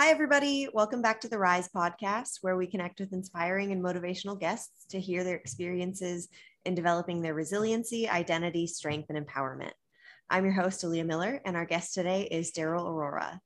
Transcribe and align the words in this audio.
Hi, 0.00 0.08
everybody. 0.08 0.66
Welcome 0.72 1.02
back 1.02 1.20
to 1.20 1.28
the 1.28 1.38
Rise 1.38 1.68
podcast, 1.68 2.38
where 2.40 2.56
we 2.56 2.66
connect 2.66 3.00
with 3.00 3.12
inspiring 3.12 3.70
and 3.70 3.84
motivational 3.84 4.40
guests 4.40 4.86
to 4.86 4.98
hear 4.98 5.24
their 5.24 5.36
experiences 5.36 6.30
in 6.64 6.74
developing 6.74 7.20
their 7.20 7.34
resiliency, 7.34 8.08
identity, 8.08 8.66
strength, 8.66 9.10
and 9.10 9.26
empowerment. 9.26 9.72
I'm 10.30 10.46
your 10.46 10.54
host, 10.54 10.82
Aaliyah 10.82 11.04
Miller, 11.04 11.42
and 11.44 11.54
our 11.54 11.66
guest 11.66 11.92
today 11.92 12.26
is 12.30 12.50
Daryl 12.50 12.86
Arora. 12.86 13.40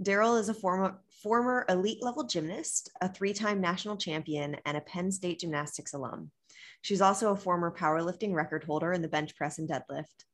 Daryl 0.00 0.38
is 0.38 0.48
a 0.48 0.54
former, 0.54 1.00
former 1.24 1.66
elite 1.68 2.04
level 2.04 2.22
gymnast, 2.22 2.88
a 3.00 3.08
three 3.08 3.32
time 3.32 3.60
national 3.60 3.96
champion, 3.96 4.58
and 4.64 4.76
a 4.76 4.82
Penn 4.82 5.10
State 5.10 5.40
gymnastics 5.40 5.92
alum. 5.92 6.30
She's 6.82 7.02
also 7.02 7.32
a 7.32 7.36
former 7.36 7.74
powerlifting 7.76 8.32
record 8.32 8.62
holder 8.62 8.92
in 8.92 9.02
the 9.02 9.08
bench 9.08 9.34
press 9.34 9.58
and 9.58 9.68
deadlift. 9.68 10.24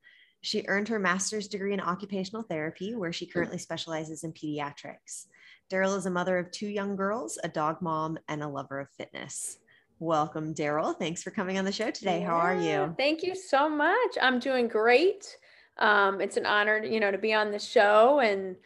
She 0.43 0.67
earned 0.69 0.89
her 0.89 0.99
master's 0.99 1.49
degree 1.49 1.73
in 1.73 1.81
occupational 1.81 2.43
therapy, 2.43 2.95
where 2.95 3.13
she 3.13 3.25
currently 3.25 3.57
specializes 3.57 4.23
in 4.23 4.35
pediatrics. 4.35 5.29
Daryl 5.73 5.97
is 5.97 6.05
a 6.05 6.11
mother 6.11 6.37
of 6.37 6.51
two 6.51 6.69
young 6.69 6.97
girls, 6.97 7.39
a 7.43 7.49
dog 7.49 7.81
mom, 7.81 8.19
and 8.29 8.43
a 8.43 8.49
lover 8.49 8.79
of 8.79 8.91
fitness. 8.91 9.57
Welcome, 10.01 10.55
Daryl. 10.55 10.95
Thanks 10.99 11.23
for 11.23 11.31
coming 11.31 11.57
on 11.57 11.65
the 11.65 11.73
show 11.73 11.91
today. 11.91 12.21
Yeah, 12.21 12.27
How 12.27 12.37
are 12.37 12.55
you? 12.55 12.95
Thank 12.99 13.23
you 13.23 13.35
so 13.35 13.71
much. 13.71 14.19
I'm 14.21 14.39
doing 14.39 14.69
great. 14.69 15.35
Um, 15.79 16.21
it's 16.21 16.37
an 16.37 16.45
honor, 16.45 16.85
you 16.85 17.01
know, 17.01 17.11
to 17.11 17.17
be 17.17 17.33
on 17.33 17.51
the 17.53 17.59
show 17.59 18.21
and 18.21 18.57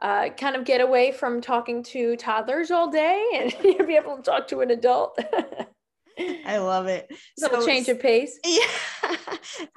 uh, 0.00 0.30
kind 0.30 0.56
of 0.56 0.64
get 0.64 0.80
away 0.80 1.12
from 1.12 1.40
talking 1.40 1.84
to 1.84 2.16
toddlers 2.16 2.72
all 2.72 2.90
day 2.90 3.24
and 3.34 3.54
be 3.86 3.94
able 3.94 4.16
to 4.16 4.22
talk 4.22 4.48
to 4.48 4.58
an 4.60 4.72
adult. 4.72 5.16
I 6.18 6.58
love 6.58 6.88
it. 6.88 7.08
So 7.38 7.64
change 7.64 7.88
of 7.88 8.00
pace. 8.00 8.40
Yeah, 8.44 9.16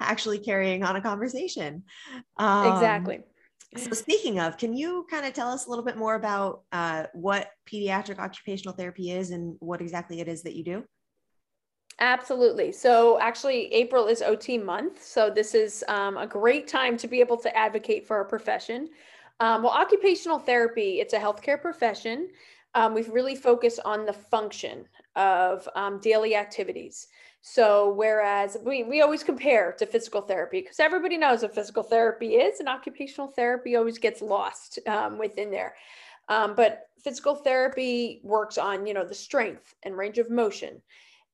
actually 0.00 0.38
carrying 0.38 0.82
on 0.82 0.96
a 0.96 1.00
conversation. 1.00 1.84
Um, 2.36 2.72
exactly. 2.72 3.20
So 3.76 3.92
speaking 3.92 4.40
of, 4.40 4.56
can 4.56 4.74
you 4.74 5.06
kind 5.08 5.24
of 5.24 5.32
tell 5.32 5.48
us 5.48 5.66
a 5.66 5.70
little 5.70 5.84
bit 5.84 5.96
more 5.96 6.16
about 6.16 6.62
uh, 6.72 7.04
what 7.12 7.50
pediatric 7.70 8.18
occupational 8.18 8.74
therapy 8.74 9.12
is 9.12 9.30
and 9.30 9.56
what 9.60 9.80
exactly 9.80 10.20
it 10.20 10.26
is 10.26 10.42
that 10.42 10.56
you 10.56 10.64
do? 10.64 10.84
Absolutely. 12.00 12.72
So 12.72 13.20
actually, 13.20 13.72
April 13.72 14.06
is 14.06 14.22
OT 14.22 14.58
month. 14.58 15.04
So 15.04 15.30
this 15.30 15.54
is 15.54 15.84
um, 15.86 16.16
a 16.16 16.26
great 16.26 16.66
time 16.66 16.96
to 16.96 17.06
be 17.06 17.20
able 17.20 17.36
to 17.36 17.56
advocate 17.56 18.06
for 18.06 18.16
our 18.16 18.24
profession. 18.24 18.88
Um, 19.38 19.62
well, 19.62 19.72
occupational 19.72 20.38
therapy, 20.38 21.00
it's 21.00 21.12
a 21.12 21.18
healthcare 21.18 21.60
profession. 21.60 22.28
Um, 22.74 22.94
we've 22.94 23.08
really 23.08 23.34
focused 23.34 23.80
on 23.84 24.06
the 24.06 24.12
function 24.12 24.86
of 25.16 25.68
um, 25.74 25.98
daily 26.00 26.36
activities. 26.36 27.08
So 27.42 27.92
whereas 27.94 28.56
we, 28.64 28.84
we 28.84 29.00
always 29.00 29.24
compare 29.24 29.72
to 29.72 29.86
physical 29.86 30.20
therapy 30.20 30.60
because 30.60 30.78
everybody 30.78 31.16
knows 31.16 31.42
what 31.42 31.54
physical 31.54 31.82
therapy 31.82 32.34
is 32.34 32.60
and 32.60 32.68
occupational 32.68 33.28
therapy 33.28 33.76
always 33.76 33.98
gets 33.98 34.20
lost 34.20 34.78
um, 34.86 35.18
within 35.18 35.50
there. 35.50 35.74
Um, 36.28 36.54
but 36.54 36.88
physical 37.02 37.34
therapy 37.34 38.20
works 38.22 38.58
on, 38.58 38.86
you 38.86 38.94
know, 38.94 39.04
the 39.04 39.14
strength 39.14 39.74
and 39.82 39.96
range 39.96 40.18
of 40.18 40.30
motion 40.30 40.80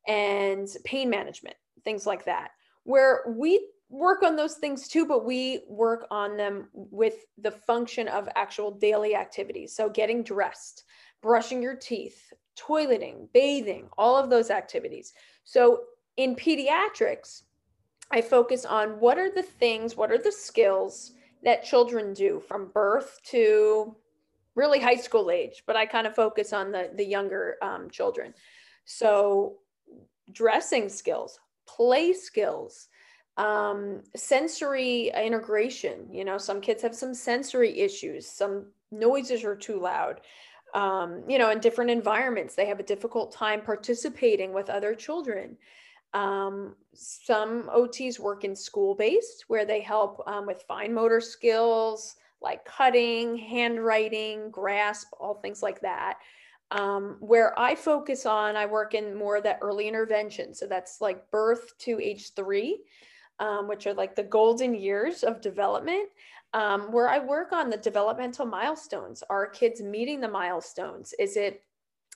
and 0.07 0.69
pain 0.85 1.11
management, 1.11 1.57
things 1.85 2.07
like 2.07 2.25
that. 2.25 2.53
Where 2.85 3.25
we 3.29 3.69
work 3.89 4.23
on 4.23 4.37
those 4.37 4.55
things 4.55 4.89
too, 4.89 5.07
but 5.07 5.25
we 5.25 5.61
work 5.69 6.07
on 6.11 6.37
them 6.37 6.69
with 6.73 7.27
the 7.39 7.51
function 7.51 8.09
of 8.09 8.29
actual 8.37 8.71
daily 8.71 9.15
activities. 9.15 9.75
So 9.75 9.89
getting 9.89 10.23
dressed, 10.23 10.85
brushing 11.27 11.61
your 11.61 11.75
teeth, 11.75 12.33
toileting, 12.57 13.27
bathing, 13.35 13.89
all 13.99 14.17
of 14.17 14.31
those 14.31 14.49
activities. 14.49 15.13
So 15.43 15.81
in 16.17 16.37
pediatrics, 16.37 17.43
I 18.13 18.21
focus 18.21 18.65
on 18.65 19.01
what 19.01 19.19
are 19.19 19.33
the 19.35 19.43
things, 19.43 19.97
what 19.97 20.13
are 20.13 20.23
the 20.23 20.31
skills 20.31 21.15
that 21.43 21.65
children 21.65 22.15
do 22.15 22.41
from 22.47 22.71
birth 22.73 23.19
to 23.31 23.97
really 24.55 24.79
high 24.79 24.97
school 24.97 25.33
age, 25.33 25.65
but 25.67 25.75
I 25.75 25.85
kind 25.85 26.07
of 26.07 26.15
focus 26.15 26.53
on 26.53 26.71
the, 26.71 26.91
the 26.95 27.05
younger 27.05 27.57
um, 27.61 27.91
children. 27.91 28.33
So 28.85 29.57
dressing 30.33 30.89
skills, 30.89 31.41
play 31.67 32.13
skills, 32.13 32.87
um, 33.37 34.03
sensory 34.15 35.09
integration. 35.09 36.07
You 36.13 36.25
know, 36.25 36.39
some 36.39 36.61
kids 36.61 36.83
have 36.83 36.95
some 36.95 37.15
sensory 37.15 37.81
issues, 37.81 38.31
some 38.31 38.67
noises 38.93 39.43
are 39.43 39.57
too 39.57 39.81
loud. 39.81 40.21
Um, 40.75 41.23
you 41.29 41.39
know, 41.39 41.51
in 41.51 41.61
different 41.61 41.91
environments, 41.91 42.55
they 42.55 42.67
have 42.67 42.81
a 42.81 42.85
difficult 42.85 43.33
time 43.33 43.63
participating 43.63 44.53
with 44.53 44.69
other 44.69 44.95
children. 44.95 45.57
Um, 46.13 46.77
some 46.93 47.65
OTs 47.65 48.19
work 48.19 48.45
in 48.45 48.55
school 48.57 48.95
based 48.95 49.45
where 49.49 49.65
they 49.65 49.81
help 49.81 50.23
um, 50.27 50.47
with 50.47 50.65
fine 50.69 50.93
motor 50.93 51.21
skills 51.21 52.17
like 52.41 52.65
cutting, 52.65 53.37
handwriting, 53.37 54.51
grasp, 54.51 55.09
all 55.19 55.35
things 55.35 55.63
like 55.63 55.81
that. 55.81 56.19
Um, 56.71 57.17
where 57.21 57.59
I 57.59 57.75
focus 57.75 58.27
on, 58.27 58.57
I 58.57 58.67
work 58.67 58.95
in 58.95 59.17
more 59.17 59.41
that 59.41 59.59
early 59.63 59.87
intervention. 59.87 60.53
So 60.53 60.67
that's 60.67 61.01
like 61.01 61.31
birth 61.31 61.77
to 61.79 62.01
age 62.01 62.35
three, 62.35 62.83
um, 63.39 63.69
which 63.69 63.87
are 63.87 63.95
like 63.95 64.17
the 64.17 64.25
golden 64.25 64.75
years 64.75 65.23
of 65.23 65.41
development, 65.41 66.09
um, 66.57 66.91
where 66.91 67.09
I 67.09 67.19
work 67.19 67.53
on 67.53 67.69
the 67.69 67.77
developmental 67.77 68.47
milestones. 68.47 69.23
Are 69.29 69.47
kids 69.47 69.83
meeting 69.83 70.21
the 70.21 70.29
milestones? 70.29 71.15
Is 71.19 71.37
it 71.37 71.63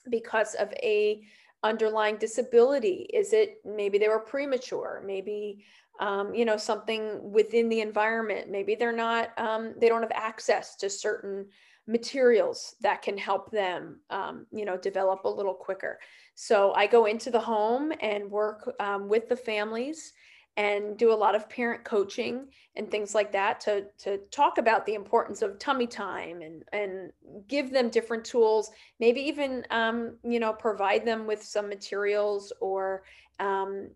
because 0.09 0.55
of 0.55 0.73
a 0.81 1.21
underlying 1.61 2.17
disability? 2.17 3.07
Is 3.13 3.33
it 3.33 3.57
maybe 3.63 3.99
they 3.99 4.07
were 4.07 4.19
premature? 4.19 5.03
Maybe 5.05 5.63
um, 5.99 6.33
you 6.33 6.43
know 6.43 6.57
something 6.57 7.31
within 7.31 7.69
the 7.69 7.81
environment. 7.81 8.49
Maybe 8.49 8.73
they're 8.73 8.91
not. 8.91 9.29
Um, 9.37 9.75
they 9.79 9.87
don't 9.87 10.01
have 10.01 10.11
access 10.15 10.75
to 10.77 10.89
certain 10.89 11.45
materials 11.85 12.75
that 12.81 13.03
can 13.03 13.17
help 13.17 13.51
them, 13.51 13.99
um, 14.09 14.47
you 14.51 14.65
know, 14.65 14.77
develop 14.77 15.25
a 15.25 15.29
little 15.29 15.53
quicker. 15.53 15.99
So 16.33 16.73
I 16.73 16.87
go 16.87 17.05
into 17.05 17.29
the 17.29 17.39
home 17.39 17.91
and 18.01 18.31
work 18.31 18.73
um, 18.79 19.07
with 19.07 19.29
the 19.29 19.35
families 19.35 20.13
and 20.57 20.97
do 20.97 21.13
a 21.13 21.15
lot 21.15 21.35
of 21.35 21.49
parent 21.49 21.83
coaching 21.83 22.47
and 22.75 22.89
things 22.89 23.15
like 23.15 23.31
that 23.31 23.59
to 23.61 23.85
to 23.97 24.17
talk 24.31 24.57
about 24.57 24.85
the 24.85 24.93
importance 24.93 25.41
of 25.41 25.57
tummy 25.59 25.87
time 25.87 26.41
and 26.41 26.63
and 26.73 27.11
give 27.47 27.71
them 27.71 27.89
different 27.89 28.25
tools 28.25 28.71
maybe 28.99 29.21
even 29.21 29.65
um, 29.71 30.17
you 30.23 30.39
know 30.39 30.51
provide 30.53 31.05
them 31.05 31.25
with 31.25 31.41
some 31.43 31.69
materials 31.69 32.51
or 32.59 33.03
um, 33.39 33.89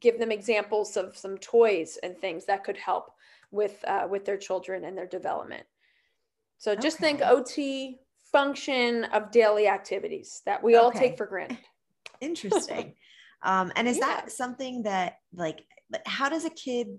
give 0.00 0.18
them 0.18 0.30
examples 0.30 0.96
of 0.96 1.16
some 1.16 1.38
toys 1.38 1.98
and 2.02 2.18
things 2.18 2.44
that 2.46 2.64
could 2.64 2.76
help 2.76 3.12
with 3.50 3.82
uh, 3.86 4.06
with 4.08 4.24
their 4.24 4.38
children 4.38 4.84
and 4.84 4.96
their 4.96 5.06
development 5.06 5.64
so 6.58 6.74
just 6.74 6.98
okay. 6.98 7.16
think 7.16 7.20
ot 7.22 7.98
function 8.30 9.04
of 9.04 9.30
daily 9.30 9.68
activities 9.68 10.42
that 10.46 10.62
we 10.62 10.76
okay. 10.76 10.82
all 10.82 10.90
take 10.90 11.16
for 11.16 11.26
granted 11.26 11.58
interesting 12.20 12.94
um, 13.42 13.72
and 13.76 13.88
is 13.88 13.98
yeah. 13.98 14.06
that 14.06 14.32
something 14.32 14.84
that 14.84 15.16
like, 15.34 15.64
how 16.06 16.28
does 16.28 16.44
a 16.44 16.50
kid 16.50 16.98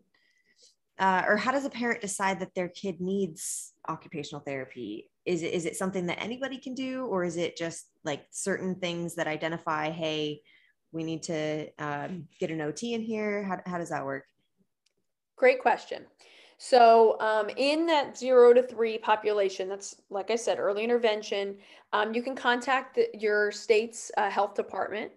uh, 1.00 1.24
or 1.28 1.38
how 1.38 1.52
does 1.52 1.66
a 1.66 1.70
parent 1.70 2.02
decide 2.02 2.40
that 2.40 2.54
their 2.56 2.70
kid 2.70 3.02
needs 3.02 3.74
occupational 3.88 4.42
therapy? 4.42 5.09
Is 5.26 5.42
it, 5.42 5.54
is 5.54 5.66
it 5.66 5.76
something 5.76 6.06
that 6.08 6.22
anybody 6.22 6.58
can 6.58 6.76
do, 6.76 7.06
or 7.06 7.24
is 7.24 7.38
it 7.38 7.58
just 7.58 7.86
like 8.04 8.26
certain 8.31 8.76
things 8.76 9.16
that 9.16 9.28
identify, 9.28 9.90
hey, 9.90 10.42
we 10.92 11.04
need 11.04 11.24
to 11.24 11.68
um, 11.80 12.28
get 12.40 12.52
an 12.52 12.62
OT 12.62 12.94
in 12.94 13.02
here? 13.02 13.44
How, 13.44 13.60
how 13.66 13.78
does 13.78 13.90
that 13.90 14.06
work? 14.06 14.25
Great 15.36 15.62
question. 15.62 16.06
So, 16.60 17.20
um, 17.20 17.50
in 17.58 17.88
that 17.88 18.18
zero 18.18 18.54
to 18.54 18.62
three 18.62 18.98
population, 18.98 19.68
that's 19.68 19.96
like 20.10 20.30
I 20.30 20.36
said, 20.36 20.60
early 20.60 20.84
intervention, 20.84 21.58
um, 21.92 22.14
you 22.14 22.22
can 22.22 22.36
contact 22.36 22.96
the, 22.96 23.10
your 23.18 23.52
state's 23.52 24.12
uh, 24.18 24.30
health 24.30 24.54
department. 24.54 25.12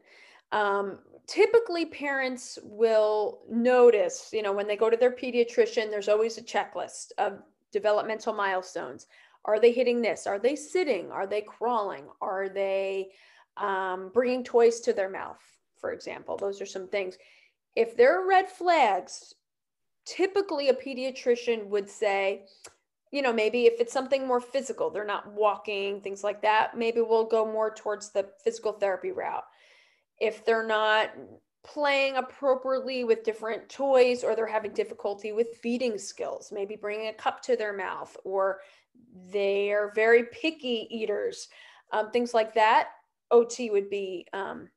Um, 0.51 0.99
typically 1.27 1.87
parents 1.87 2.59
will 2.63 3.41
notice, 3.49 4.31
you 4.33 4.43
know, 4.43 4.53
when 4.53 4.67
they 4.67 4.77
go 4.77 4.89
to 4.89 4.97
their 4.97 5.11
pediatrician, 5.11 5.91
there's 5.91 6.09
always 6.09 6.39
a 6.39 6.43
checklist 6.43 7.13
of 7.19 7.43
developmental 7.73 8.33
milestones. 8.33 9.07
Are 9.45 9.61
they 9.61 9.73
hitting 9.73 10.01
this? 10.03 10.27
Are 10.27 10.39
they 10.39 10.57
sitting? 10.57 11.11
Are 11.11 11.27
they 11.27 11.41
crawling? 11.41 12.05
Are 12.21 12.49
they 12.49 13.11
um, 13.57 14.11
bringing 14.15 14.45
toys 14.45 14.81
to 14.81 14.93
their 14.93 15.11
mouth, 15.11 15.41
for 15.81 15.93
example? 15.93 16.37
Those 16.37 16.61
are 16.61 16.67
some 16.67 16.89
things. 16.89 17.17
If 17.75 17.97
there 17.97 18.21
are 18.21 18.29
red 18.29 18.49
flags, 18.49 19.35
typically 20.05 20.69
a 20.69 20.75
pediatrician 20.75 21.67
would 21.67 21.91
say, 21.91 22.47
you 23.11 23.23
know, 23.23 23.33
maybe 23.33 23.67
if 23.67 23.81
it's 23.81 23.93
something 23.93 24.27
more 24.27 24.41
physical, 24.41 24.91
they're 24.91 25.05
not 25.05 25.33
walking, 25.33 26.01
things 26.01 26.25
like 26.25 26.43
that, 26.43 26.77
maybe 26.77 27.01
we'll 27.01 27.25
go 27.25 27.45
more 27.45 27.73
towards 27.73 28.11
the 28.11 28.29
physical 28.43 28.73
therapy 28.73 29.13
route 29.13 29.45
if 30.19 30.45
they're 30.45 30.67
not 30.67 31.11
playing 31.63 32.17
appropriately 32.17 33.05
with 33.05 33.25
different 33.25 33.69
toys 33.69 34.23
or 34.23 34.37
they're 34.37 34.47
having 34.47 34.73
difficulty 34.73 35.33
with 35.33 35.49
feeding 35.61 35.99
skills, 35.99 36.53
maybe 36.53 36.77
bringing 36.77 37.09
a 37.09 37.13
cup 37.13 37.43
to 37.43 37.57
their 37.57 37.77
mouth, 37.77 38.17
or 38.25 38.61
they 39.33 39.73
are 39.73 39.93
very 39.95 40.25
picky 40.25 40.87
eaters, 40.91 41.49
um, 41.93 42.11
things 42.11 42.33
like 42.33 42.55
that, 42.55 42.91
OT 43.31 43.71
would 43.71 43.91
be 43.91 44.27
um, 44.33 44.69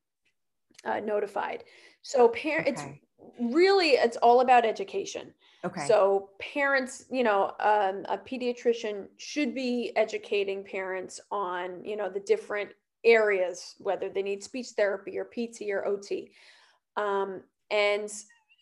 uh, 0.84 1.00
notified. 1.00 1.64
So 2.02 2.30
parents, 2.30 2.82
okay. 2.82 3.02
really 3.40 3.90
it's 3.90 4.18
all 4.18 4.42
about 4.42 4.66
education. 4.66 5.34
Okay. 5.64 5.86
So 5.86 6.30
parents, 6.40 7.06
you 7.12 7.24
know, 7.24 7.54
um, 7.60 8.06
a 8.08 8.18
pediatrician 8.18 9.08
should 9.18 9.54
be 9.54 9.92
educating 9.96 10.64
parents 10.64 11.20
on, 11.32 11.84
you 11.84 11.98
know, 11.98 12.10
the 12.10 12.22
different 12.22 12.70
areas, 13.04 13.76
whether 13.80 14.10
they 14.10 14.22
need 14.22 14.44
speech 14.44 14.70
therapy 14.70 15.18
or 15.18 15.26
PT 15.26 15.64
or 15.72 15.86
OT. 15.86 16.32
Um, 16.98 17.42
and 17.72 18.10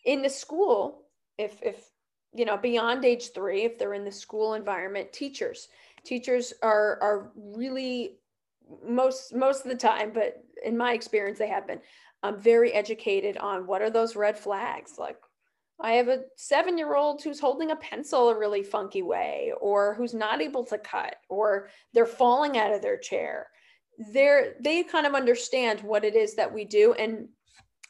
in 0.04 0.22
the 0.22 0.28
school, 0.28 1.02
if 1.38 1.60
if 1.62 1.88
you 2.34 2.44
know 2.44 2.56
beyond 2.56 3.04
age 3.04 3.32
three, 3.32 3.62
if 3.64 3.78
they're 3.78 3.94
in 3.94 4.04
the 4.04 4.12
school 4.12 4.54
environment, 4.54 5.12
teachers 5.12 5.68
teachers 6.04 6.52
are 6.62 6.98
are 7.02 7.32
really 7.36 8.18
most 8.86 9.34
most 9.34 9.64
of 9.64 9.70
the 9.70 9.76
time, 9.76 10.12
but 10.12 10.42
in 10.64 10.76
my 10.76 10.92
experience, 10.92 11.38
they 11.38 11.48
have 11.48 11.66
been 11.66 11.80
um, 12.22 12.38
very 12.38 12.72
educated 12.72 13.36
on 13.38 13.66
what 13.66 13.82
are 13.82 13.90
those 13.90 14.16
red 14.16 14.38
flags 14.38 14.94
like 14.98 15.16
I 15.80 15.92
have 15.92 16.08
a 16.08 16.22
seven 16.36 16.76
year 16.76 16.96
old 16.96 17.22
who's 17.22 17.38
holding 17.38 17.70
a 17.70 17.76
pencil 17.76 18.30
a 18.30 18.38
really 18.38 18.62
funky 18.62 19.02
way, 19.02 19.52
or 19.60 19.94
who's 19.94 20.14
not 20.14 20.42
able 20.42 20.64
to 20.64 20.78
cut, 20.78 21.16
or 21.28 21.68
they're 21.92 22.06
falling 22.06 22.58
out 22.58 22.74
of 22.74 22.82
their 22.82 22.98
chair. 22.98 23.48
They're, 24.12 24.54
they 24.60 24.84
kind 24.84 25.06
of 25.06 25.14
understand 25.14 25.80
what 25.80 26.04
it 26.04 26.14
is 26.14 26.36
that 26.36 26.52
we 26.52 26.64
do. 26.64 26.92
And 26.94 27.28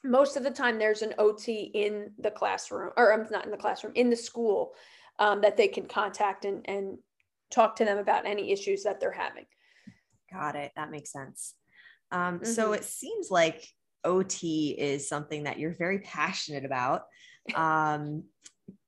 most 0.05 0.37
of 0.37 0.43
the 0.43 0.51
time, 0.51 0.79
there's 0.79 1.03
an 1.03 1.15
OT 1.19 1.71
in 1.75 2.13
the 2.19 2.31
classroom, 2.31 2.91
or 2.97 3.13
I'm 3.13 3.27
not 3.31 3.45
in 3.45 3.51
the 3.51 3.57
classroom, 3.57 3.93
in 3.95 4.11
the 4.11 4.17
school 4.17 4.73
um, 5.19 5.41
that 5.43 5.57
they 5.57 5.69
can 5.69 5.87
contact 5.87 6.45
and, 6.45 6.65
and 6.67 6.99
talk 7.51 7.77
to 7.77 7.85
them 7.85 7.99
about 7.99 8.27
any 8.27 8.53
issues 8.53 8.85
that 8.85 9.01
they're 9.01 9.13
having. 9.13 9.47
Got 10.33 10.57
it. 10.57 10.73
That 10.77 10.91
makes 10.91 11.13
sense. 11.13 11.55
Um, 12.11 12.37
mm-hmm. 12.37 12.45
So 12.45 12.73
it 12.73 12.85
seems 12.85 13.31
like 13.31 13.67
OT 14.05 14.75
is 14.79 15.09
something 15.09 15.45
that 15.45 15.59
you're 15.59 15.75
very 15.75 16.01
passionate 16.01 16.65
about. 16.65 17.03
Um, 17.55 18.25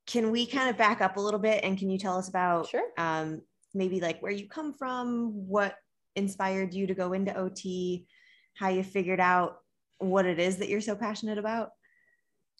can 0.06 0.30
we 0.30 0.46
kind 0.46 0.68
of 0.68 0.76
back 0.76 1.00
up 1.00 1.16
a 1.16 1.20
little 1.20 1.40
bit 1.40 1.64
and 1.64 1.78
can 1.78 1.88
you 1.88 1.98
tell 1.98 2.18
us 2.18 2.28
about 2.28 2.68
sure. 2.68 2.88
um, 2.98 3.40
maybe 3.74 4.00
like 4.00 4.20
where 4.20 4.32
you 4.32 4.48
come 4.48 4.74
from, 4.74 5.46
what 5.46 5.76
inspired 6.16 6.74
you 6.74 6.86
to 6.86 6.94
go 6.94 7.12
into 7.12 7.34
OT, 7.36 8.06
how 8.54 8.68
you 8.68 8.82
figured 8.82 9.20
out 9.20 9.58
what 9.98 10.26
it 10.26 10.38
is 10.38 10.56
that 10.58 10.68
you're 10.68 10.80
so 10.80 10.94
passionate 10.94 11.38
about? 11.38 11.70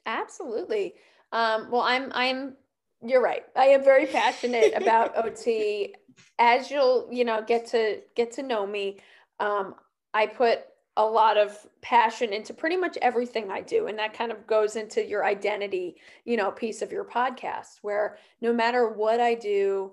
Absolutely. 0.07 0.95
Um, 1.33 1.71
well, 1.71 1.83
I'm 1.83 2.11
I'm 2.13 2.57
you're 3.03 3.23
right. 3.23 3.45
I 3.57 3.67
am 3.67 3.83
very 3.83 4.07
passionate 4.07 4.75
about 4.75 5.17
OT. 5.25 5.95
As 6.39 6.71
you'll 6.71 7.09
you 7.11 7.25
know 7.25 7.43
get 7.43 7.67
to 7.69 8.01
get 8.15 8.33
to 8.33 8.43
know 8.43 8.67
me, 8.67 8.99
um, 9.39 9.75
I 10.13 10.27
put 10.27 10.61
a 10.97 11.05
lot 11.05 11.39
of 11.39 11.57
passion 11.81 12.33
into 12.33 12.53
pretty 12.53 12.77
much 12.77 12.99
everything 13.01 13.51
I 13.51 13.63
do. 13.63 13.87
And 13.87 13.99
that 13.99 14.13
kind 14.13 14.33
of 14.33 14.47
goes 14.47 14.77
into 14.77 15.07
your 15.07 15.25
identity, 15.25 15.97
you 16.25 16.37
know, 16.37 16.51
piece 16.51 16.83
of 16.83 16.93
your 16.93 17.05
podcast, 17.05 17.79
where 17.83 18.19
no 18.41 18.53
matter 18.53 18.89
what 18.89 19.21
I 19.21 19.35
do, 19.35 19.93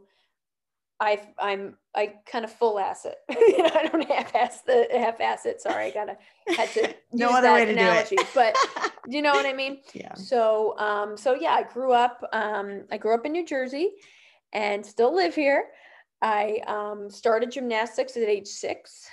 I 1.00 1.22
I'm 1.40 1.78
I 1.96 2.16
kind 2.26 2.46
of 2.46 2.52
full 2.52 2.80
asset. 2.80 3.18
I 3.30 3.90
don't 3.92 4.10
half 4.10 4.36
ass 4.36 4.62
the 4.62 4.88
half 4.92 5.22
asset. 5.22 5.62
Sorry, 5.62 5.86
I 5.86 5.92
gotta 5.92 6.18
had 6.56 6.70
to 6.70 6.94
no 7.12 7.30
other 7.30 7.54
way 7.54 7.66
to 7.66 7.72
analogy, 7.72 8.16
do 8.16 8.24
it. 8.24 8.28
but 8.34 8.56
you 9.08 9.22
know 9.22 9.32
what 9.32 9.46
I 9.46 9.54
mean? 9.54 9.80
Yeah. 9.94 10.14
So 10.16 10.78
um 10.80 11.18
so 11.18 11.34
yeah, 11.34 11.52
I 11.52 11.64
grew 11.64 11.94
up 11.94 12.24
um 12.34 12.84
I 12.92 12.98
grew 12.98 13.14
up 13.14 13.26
in 13.26 13.32
New 13.32 13.46
Jersey 13.46 13.92
and 14.54 14.86
still 14.86 15.16
live 15.16 15.36
here. 15.36 15.66
I 16.22 16.62
um 16.68 17.10
started 17.10 17.52
gymnastics 17.52 18.18
at 18.18 18.24
age 18.24 18.48
six 18.48 19.08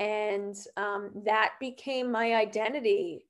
and 0.00 0.56
um, 0.78 1.10
that 1.26 1.52
became 1.60 2.10
my 2.10 2.34
identity 2.34 3.26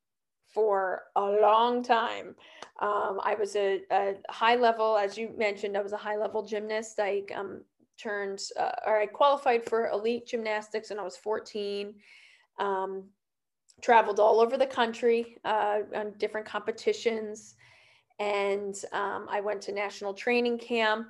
for 0.55 1.03
a 1.17 1.23
long 1.23 1.83
time. 1.83 2.37
Um, 2.81 3.21
I 3.23 3.35
was 3.39 3.57
a, 3.57 3.83
a, 3.91 4.15
high 4.29 4.55
level, 4.55 4.97
as 4.97 5.19
you 5.19 5.31
mentioned, 5.37 5.77
I 5.77 5.83
was 5.83 5.93
a 5.93 5.99
high 5.99 6.17
level 6.17 6.45
gymnast. 6.45 6.99
I 7.01 7.23
um, 7.35 7.63
turned, 8.01 8.41
uh, 8.59 8.73
or 8.87 9.01
I 9.01 9.07
qualified 9.07 9.65
for 9.65 9.89
elite 9.89 10.27
gymnastics 10.27 10.91
when 10.91 10.99
I 10.99 11.03
was 11.03 11.17
14. 11.17 11.95
Um, 12.59 13.05
traveled 13.81 14.21
all 14.21 14.41
over 14.41 14.57
the 14.57 14.67
country 14.67 15.39
uh, 15.45 15.81
on 15.95 16.13
different 16.19 16.47
competitions. 16.47 17.55
And 18.19 18.77
um, 18.93 19.27
I 19.31 19.41
went 19.41 19.63
to 19.63 19.73
national 19.73 20.15
training 20.15 20.59
camp. 20.59 21.07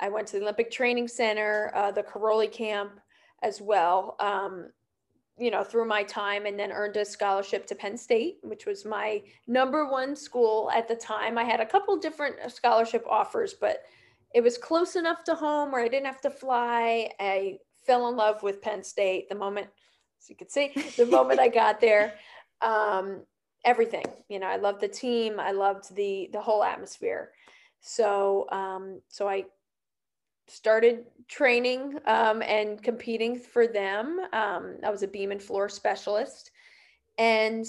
I 0.00 0.08
went 0.08 0.28
to 0.28 0.36
the 0.36 0.42
Olympic 0.42 0.70
Training 0.70 1.08
Center, 1.08 1.72
uh, 1.74 1.90
the 1.90 2.02
Karolyi 2.02 2.50
camp 2.50 3.00
as 3.42 3.60
well. 3.60 4.16
Um, 4.20 4.70
you 5.38 5.50
know, 5.50 5.62
through 5.62 5.86
my 5.86 6.02
time 6.02 6.46
and 6.46 6.58
then 6.58 6.72
earned 6.72 6.96
a 6.96 7.04
scholarship 7.04 7.66
to 7.66 7.74
Penn 7.74 7.98
State, 7.98 8.38
which 8.42 8.64
was 8.64 8.86
my 8.86 9.22
number 9.46 9.86
one 9.90 10.16
school 10.16 10.70
at 10.74 10.88
the 10.88 10.94
time. 10.94 11.36
I 11.36 11.44
had 11.44 11.60
a 11.60 11.66
couple 11.66 11.96
different 11.98 12.36
scholarship 12.50 13.04
offers, 13.08 13.52
but 13.52 13.82
it 14.36 14.42
was 14.42 14.58
close 14.58 14.96
enough 14.96 15.24
to 15.24 15.34
home 15.34 15.72
where 15.72 15.82
I 15.82 15.88
didn't 15.88 16.04
have 16.04 16.20
to 16.20 16.30
fly. 16.30 17.10
I 17.18 17.56
fell 17.86 18.06
in 18.10 18.16
love 18.16 18.42
with 18.42 18.60
Penn 18.60 18.84
State 18.84 19.30
the 19.30 19.34
moment, 19.34 19.66
as 20.20 20.28
you 20.28 20.36
can 20.36 20.50
see, 20.50 20.74
the 20.98 21.06
moment 21.06 21.40
I 21.40 21.48
got 21.48 21.80
there. 21.80 22.14
Um, 22.62 23.20
everything, 23.66 24.06
you 24.30 24.38
know, 24.38 24.46
I 24.46 24.56
loved 24.56 24.80
the 24.80 24.88
team. 24.88 25.38
I 25.38 25.50
loved 25.50 25.94
the 25.94 26.30
the 26.32 26.40
whole 26.40 26.64
atmosphere. 26.64 27.32
So, 27.82 28.48
um, 28.50 29.02
so 29.08 29.28
I 29.28 29.44
started 30.48 31.04
training 31.28 31.98
um, 32.06 32.40
and 32.40 32.82
competing 32.82 33.38
for 33.38 33.66
them. 33.66 34.20
Um, 34.32 34.76
I 34.82 34.88
was 34.88 35.02
a 35.02 35.06
beam 35.06 35.32
and 35.32 35.42
floor 35.42 35.68
specialist. 35.68 36.50
And 37.18 37.66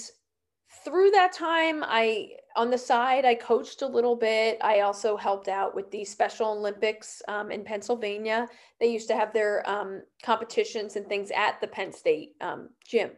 through 0.84 1.10
that 1.12 1.32
time, 1.32 1.82
I, 1.84 2.30
on 2.56 2.70
the 2.70 2.78
side, 2.78 3.24
I 3.24 3.34
coached 3.34 3.82
a 3.82 3.86
little 3.86 4.16
bit. 4.16 4.58
I 4.62 4.80
also 4.80 5.16
helped 5.16 5.48
out 5.48 5.74
with 5.74 5.90
the 5.90 6.04
Special 6.04 6.52
Olympics 6.52 7.22
um, 7.28 7.50
in 7.50 7.64
Pennsylvania. 7.64 8.46
They 8.80 8.88
used 8.88 9.08
to 9.08 9.16
have 9.16 9.32
their 9.32 9.68
um, 9.68 10.02
competitions 10.22 10.96
and 10.96 11.06
things 11.06 11.30
at 11.30 11.60
the 11.60 11.68
Penn 11.68 11.92
State 11.92 12.32
um, 12.40 12.70
gym. 12.86 13.10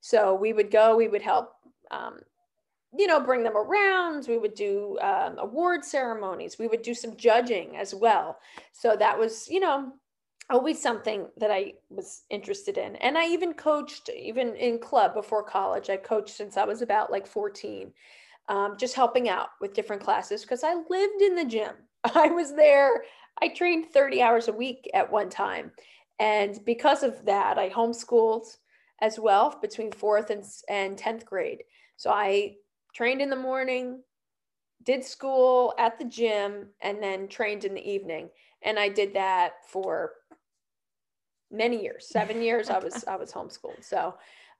So 0.00 0.34
we 0.34 0.52
would 0.52 0.70
go, 0.70 0.96
we 0.96 1.08
would 1.08 1.22
help 1.22 1.52
um, 1.90 2.20
you 2.96 3.06
know, 3.06 3.20
bring 3.20 3.42
them 3.42 3.56
around. 3.56 4.26
We 4.28 4.38
would 4.38 4.54
do 4.54 4.98
um, 5.00 5.36
award 5.38 5.84
ceremonies. 5.84 6.58
We 6.58 6.68
would 6.68 6.82
do 6.82 6.94
some 6.94 7.16
judging 7.16 7.76
as 7.76 7.94
well. 7.94 8.38
So 8.72 8.96
that 8.96 9.18
was, 9.18 9.48
you 9.48 9.60
know, 9.60 9.92
always 10.50 10.80
something 10.80 11.26
that 11.38 11.50
I 11.50 11.74
was 11.88 12.22
interested 12.30 12.78
in. 12.78 12.96
And 12.96 13.16
I 13.16 13.26
even 13.26 13.54
coached, 13.54 14.10
even 14.10 14.54
in 14.56 14.78
club 14.78 15.14
before 15.14 15.42
college. 15.42 15.90
I 15.90 15.96
coached 15.96 16.36
since 16.36 16.56
I 16.56 16.64
was 16.64 16.82
about 16.82 17.10
like 17.10 17.26
14, 17.26 17.92
um, 18.48 18.76
just 18.78 18.94
helping 18.94 19.28
out 19.28 19.48
with 19.60 19.74
different 19.74 20.02
classes 20.02 20.42
because 20.42 20.62
I 20.62 20.74
lived 20.74 21.22
in 21.22 21.34
the 21.34 21.44
gym. 21.44 21.74
I 22.14 22.28
was 22.28 22.54
there. 22.54 23.04
I 23.40 23.48
trained 23.48 23.86
30 23.86 24.22
hours 24.22 24.48
a 24.48 24.52
week 24.52 24.88
at 24.94 25.10
one 25.10 25.30
time. 25.30 25.72
And 26.18 26.58
because 26.64 27.02
of 27.02 27.24
that, 27.24 27.58
I 27.58 27.70
homeschooled 27.70 28.46
as 29.00 29.18
well 29.18 29.58
between 29.60 29.90
fourth 29.92 30.30
and, 30.30 30.44
and 30.68 30.96
10th 30.96 31.24
grade. 31.24 31.64
So 31.96 32.10
I 32.10 32.56
trained 32.94 33.20
in 33.20 33.30
the 33.30 33.36
morning, 33.36 34.02
did 34.84 35.04
school 35.04 35.74
at 35.78 35.98
the 35.98 36.04
gym, 36.04 36.68
and 36.80 37.02
then 37.02 37.28
trained 37.28 37.64
in 37.64 37.74
the 37.74 37.90
evening. 37.90 38.28
And 38.62 38.78
I 38.78 38.88
did 38.88 39.14
that 39.14 39.54
for 39.66 40.12
many 41.50 41.82
years, 41.82 42.08
seven 42.08 42.42
years. 42.42 42.70
I 42.70 42.78
was 42.78 43.04
I 43.08 43.16
was 43.16 43.32
homeschooled. 43.32 43.84
So, 43.84 44.14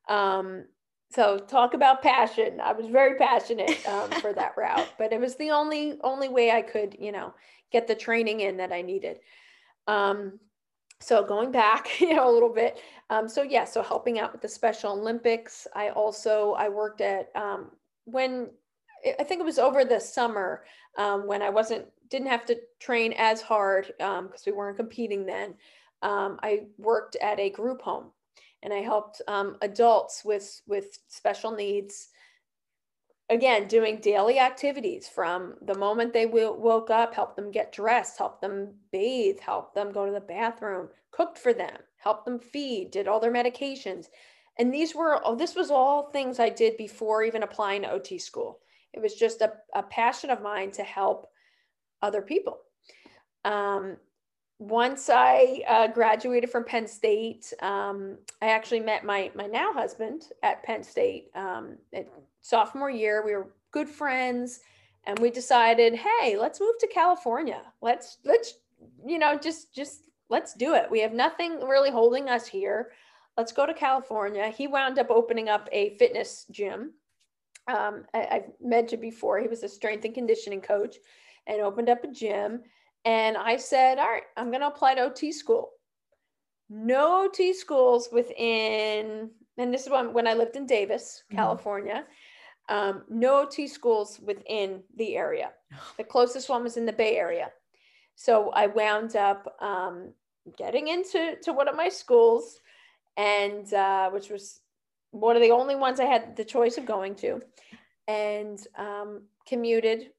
um, 0.08 0.64
so 1.10 1.38
talk 1.38 1.74
about 1.74 2.02
passion. 2.02 2.60
I 2.60 2.72
was 2.72 2.86
very 2.86 3.16
passionate 3.18 3.86
um, 3.88 4.10
for 4.20 4.32
that 4.32 4.54
route, 4.56 4.88
but 4.98 5.12
it 5.12 5.20
was 5.20 5.36
the 5.36 5.50
only 5.50 5.98
only 6.02 6.28
way 6.28 6.50
I 6.50 6.62
could, 6.62 6.96
you 6.98 7.12
know, 7.12 7.34
get 7.72 7.86
the 7.86 7.94
training 7.94 8.40
in 8.40 8.56
that 8.58 8.72
I 8.72 8.82
needed. 8.82 9.18
Um, 9.86 10.38
so 11.00 11.24
going 11.24 11.52
back, 11.52 11.88
you 12.00 12.14
know, 12.14 12.28
a 12.28 12.32
little 12.32 12.52
bit. 12.52 12.78
Um, 13.10 13.28
so 13.28 13.42
yeah, 13.42 13.64
so 13.64 13.82
helping 13.82 14.18
out 14.18 14.32
with 14.32 14.40
the 14.40 14.48
Special 14.48 14.92
Olympics. 14.92 15.66
I 15.74 15.90
also 15.90 16.52
I 16.52 16.68
worked 16.68 17.00
at 17.00 17.30
um, 17.34 17.70
when 18.04 18.50
I 19.18 19.24
think 19.24 19.40
it 19.40 19.44
was 19.44 19.58
over 19.58 19.84
the 19.84 20.00
summer 20.00 20.64
um, 20.96 21.26
when 21.26 21.42
I 21.42 21.50
wasn't 21.50 21.86
didn't 22.10 22.28
have 22.28 22.44
to 22.46 22.58
train 22.80 23.12
as 23.16 23.40
hard 23.42 23.92
because 23.98 24.18
um, 24.18 24.30
we 24.46 24.52
weren't 24.52 24.76
competing 24.76 25.26
then. 25.26 25.54
Um, 26.04 26.38
I 26.42 26.66
worked 26.78 27.16
at 27.16 27.40
a 27.40 27.50
group 27.50 27.82
home 27.82 28.12
and 28.62 28.72
I 28.72 28.78
helped 28.78 29.20
um, 29.26 29.56
adults 29.62 30.24
with 30.24 30.62
with 30.66 30.98
special 31.08 31.50
needs. 31.50 32.08
Again, 33.30 33.66
doing 33.66 34.00
daily 34.00 34.38
activities 34.38 35.08
from 35.08 35.54
the 35.62 35.74
moment 35.74 36.12
they 36.12 36.26
w- 36.26 36.52
woke 36.52 36.90
up, 36.90 37.14
help 37.14 37.36
them 37.36 37.50
get 37.50 37.72
dressed, 37.72 38.18
help 38.18 38.40
them 38.40 38.74
bathe, 38.92 39.40
help 39.40 39.74
them 39.74 39.92
go 39.92 40.04
to 40.04 40.12
the 40.12 40.20
bathroom, 40.20 40.90
cooked 41.10 41.38
for 41.38 41.54
them, 41.54 41.78
helped 41.96 42.26
them 42.26 42.38
feed, 42.38 42.90
did 42.90 43.08
all 43.08 43.20
their 43.20 43.32
medications 43.32 44.06
and 44.58 44.72
these 44.72 44.94
were, 44.94 45.20
oh, 45.24 45.34
this 45.34 45.54
was 45.54 45.70
all 45.70 46.10
things 46.10 46.38
I 46.38 46.48
did 46.48 46.76
before 46.76 47.22
even 47.24 47.42
applying 47.42 47.82
to 47.82 47.90
OT 47.90 48.18
school. 48.18 48.60
It 48.92 49.02
was 49.02 49.14
just 49.14 49.40
a, 49.40 49.54
a 49.74 49.82
passion 49.82 50.30
of 50.30 50.42
mine 50.42 50.70
to 50.72 50.84
help 50.84 51.26
other 52.02 52.22
people. 52.22 52.58
Um, 53.44 53.96
once 54.58 55.10
I 55.10 55.62
uh, 55.68 55.88
graduated 55.88 56.50
from 56.50 56.64
Penn 56.64 56.86
State, 56.86 57.52
um, 57.60 58.18
I 58.40 58.48
actually 58.48 58.80
met 58.80 59.04
my 59.04 59.30
my 59.34 59.46
now 59.46 59.72
husband 59.72 60.28
at 60.42 60.62
Penn 60.62 60.82
State. 60.82 61.30
Um, 61.34 61.76
at 61.92 62.08
sophomore 62.40 62.90
year, 62.90 63.24
we 63.24 63.34
were 63.34 63.48
good 63.72 63.88
friends 63.88 64.60
and 65.06 65.18
we 65.18 65.30
decided, 65.30 65.94
hey, 65.94 66.36
let's 66.38 66.60
move 66.60 66.78
to 66.80 66.86
California. 66.86 67.62
Let's 67.82 68.18
let's 68.24 68.54
you 69.04 69.18
know 69.18 69.36
just 69.36 69.74
just 69.74 70.04
let's 70.30 70.54
do 70.54 70.74
it. 70.74 70.90
We 70.90 71.00
have 71.00 71.12
nothing 71.12 71.60
really 71.60 71.90
holding 71.90 72.28
us 72.28 72.46
here. 72.46 72.92
Let's 73.36 73.52
go 73.52 73.66
to 73.66 73.74
California. 73.74 74.48
He 74.48 74.68
wound 74.68 74.98
up 74.98 75.10
opening 75.10 75.48
up 75.48 75.68
a 75.72 75.96
fitness 75.98 76.46
gym. 76.50 76.92
Um, 77.66 78.04
I, 78.14 78.28
I've 78.30 78.52
mentioned 78.60 79.02
before, 79.02 79.40
he 79.40 79.48
was 79.48 79.62
a 79.64 79.68
strength 79.68 80.04
and 80.04 80.14
conditioning 80.14 80.60
coach 80.60 80.96
and 81.46 81.60
opened 81.60 81.88
up 81.88 82.04
a 82.04 82.08
gym. 82.08 82.62
And 83.04 83.36
I 83.36 83.56
said, 83.56 83.98
All 83.98 84.08
right, 84.08 84.22
I'm 84.36 84.48
going 84.48 84.60
to 84.60 84.68
apply 84.68 84.94
to 84.94 85.02
OT 85.02 85.32
school. 85.32 85.70
No 86.70 87.24
OT 87.24 87.52
schools 87.52 88.08
within, 88.10 89.30
and 89.58 89.72
this 89.72 89.84
is 89.84 89.90
when, 89.90 90.12
when 90.12 90.26
I 90.26 90.34
lived 90.34 90.56
in 90.56 90.66
Davis, 90.66 91.22
mm-hmm. 91.26 91.36
California. 91.36 92.04
Um, 92.70 93.02
no 93.10 93.42
OT 93.42 93.68
schools 93.68 94.20
within 94.20 94.82
the 94.96 95.16
area. 95.16 95.50
The 95.98 96.04
closest 96.04 96.48
one 96.48 96.62
was 96.62 96.76
in 96.76 96.86
the 96.86 96.92
Bay 96.92 97.16
Area. 97.16 97.50
So 98.16 98.50
I 98.50 98.68
wound 98.68 99.16
up 99.16 99.54
um, 99.60 100.12
getting 100.56 100.88
into 100.88 101.36
to 101.42 101.52
one 101.52 101.68
of 101.68 101.76
my 101.76 101.88
schools, 101.88 102.60
and 103.16 103.72
uh, 103.74 104.10
which 104.10 104.30
was 104.30 104.60
one 105.10 105.36
of 105.36 105.42
the 105.42 105.50
only 105.50 105.76
ones 105.76 106.00
I 106.00 106.04
had 106.04 106.36
the 106.36 106.44
choice 106.44 106.78
of 106.78 106.86
going 106.86 107.16
to, 107.16 107.40
and 108.08 108.64
um, 108.78 109.22
commuted 109.46 110.10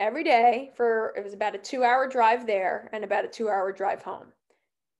every 0.00 0.24
day 0.24 0.70
for 0.76 1.14
it 1.16 1.24
was 1.24 1.34
about 1.34 1.54
a 1.54 1.58
two 1.58 1.84
hour 1.84 2.08
drive 2.08 2.46
there 2.46 2.90
and 2.92 3.04
about 3.04 3.24
a 3.24 3.28
two 3.28 3.48
hour 3.48 3.72
drive 3.72 4.02
home 4.02 4.26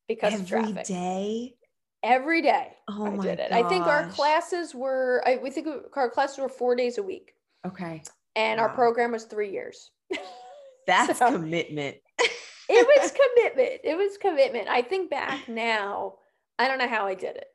because 0.09 0.33
every 0.33 0.43
of 0.43 0.49
traffic. 0.49 0.77
Every 0.77 0.95
day. 0.95 1.55
Every 2.03 2.43
day. 2.43 2.69
Oh 2.89 3.07
I 3.07 3.11
my 3.11 3.23
did 3.23 3.39
it. 3.39 3.51
Gosh. 3.51 3.65
I 3.65 3.69
think 3.69 3.87
our 3.87 4.09
classes 4.09 4.75
were 4.75 5.23
I 5.27 5.39
we 5.43 5.51
think 5.51 5.69
our 5.97 6.11
classes 6.11 6.39
were 6.39 6.49
four 6.49 6.77
days 6.77 6.99
a 6.99 7.03
week. 7.03 7.33
Okay. 7.67 8.03
And 8.37 8.59
wow. 8.59 8.67
our 8.67 8.75
program 8.75 9.13
was 9.13 9.25
three 9.25 9.51
years. 9.51 9.91
That's 10.87 11.19
so, 11.19 11.33
commitment. 11.33 11.97
it 12.19 12.31
was 12.69 13.13
commitment. 13.37 13.81
It 13.85 13.97
was 13.97 14.19
commitment. 14.19 14.69
I 14.69 14.83
think 14.83 15.11
back 15.11 15.49
now, 15.49 16.15
I 16.59 16.69
don't 16.69 16.79
know 16.79 16.89
how 16.89 17.07
I 17.07 17.15
did 17.15 17.37
it. 17.37 17.47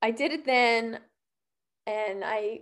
I 0.00 0.12
did 0.12 0.32
it 0.32 0.46
then 0.46 1.00
and 1.88 2.22
I 2.24 2.60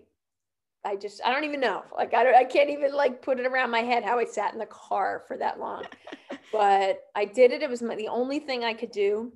I 0.86 0.94
just 0.94 1.20
I 1.24 1.32
don't 1.32 1.44
even 1.44 1.60
know. 1.60 1.82
Like 1.96 2.14
I 2.14 2.22
don't 2.22 2.36
I 2.36 2.44
can't 2.44 2.70
even 2.70 2.94
like 2.94 3.20
put 3.20 3.40
it 3.40 3.46
around 3.46 3.70
my 3.70 3.80
head 3.80 4.04
how 4.04 4.18
I 4.18 4.24
sat 4.24 4.52
in 4.52 4.58
the 4.58 4.66
car 4.66 5.24
for 5.26 5.36
that 5.36 5.58
long. 5.58 5.84
but 6.52 7.00
I 7.14 7.24
did 7.24 7.50
it. 7.50 7.62
It 7.62 7.68
was 7.68 7.82
my, 7.82 7.96
the 7.96 8.08
only 8.08 8.38
thing 8.38 8.64
I 8.64 8.72
could 8.72 8.92
do. 8.92 9.32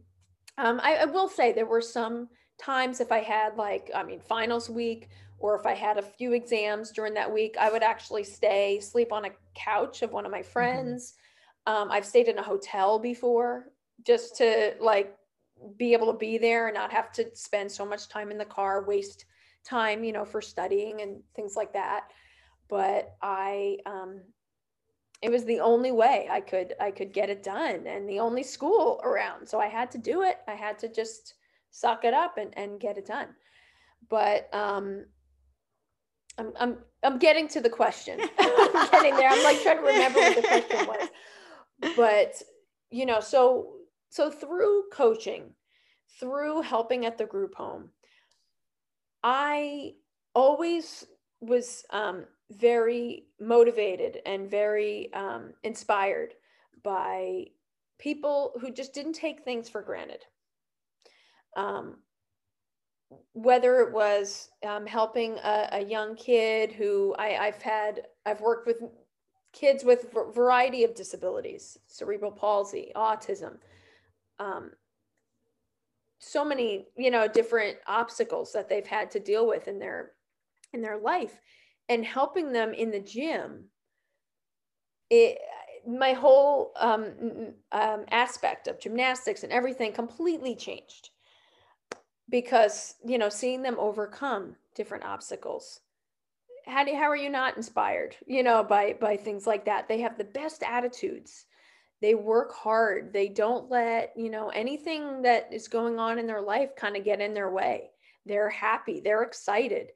Um, 0.59 0.80
I, 0.83 0.97
I 0.97 1.04
will 1.07 1.28
say 1.28 1.52
there 1.52 1.66
were 1.66 1.80
some 1.80 2.28
times 2.59 3.00
if 3.00 3.11
I 3.11 3.19
had 3.19 3.57
like 3.57 3.90
I 3.95 4.04
mean 4.04 4.21
finals 4.21 4.71
week 4.71 5.09
or 5.40 5.59
if 5.59 5.66
I 5.66 5.75
had 5.75 5.99
a 5.99 6.02
few 6.02 6.35
exams 6.35 6.92
during 6.92 7.14
that 7.14 7.33
week, 7.33 7.57
I 7.59 7.71
would 7.71 7.83
actually 7.83 8.25
stay 8.25 8.78
sleep 8.78 9.11
on 9.11 9.25
a 9.25 9.30
couch 9.54 10.02
of 10.02 10.12
one 10.12 10.25
of 10.25 10.30
my 10.30 10.40
mm-hmm. 10.40 10.52
friends. 10.52 11.14
Mm-hmm. 11.66 11.83
Um, 11.83 11.90
I've 11.90 12.07
stayed 12.07 12.28
in 12.28 12.38
a 12.38 12.42
hotel 12.42 12.99
before 12.99 13.73
just 14.07 14.37
to 14.37 14.75
like 14.80 15.16
be 15.76 15.92
able 15.95 16.12
to 16.12 16.19
be 16.19 16.38
there 16.38 16.69
and 16.69 16.75
not 16.75 16.92
have 16.92 17.11
to 17.12 17.35
spend 17.35 17.73
so 17.73 17.85
much 17.85 18.09
time 18.09 18.30
in 18.30 18.38
the 18.38 18.45
car, 18.45 18.85
waste 18.87 19.25
time, 19.64 20.05
you 20.05 20.12
know, 20.12 20.25
for 20.25 20.40
studying 20.40 21.00
and 21.02 21.23
things 21.35 21.57
like 21.57 21.73
that. 21.73 22.09
But 22.69 23.14
I, 23.23 23.79
um, 23.87 24.21
it 25.23 25.31
was 25.31 25.45
the 25.45 25.61
only 25.61 25.93
way 25.93 26.29
I 26.31 26.40
could 26.40 26.75
I 26.81 26.90
could 26.90 27.12
get 27.12 27.29
it 27.29 27.43
done 27.43 27.87
and 27.87 28.09
the 28.09 28.21
only 28.21 28.43
school 28.43 29.00
around. 29.05 29.47
So 29.47 29.61
I 29.61 29.67
had 29.67 29.90
to 29.93 29.99
do 29.99 30.23
it. 30.23 30.38
I 30.49 30.55
had 30.55 30.79
to 30.81 30.88
just 30.88 31.35
suck 31.71 32.05
it 32.05 32.14
up 32.14 32.38
and, 32.38 32.57
and 32.57 32.81
get 32.81 32.97
it 32.97 33.07
done. 33.07 33.29
But 34.09 34.52
um, 34.55 35.05
I'm 36.38 36.52
I'm 36.59 36.79
I'm 37.02 37.19
getting 37.19 37.49
to 37.49 37.61
the 37.61 37.69
question. 37.69 38.21
I'm 38.38 38.90
getting 38.90 39.17
there. 39.17 39.29
I'm 39.29 39.45
like 39.45 39.62
trying 39.62 39.76
to 39.76 39.83
remember 39.83 40.21
what 40.21 40.37
the 40.37 40.43
question 40.43 40.87
was. 40.87 41.09
But 41.97 42.43
you 42.90 43.05
know, 43.05 43.21
so 43.21 43.75
so 44.09 44.31
through 44.31 44.85
coaching, 44.93 45.50
through 46.19 46.62
helping 46.62 47.05
at 47.05 47.19
the 47.19 47.26
group 47.26 47.55
home, 47.55 47.90
I 49.23 49.95
always 50.35 51.07
was 51.41 51.85
um, 51.91 52.25
very 52.50 53.27
motivated 53.41 54.19
and 54.27 54.50
very 54.50 55.12
um, 55.15 55.53
inspired 55.62 56.35
by 56.83 57.47
people 57.99 58.53
who 58.61 58.73
just 58.73 58.95
didn't 58.95 59.12
take 59.15 59.43
things 59.43 59.69
for 59.69 59.83
granted. 59.83 60.25
Um, 61.57 61.97
whether 63.33 63.81
it 63.81 63.93
was 63.93 64.50
um, 64.67 64.87
helping 64.87 65.37
a, 65.39 65.69
a, 65.73 65.85
young 65.85 66.15
kid 66.15 66.71
who 66.71 67.12
I, 67.19 67.37
I've 67.37 67.61
had, 67.61 68.03
I've 68.25 68.41
worked 68.41 68.69
with 68.69 68.83
kids 69.53 69.83
with 69.83 70.15
a 70.15 70.33
variety 70.33 70.85
of 70.85 70.95
disabilities, 70.95 71.77
cerebral 71.89 72.31
palsy, 72.31 72.93
autism, 72.95 73.57
um, 74.39 74.71
so 76.21 76.45
many 76.45 76.87
you 76.97 77.11
know 77.11 77.27
different 77.27 77.79
obstacles 77.87 78.53
that 78.53 78.69
they've 78.69 78.87
had 78.87 79.11
to 79.11 79.19
deal 79.19 79.47
with 79.47 79.67
in 79.69 79.79
their 79.79 80.12
in 80.73 80.81
their 80.83 80.99
life 80.99 81.41
and 81.89 82.05
helping 82.05 82.53
them 82.53 82.73
in 82.73 82.91
the 82.91 83.00
gym 83.00 83.65
it 85.09 85.39
my 85.87 86.12
whole 86.12 86.73
um, 86.79 87.55
um, 87.73 88.05
aspect 88.11 88.69
of 88.69 88.79
gymnastics 88.79 89.43
and 89.43 89.53
everything 89.53 89.93
completely 89.93 90.55
changed 90.55 91.11
because 92.29 92.95
you 93.05 93.19
know 93.19 93.29
seeing 93.29 93.62
them 93.62 93.77
overcome 93.79 94.57
different 94.75 95.05
obstacles. 95.05 95.81
How 96.67 96.85
do 96.85 96.95
how 96.95 97.11
are 97.11 97.17
you 97.17 97.31
not 97.31 97.57
inspired 97.57 98.17
you 98.27 98.43
know 98.43 98.62
by 98.62 98.95
by 99.00 99.17
things 99.17 99.47
like 99.47 99.65
that? 99.65 99.89
They 99.89 100.00
have 100.00 100.19
the 100.19 100.25
best 100.25 100.62
attitudes 100.62 101.47
they 102.00 102.14
work 102.14 102.52
hard 102.52 103.12
they 103.12 103.28
don't 103.28 103.71
let 103.71 104.12
you 104.16 104.30
know 104.30 104.49
anything 104.49 105.23
that 105.23 105.52
is 105.52 105.69
going 105.69 105.99
on 105.99 106.19
in 106.19 106.26
their 106.26 106.40
life 106.40 106.75
kind 106.76 106.97
of 106.97 107.04
get 107.04 107.21
in 107.21 107.35
their 107.35 107.50
way. 107.50 107.90
They're 108.26 108.50
happy 108.50 109.00
they're 109.00 109.23
excited. 109.23 109.92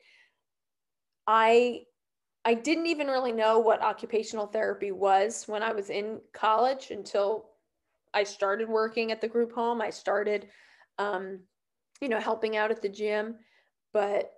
I 1.26 1.82
i 2.44 2.54
didn't 2.54 2.86
even 2.86 3.06
really 3.06 3.32
know 3.32 3.58
what 3.58 3.82
occupational 3.82 4.46
therapy 4.46 4.92
was 4.92 5.44
when 5.46 5.62
i 5.62 5.72
was 5.72 5.88
in 5.88 6.20
college 6.34 6.90
until 6.90 7.50
i 8.12 8.22
started 8.22 8.68
working 8.68 9.10
at 9.10 9.20
the 9.20 9.28
group 9.28 9.52
home. 9.52 9.80
I 9.80 9.90
started 9.90 10.48
um, 10.98 11.40
you 12.00 12.08
know 12.08 12.20
helping 12.20 12.56
out 12.56 12.70
at 12.70 12.82
the 12.82 12.88
gym 12.88 13.36
but 13.92 14.32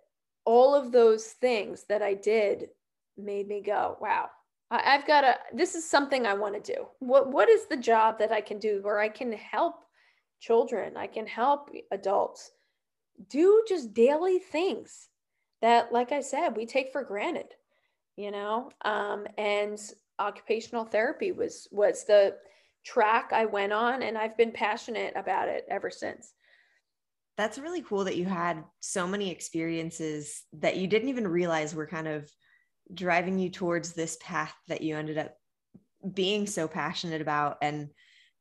all 0.45 0.75
of 0.75 0.93
those 0.93 1.25
things 1.25 1.85
that 1.89 2.03
i 2.03 2.15
did 2.15 2.69
made 3.17 3.49
me 3.49 3.61
go 3.61 3.97
wow 4.01 4.29
I've 4.71 5.07
got 5.07 5.21
to, 5.21 5.37
this 5.53 5.75
is 5.75 5.89
something 5.89 6.27
I 6.27 6.35
want 6.35 6.55
to 6.63 6.75
do. 6.75 6.87
What, 6.99 7.31
what 7.31 7.49
is 7.49 7.67
the 7.67 7.77
job 7.77 8.19
that 8.19 8.33
I 8.33 8.41
can 8.41 8.59
do 8.59 8.81
where 8.83 8.99
I 8.99 9.09
can 9.09 9.33
help 9.33 9.77
children? 10.41 10.97
I 10.97 11.07
can 11.07 11.27
help 11.27 11.71
adults 11.93 12.51
do 13.29 13.65
just 13.69 13.95
daily 13.95 14.39
things 14.39 15.09
that, 15.63 15.93
like 15.93 16.11
I 16.11 16.21
said, 16.21 16.57
we 16.57 16.67
take 16.67 16.91
for 16.91 17.05
granted, 17.05 17.55
you 18.17 18.31
know? 18.31 18.71
Um, 18.85 19.27
and 19.39 19.79
occupational 20.19 20.85
therapy 20.85 21.31
was, 21.31 21.69
was 21.71 22.05
the 22.05 22.37
track 22.85 23.31
I 23.33 23.45
went 23.45 23.73
on 23.73 24.03
and 24.03 24.19
I've 24.19 24.37
been 24.37 24.53
passionate 24.53 25.13
about 25.17 25.49
it 25.49 25.65
ever 25.71 25.91
since. 25.91 26.33
That's 27.37 27.59
really 27.59 27.83
cool 27.83 28.05
that 28.05 28.17
you 28.17 28.25
had 28.25 28.65
so 28.81 29.07
many 29.07 29.31
experiences 29.31 30.43
that 30.55 30.77
you 30.77 30.89
didn't 30.89 31.11
even 31.11 31.29
realize 31.29 31.75
were 31.75 31.87
kind 31.87 32.09
of 32.09 32.31
driving 32.93 33.39
you 33.39 33.51
towards 33.51 33.93
this 33.93 34.17
path 34.21 34.55
that 34.69 34.83
you 34.83 34.97
ended 34.97 35.19
up 35.19 35.37
being 36.15 36.47
so 36.47 36.69
passionate 36.69 37.21
about 37.21 37.59
and 37.63 37.89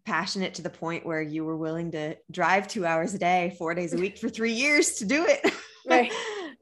passionate 0.06 0.54
to 0.56 0.62
the 0.62 0.70
point 0.70 1.06
where 1.06 1.22
you 1.22 1.44
were 1.44 1.58
willing 1.58 1.92
to 1.92 2.16
drive 2.32 2.68
two 2.68 2.86
hours 2.86 3.14
a 3.14 3.20
day, 3.20 3.56
four 3.58 3.74
days 3.74 3.94
a 3.94 3.98
week 3.98 4.18
for 4.18 4.30
three 4.30 4.54
years 4.54 4.96
to 4.96 5.06
do 5.06 5.26
it. 5.26 5.54
Right. 5.88 6.12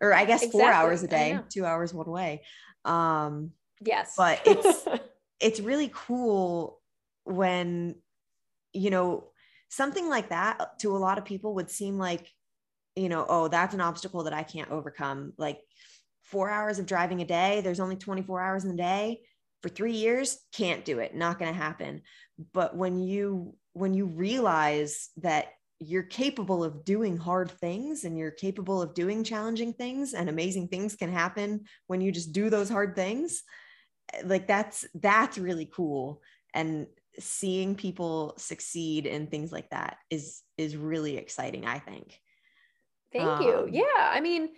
or 0.01 0.13
I 0.13 0.25
guess 0.25 0.41
exactly. 0.41 0.59
four 0.59 0.69
hours 0.69 1.01
a 1.01 1.07
day, 1.07 1.39
two 1.47 1.65
hours 1.65 1.93
one 1.93 2.09
way. 2.09 2.41
Um, 2.83 3.51
yes. 3.79 4.15
But 4.17 4.41
it's, 4.45 4.85
it's 5.39 5.61
really 5.61 5.89
cool 5.93 6.81
when, 7.23 7.95
you 8.73 8.89
know, 8.89 9.29
something 9.69 10.09
like 10.09 10.27
that 10.27 10.77
to 10.79 10.93
a 10.93 10.99
lot 10.99 11.17
of 11.17 11.23
people 11.23 11.55
would 11.55 11.71
seem 11.71 11.97
like, 11.97 12.29
you 12.97 13.07
know, 13.07 13.25
oh, 13.29 13.47
that's 13.47 13.73
an 13.73 13.79
obstacle 13.79 14.25
that 14.25 14.33
I 14.33 14.43
can't 14.43 14.71
overcome. 14.71 15.31
Like 15.37 15.61
four 16.33 16.49
hours 16.49 16.79
of 16.79 16.85
driving 16.85 17.21
a 17.21 17.25
day, 17.25 17.61
there's 17.61 17.79
only 17.79 17.95
24 17.95 18.41
hours 18.41 18.63
in 18.65 18.71
the 18.71 18.75
day 18.75 19.21
for 19.61 19.69
three 19.69 19.93
years, 19.93 20.39
can't 20.51 20.83
do 20.83 20.99
it, 20.99 21.15
not 21.15 21.39
going 21.39 21.51
to 21.51 21.57
happen. 21.57 22.01
But 22.51 22.75
when 22.75 22.99
you, 22.99 23.55
when 23.71 23.93
you 23.93 24.07
realize 24.07 25.09
that 25.17 25.53
you're 25.79 26.03
capable 26.03 26.63
of 26.63 26.83
doing 26.83 27.17
hard 27.17 27.51
things 27.51 28.03
and 28.03 28.17
you're 28.17 28.31
capable 28.31 28.81
of 28.81 28.93
doing 28.93 29.23
challenging 29.23 29.73
things 29.73 30.13
and 30.13 30.27
amazing 30.27 30.67
things 30.67 30.95
can 30.95 31.11
happen 31.11 31.65
when 31.87 32.01
you 32.01 32.11
just 32.11 32.33
do 32.33 32.49
those 32.49 32.69
hard 32.69 32.95
things 32.95 33.43
like 34.25 34.47
that's 34.47 34.85
that's 34.95 35.37
really 35.37 35.65
cool. 35.65 36.21
And 36.53 36.87
seeing 37.19 37.75
people 37.75 38.33
succeed 38.37 39.05
in 39.05 39.27
things 39.27 39.51
like 39.51 39.69
that 39.69 39.97
is 40.09 40.41
is 40.57 40.75
really 40.75 41.17
exciting 41.17 41.65
i 41.65 41.79
think. 41.79 42.19
Thank 43.11 43.27
um, 43.27 43.43
you 43.43 43.69
yeah 43.71 44.09
i 44.11 44.19
mean 44.19 44.49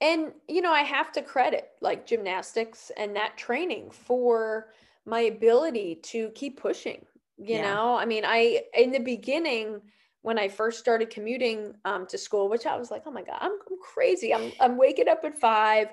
and 0.00 0.32
you 0.48 0.60
know 0.60 0.72
i 0.72 0.82
have 0.82 1.12
to 1.12 1.22
credit 1.22 1.70
like 1.80 2.06
gymnastics 2.06 2.90
and 2.96 3.16
that 3.16 3.36
training 3.36 3.90
for 3.90 4.68
my 5.04 5.20
ability 5.20 5.94
to 6.02 6.30
keep 6.30 6.60
pushing 6.60 7.04
you 7.38 7.56
yeah. 7.56 7.74
know? 7.74 7.96
I 7.96 8.06
mean 8.06 8.24
i 8.24 8.62
in 8.74 8.92
the 8.92 8.98
beginning 8.98 9.80
when 10.22 10.38
i 10.38 10.48
first 10.48 10.78
started 10.78 11.10
commuting 11.10 11.74
um, 11.84 12.06
to 12.06 12.18
school 12.18 12.48
which 12.48 12.66
i 12.66 12.76
was 12.76 12.90
like 12.90 13.02
oh 13.06 13.10
my 13.10 13.22
god 13.22 13.38
i'm, 13.40 13.52
I'm 13.52 13.78
crazy. 13.82 14.34
I'm, 14.34 14.52
I'm 14.60 14.76
waking 14.76 15.08
up 15.08 15.24
at 15.24 15.38
five. 15.38 15.88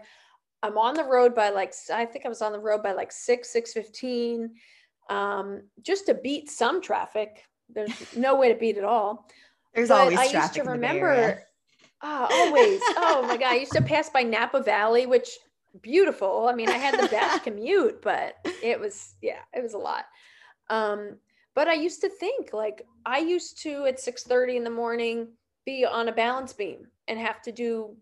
I'm 0.61 0.77
on 0.77 0.93
the 0.93 1.03
road 1.03 1.35
by 1.35 1.49
like 1.49 1.73
i 1.93 2.05
think 2.05 2.25
i 2.25 2.29
was 2.29 2.41
on 2.41 2.53
the 2.53 2.59
road 2.59 2.81
by 2.81 2.93
like 2.93 3.11
6 3.11 3.49
615 3.49 4.51
um, 5.09 5.63
just 5.81 6.05
to 6.05 6.13
beat 6.13 6.49
some 6.49 6.81
traffic 6.81 7.43
there's 7.73 8.15
no 8.15 8.35
way 8.35 8.49
to 8.49 8.55
beat 8.55 8.77
it 8.77 8.83
all. 8.83 9.27
There's 9.73 9.89
but 9.89 10.01
always 10.01 10.19
i 10.19 10.25
used 10.25 10.53
to 10.53 10.63
remember 10.63 11.43
Oh, 12.03 12.27
always. 12.31 12.81
oh 12.97 13.25
my 13.27 13.37
God. 13.37 13.53
I 13.53 13.55
used 13.55 13.71
to 13.71 13.81
pass 13.81 14.09
by 14.09 14.23
Napa 14.23 14.61
Valley, 14.61 15.05
which 15.05 15.29
beautiful. 15.81 16.47
I 16.47 16.53
mean, 16.53 16.69
I 16.69 16.77
had 16.77 16.99
the 16.99 17.07
best 17.07 17.43
commute, 17.43 18.01
but 18.01 18.35
it 18.61 18.79
was, 18.79 19.15
yeah, 19.21 19.39
it 19.53 19.63
was 19.63 19.73
a 19.73 19.77
lot. 19.77 20.05
Um, 20.69 21.17
but 21.55 21.67
I 21.67 21.73
used 21.73 22.01
to 22.01 22.09
think 22.09 22.51
like 22.51 22.85
I 23.05 23.19
used 23.19 23.61
to 23.63 23.85
at 23.85 23.99
6 23.99 24.23
30 24.23 24.57
in 24.57 24.63
the 24.63 24.69
morning 24.69 25.29
be 25.65 25.85
on 25.85 26.09
a 26.09 26.11
balance 26.11 26.53
beam 26.53 26.87
and 27.07 27.19
have 27.19 27.41
to 27.43 27.51
do 27.51 27.95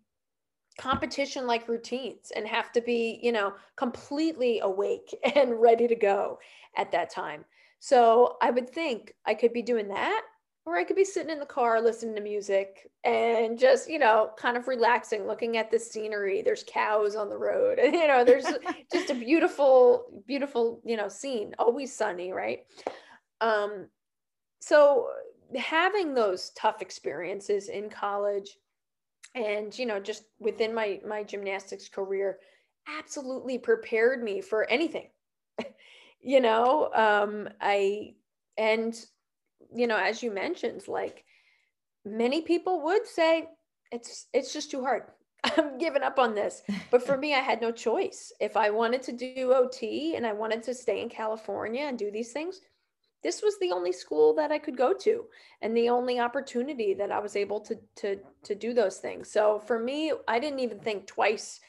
competition 0.79 1.45
like 1.45 1.67
routines 1.67 2.31
and 2.35 2.47
have 2.47 2.71
to 2.71 2.81
be, 2.81 3.19
you 3.21 3.31
know, 3.31 3.53
completely 3.75 4.59
awake 4.61 5.15
and 5.35 5.61
ready 5.61 5.87
to 5.87 5.95
go 5.95 6.39
at 6.77 6.91
that 6.91 7.09
time. 7.09 7.45
So 7.79 8.37
I 8.41 8.51
would 8.51 8.69
think 8.69 9.15
I 9.25 9.33
could 9.33 9.53
be 9.53 9.61
doing 9.61 9.87
that 9.89 10.21
or 10.65 10.77
I 10.77 10.83
could 10.83 10.95
be 10.95 11.03
sitting 11.03 11.31
in 11.31 11.39
the 11.39 11.45
car 11.45 11.81
listening 11.81 12.15
to 12.15 12.21
music 12.21 12.89
and 13.03 13.57
just, 13.57 13.89
you 13.89 13.97
know, 13.97 14.31
kind 14.37 14.55
of 14.55 14.67
relaxing, 14.67 15.25
looking 15.25 15.57
at 15.57 15.71
the 15.71 15.79
scenery. 15.79 16.41
There's 16.41 16.63
cows 16.67 17.15
on 17.15 17.29
the 17.29 17.37
road. 17.37 17.79
And, 17.79 17.93
you 17.95 18.07
know, 18.07 18.23
there's 18.23 18.45
just 18.93 19.09
a 19.09 19.15
beautiful, 19.15 20.23
beautiful, 20.27 20.81
you 20.85 20.97
know, 20.97 21.07
scene, 21.07 21.55
always 21.57 21.95
sunny, 21.95 22.31
right? 22.31 22.59
Um, 23.39 23.87
so 24.59 25.09
having 25.57 26.13
those 26.13 26.51
tough 26.51 26.81
experiences 26.81 27.69
in 27.69 27.89
college 27.89 28.57
and, 29.33 29.77
you 29.77 29.87
know, 29.87 29.99
just 29.99 30.25
within 30.39 30.73
my 30.73 30.99
my 31.07 31.23
gymnastics 31.23 31.89
career 31.89 32.37
absolutely 32.87 33.57
prepared 33.57 34.23
me 34.23 34.41
for 34.41 34.69
anything. 34.69 35.09
you 36.21 36.39
know, 36.39 36.91
um, 36.93 37.49
I 37.59 38.13
and 38.57 38.93
you 39.73 39.87
know, 39.87 39.97
as 39.97 40.21
you 40.21 40.31
mentioned, 40.31 40.87
like 40.87 41.23
many 42.05 42.41
people 42.41 42.81
would 42.83 43.05
say 43.07 43.47
it's 43.91 44.27
it's 44.33 44.53
just 44.53 44.71
too 44.71 44.81
hard. 44.81 45.03
I'm 45.43 45.77
giving 45.77 46.03
up 46.03 46.19
on 46.19 46.35
this. 46.35 46.61
But 46.89 47.05
for 47.05 47.17
me, 47.23 47.33
I 47.33 47.39
had 47.39 47.61
no 47.61 47.71
choice. 47.71 48.31
If 48.39 48.55
I 48.57 48.69
wanted 48.69 49.01
to 49.03 49.11
do 49.11 49.53
OT 49.53 50.15
and 50.15 50.25
I 50.25 50.33
wanted 50.33 50.63
to 50.63 50.73
stay 50.73 51.01
in 51.01 51.09
California 51.09 51.83
and 51.83 51.97
do 51.97 52.11
these 52.11 52.31
things, 52.31 52.61
this 53.23 53.41
was 53.41 53.57
the 53.59 53.71
only 53.71 53.91
school 53.91 54.33
that 54.35 54.51
I 54.51 54.57
could 54.57 54.77
go 54.77 54.93
to 54.93 55.25
and 55.61 55.75
the 55.75 55.89
only 55.89 56.19
opportunity 56.19 56.93
that 56.95 57.11
I 57.11 57.19
was 57.19 57.35
able 57.35 57.59
to 57.61 57.77
to 57.97 58.17
to 58.43 58.55
do 58.55 58.73
those 58.73 58.97
things. 58.97 59.31
So 59.31 59.59
for 59.59 59.79
me, 59.79 60.13
I 60.27 60.39
didn't 60.39 60.59
even 60.59 60.79
think 60.79 61.07
twice 61.07 61.59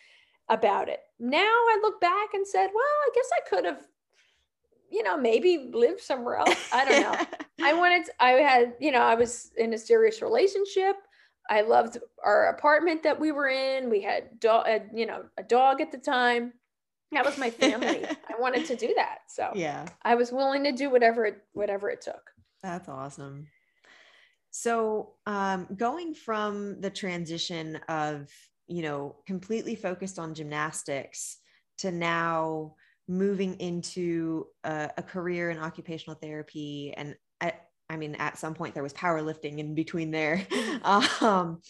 about 0.48 0.88
it. 0.88 1.00
Now 1.18 1.40
I 1.40 1.78
look 1.82 2.00
back 2.00 2.34
and 2.34 2.46
said, 2.46 2.68
well, 2.74 2.84
I 2.84 3.08
guess 3.14 3.30
I 3.34 3.48
could 3.48 3.64
have 3.64 3.86
you 4.92 5.02
know, 5.02 5.16
maybe 5.16 5.70
live 5.72 6.00
somewhere 6.00 6.36
else. 6.36 6.68
I 6.70 6.84
don't 6.84 7.00
know. 7.00 7.26
I 7.60 7.74
wanted, 7.74 8.06
to, 8.06 8.12
I 8.20 8.30
had, 8.30 8.74
you 8.80 8.92
know, 8.92 9.02
I 9.02 9.14
was 9.14 9.50
in 9.56 9.74
a 9.74 9.78
serious 9.78 10.22
relationship. 10.22 10.96
I 11.50 11.62
loved 11.62 11.98
our 12.24 12.48
apartment 12.48 13.02
that 13.02 13.18
we 13.18 13.32
were 13.32 13.48
in. 13.48 13.90
We 13.90 14.00
had, 14.00 14.40
dog, 14.40 14.66
you 14.94 15.06
know, 15.06 15.24
a 15.36 15.42
dog 15.42 15.80
at 15.80 15.92
the 15.92 15.98
time. 15.98 16.52
That 17.10 17.24
was 17.24 17.36
my 17.36 17.50
family. 17.50 18.04
I 18.06 18.40
wanted 18.40 18.66
to 18.66 18.76
do 18.76 18.94
that. 18.96 19.18
So 19.28 19.50
yeah, 19.54 19.86
I 20.02 20.14
was 20.14 20.32
willing 20.32 20.64
to 20.64 20.72
do 20.72 20.88
whatever 20.88 21.26
it, 21.26 21.42
whatever 21.52 21.90
it 21.90 22.00
took. 22.00 22.22
That's 22.62 22.88
awesome. 22.88 23.48
So 24.50 25.14
um, 25.26 25.66
going 25.76 26.14
from 26.14 26.80
the 26.80 26.90
transition 26.90 27.76
of, 27.88 28.30
you 28.66 28.82
know, 28.82 29.16
completely 29.26 29.74
focused 29.74 30.18
on 30.18 30.34
gymnastics 30.34 31.38
to 31.78 31.90
now 31.90 32.74
moving 33.08 33.54
into 33.54 34.46
a, 34.64 34.90
a 34.96 35.02
career 35.02 35.50
in 35.50 35.58
occupational 35.58 36.18
therapy 36.20 36.94
and 36.96 37.16
I, 37.42 37.52
I 37.90 37.96
mean 37.96 38.14
at 38.14 38.38
some 38.38 38.54
point 38.54 38.74
there 38.74 38.82
was 38.82 38.94
powerlifting 38.94 39.58
in 39.58 39.74
between 39.74 40.10
there 40.10 40.46
um, 40.82 41.60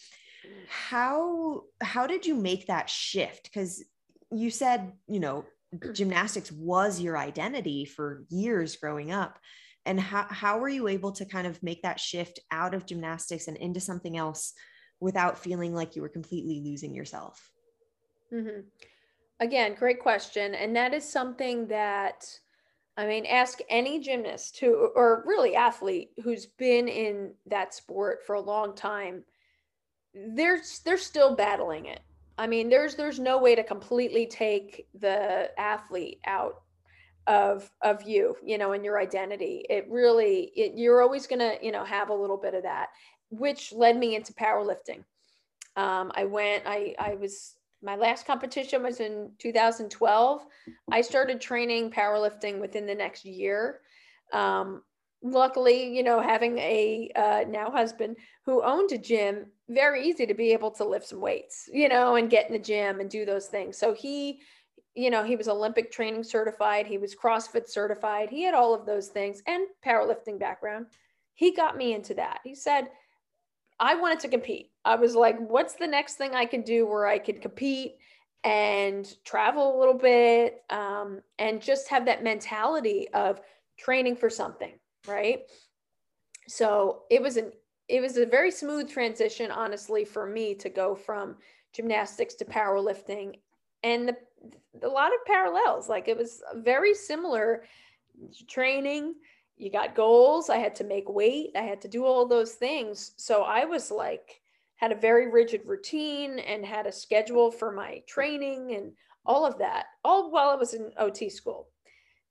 how 0.69 1.63
how 1.81 2.07
did 2.07 2.27
you 2.27 2.35
make 2.35 2.67
that 2.67 2.89
shift 2.89 3.45
because 3.45 3.85
you 4.31 4.51
said 4.51 4.93
you 5.09 5.21
know 5.21 5.45
gymnastics 5.93 6.53
was 6.53 7.01
your 7.01 7.17
identity 7.17 7.85
for 7.85 8.25
years 8.29 8.77
growing 8.77 9.11
up 9.11 9.39
and 9.85 9.99
how, 9.99 10.27
how 10.29 10.59
were 10.59 10.69
you 10.69 10.87
able 10.87 11.11
to 11.11 11.25
kind 11.25 11.47
of 11.47 11.61
make 11.61 11.83
that 11.83 11.99
shift 11.99 12.39
out 12.53 12.73
of 12.73 12.87
gymnastics 12.87 13.49
and 13.49 13.57
into 13.57 13.81
something 13.81 14.17
else 14.17 14.53
without 15.01 15.39
feeling 15.39 15.75
like 15.75 15.97
you 15.97 16.03
were 16.03 16.09
completely 16.09 16.63
losing 16.65 16.95
yourself 16.95 17.51
mm-hmm. 18.33 18.61
Again, 19.43 19.75
great 19.75 19.99
question. 19.99 20.55
And 20.55 20.77
that 20.77 20.95
is 20.95 21.05
something 21.05 21.67
that, 21.67 22.25
I 22.96 23.07
mean, 23.07 23.24
ask 23.26 23.61
any 23.70 24.00
gymnast 24.00 24.59
who, 24.59 24.90
or 24.94 25.24
really 25.26 25.57
athlete 25.57 26.11
who's 26.22 26.46
been 26.46 26.88
in 26.88 27.33
that 27.46 27.74
sport 27.74 28.20
for 28.26 28.35
a 28.35 28.40
long 28.40 28.74
time. 28.74 29.24
They're, 30.14 30.61
they're 30.85 30.98
still 30.98 31.35
battling 31.35 31.87
it. 31.87 32.00
I 32.38 32.46
mean, 32.46 32.68
there's 32.68 32.94
there's 32.94 33.18
no 33.18 33.38
way 33.38 33.55
to 33.55 33.62
completely 33.62 34.26
take 34.26 34.87
the 34.98 35.50
athlete 35.59 36.18
out 36.26 36.62
of 37.26 37.70
of 37.83 38.02
you, 38.02 38.37
you 38.44 38.59
know, 38.59 38.72
and 38.72 38.85
your 38.85 38.98
identity. 38.98 39.64
It 39.68 39.87
really, 39.88 40.50
it, 40.57 40.72
you're 40.74 41.02
always 41.02 41.26
gonna, 41.26 41.55
you 41.62 41.72
know, 41.72 41.85
have 41.85 42.09
a 42.09 42.14
little 42.14 42.38
bit 42.38 42.55
of 42.55 42.62
that, 42.62 42.88
which 43.31 43.72
led 43.72 43.96
me 43.96 44.16
into 44.16 44.33
powerlifting. 44.33 45.05
Um, 45.76 46.11
I 46.14 46.24
went, 46.24 46.64
I 46.66 46.94
I 46.98 47.14
was 47.14 47.55
my 47.83 47.97
last 47.97 48.27
competition 48.27 48.83
was 48.83 49.01
in 49.01 49.31
2012. 49.38 50.47
I 50.90 51.01
started 51.01 51.40
training 51.40 51.90
powerlifting 51.90 52.61
within 52.61 52.87
the 52.87 52.95
next 52.95 53.25
year. 53.25 53.81
Um, 54.33 54.83
luckily, 55.23 55.95
you 55.95 56.03
know, 56.03 56.21
having 56.21 56.59
a 56.59 57.11
uh, 57.14 57.45
now 57.49 57.71
husband 57.71 58.16
who 58.45 58.62
owned 58.62 58.92
a 58.92 58.99
gym, 58.99 59.47
very 59.68 60.07
easy 60.07 60.27
to 60.27 60.35
be 60.35 60.53
able 60.53 60.71
to 60.73 60.85
lift 60.85 61.09
some 61.09 61.21
weights, 61.21 61.68
you 61.73 61.88
know, 61.88 62.16
and 62.16 62.31
get 62.31 62.47
in 62.47 62.53
the 62.53 62.59
gym 62.59 63.01
and 63.01 63.11
do 63.11 63.25
those 63.25 63.47
things. 63.47 63.79
So 63.79 63.95
he, 63.95 64.40
you 64.95 65.11
know, 65.11 65.25
he 65.25 65.37
was 65.37 65.49
Olympic 65.49 65.90
training 65.90 66.25
certified, 66.25 66.87
he 66.87 66.99
was 66.99 67.14
CrossFit 67.14 67.68
certified, 67.68 68.31
he 68.31 68.42
had 68.42 68.55
all 68.55 68.75
of 68.75 68.87
those 68.87 69.09
things 69.09 69.42
and 69.47 69.64
powerlifting 69.85 70.38
background. 70.38 70.87
He 71.35 71.55
got 71.55 71.77
me 71.77 71.95
into 71.95 72.14
that. 72.14 72.40
He 72.45 72.55
said, 72.55 72.88
I 73.83 73.97
wanted 73.97 74.21
to 74.21 74.29
compete. 74.29 74.71
I 74.85 74.95
was 74.95 75.16
like, 75.16 75.37
what's 75.38 75.75
the 75.75 75.88
next 75.88 76.14
thing 76.14 76.37
I 76.37 76.45
can 76.45 76.62
do 76.62 76.87
where 76.87 77.05
I 77.05 77.18
could 77.18 77.42
compete 77.42 77.97
and 78.45 79.12
travel 79.25 79.77
a 79.77 79.79
little 79.79 79.99
bit 79.99 80.62
um, 80.71 81.21
and 81.40 81.61
just 81.61 81.88
have 81.88 82.07
that 82.07 82.23
mentality 82.23 83.09
of 83.12 83.40
training 83.77 84.14
for 84.14 84.31
something, 84.31 84.73
right? 85.09 85.40
So 86.47 87.03
it 87.11 87.21
was 87.21 87.37
an 87.37 87.51
it 87.88 88.01
was 88.01 88.16
a 88.16 88.25
very 88.25 88.53
smooth 88.53 88.88
transition, 88.88 89.51
honestly, 89.51 90.05
for 90.05 90.27
me 90.27 90.55
to 90.55 90.68
go 90.68 90.95
from 90.95 91.37
gymnastics 91.75 92.35
to 92.35 92.45
powerlifting, 92.45 93.40
and 93.83 94.09
the, 94.09 94.87
a 94.87 94.88
lot 94.88 95.12
of 95.12 95.25
parallels. 95.27 95.88
Like 95.88 96.07
it 96.07 96.16
was 96.16 96.40
very 96.55 96.95
similar 96.95 97.64
training 98.47 99.14
you 99.57 99.71
got 99.71 99.95
goals. 99.95 100.51
I 100.51 100.59
had 100.59 100.75
to 100.77 100.85
make 100.85 101.09
weight. 101.09 101.51
I 101.57 101.62
had 101.62 101.81
to 101.83 101.88
do 101.88 102.05
all 102.05 102.27
those 102.27 102.53
things. 102.53 103.12
So 103.17 103.43
I 103.43 103.65
was 103.65 103.91
like, 103.91 104.41
had 104.77 104.93
a 104.93 104.97
very 104.97 105.31
rigid 105.31 105.62
routine 105.65 106.41
and 106.41 106.67
had 106.67 106.87
a 106.87 106.93
schedule 106.93 107.51
for 107.51 107.71
my 107.71 108.03
training 108.09 108.75
and 108.75 108.93
all 109.25 109.47
of 109.47 109.59
that, 109.59 109.87
all 110.05 110.31
while 110.31 110.51
I 110.51 110.57
was 110.57 110.75
in 110.75 110.91
OT 110.99 111.29
school. 111.29 111.69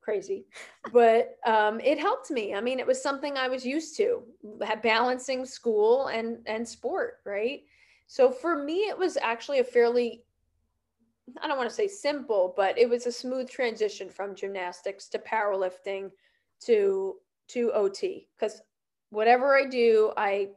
Crazy, 0.02 0.46
but 0.92 1.38
um, 1.46 1.80
it 1.80 2.00
helped 2.00 2.32
me. 2.32 2.56
I 2.56 2.60
mean, 2.60 2.80
it 2.80 2.88
was 2.88 3.02
something 3.02 3.38
I 3.38 3.48
was 3.48 3.64
used 3.64 3.96
to, 3.98 4.24
balancing 4.82 5.46
school 5.46 6.08
and 6.08 6.40
and 6.48 6.68
sport, 6.68 7.20
right? 7.24 7.62
So 8.08 8.32
for 8.32 8.62
me, 8.62 8.90
it 8.90 8.98
was 8.98 9.16
actually 9.22 9.60
a 9.60 9.64
fairly 9.64 10.24
I 11.42 11.48
don't 11.48 11.58
want 11.58 11.70
to 11.70 11.76
say 11.76 11.88
simple, 11.88 12.54
but 12.58 12.78
it 12.78 12.90
was 12.90 13.06
a 13.06 13.12
smooth 13.12 13.50
transition 13.50 14.10
from 14.10 14.36
gymnastics 14.36 15.08
to 15.10 15.20
powerlifting 15.20 16.12
to 16.65 17.15
to 17.50 17.71
OT 17.74 18.28
because 18.38 18.62
whatever 19.10 19.56
I 19.56 19.65
do, 19.65 20.12
I 20.17 20.50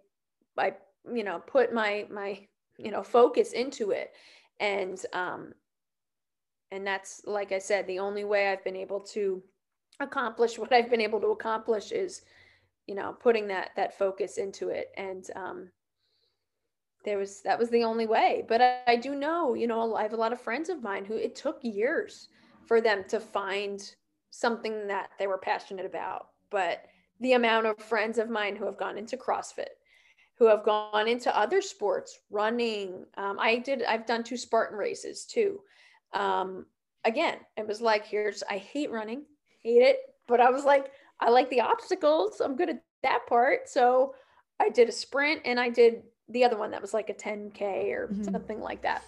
I 0.59 0.75
you 1.13 1.25
know 1.25 1.41
put 1.41 1.73
my 1.73 2.07
my 2.11 2.47
you 2.79 2.91
know 2.91 3.03
focus 3.03 3.53
into 3.53 3.91
it, 3.91 4.13
and 4.61 5.05
um, 5.13 5.53
and 6.71 6.87
that's 6.87 7.23
like 7.27 7.53
I 7.53 7.59
said, 7.59 7.87
the 7.87 7.99
only 7.99 8.25
way 8.25 8.49
I've 8.49 8.65
been 8.65 8.77
able 8.77 9.01
to 9.01 9.43
accomplish 10.01 10.59
what 10.59 10.73
I've 10.73 10.91
been 10.91 11.01
able 11.01 11.21
to 11.21 11.29
accomplish 11.29 11.93
is 11.93 12.23
you 12.87 12.95
know 12.95 13.17
putting 13.21 13.49
that 13.49 13.71
that 13.77 13.97
focus 13.97 14.39
into 14.39 14.69
it 14.71 14.89
and 14.97 15.25
um, 15.37 15.71
there 17.05 17.19
was 17.19 17.43
that 17.43 17.59
was 17.59 17.71
the 17.71 17.85
only 17.85 18.07
way. 18.07 18.45
But 18.49 18.61
I, 18.61 18.79
I 18.89 18.97
do 18.97 19.15
know, 19.15 19.55
you 19.55 19.67
know, 19.67 19.95
I 19.95 20.03
have 20.03 20.15
a 20.15 20.17
lot 20.17 20.33
of 20.33 20.41
friends 20.41 20.69
of 20.69 20.83
mine 20.83 21.05
who 21.05 21.17
it 21.17 21.37
took 21.37 21.59
years 21.63 22.29
for 22.67 22.81
them 22.81 23.05
to 23.09 23.21
find 23.21 23.95
something 24.35 24.89
that 24.89 25.11
they 25.19 25.27
were 25.27 25.39
passionate 25.39 25.87
about. 25.87 26.29
But 26.51 26.85
the 27.21 27.35
amount 27.35 27.67
of 27.67 27.79
friends 27.79 28.19
of 28.19 28.29
mine 28.29 28.57
who 28.57 28.67
have 28.67 28.77
gone 28.77 28.99
into 28.99 29.17
CrossFit, 29.17 29.75
who 30.39 30.47
have 30.47 30.65
gone 30.65 31.07
into 31.07 31.37
other 31.37 31.63
sports, 31.63 32.19
running. 32.31 33.05
Um, 33.17 33.39
I 33.39 33.59
did. 33.59 33.85
I've 33.85 34.07
done 34.07 34.25
two 34.25 34.37
Spartan 34.37 34.77
races 34.77 35.25
too. 35.25 35.61
Um, 36.13 36.67
again, 37.05 37.39
it 37.57 37.67
was 37.67 37.81
like, 37.81 38.07
here's. 38.07 38.43
I 38.51 38.59
hate 38.59 38.91
running, 38.91 39.23
hate 39.63 39.83
it, 39.83 39.99
but 40.27 40.41
I 40.41 40.51
was 40.51 40.65
like, 40.65 40.91
I 41.21 41.31
like 41.31 41.49
the 41.51 41.61
obstacles. 41.61 42.41
I'm 42.41 42.57
good 42.57 42.71
at 42.71 42.83
that 43.05 43.27
part. 43.29 43.69
So 43.69 44.15
I 44.59 44.69
did 44.69 44.89
a 44.89 44.93
sprint 44.93 45.43
and 45.45 45.61
I 45.61 45.69
did 45.69 46.03
the 46.29 46.45
other 46.45 46.57
one 46.57 46.73
that 46.73 46.83
was 46.83 46.95
like 46.95 47.11
a 47.11 47.15
10k 47.15 47.93
or 47.93 48.09
mm-hmm. 48.09 48.25
something 48.25 48.61
like 48.61 48.83
that. 48.83 49.05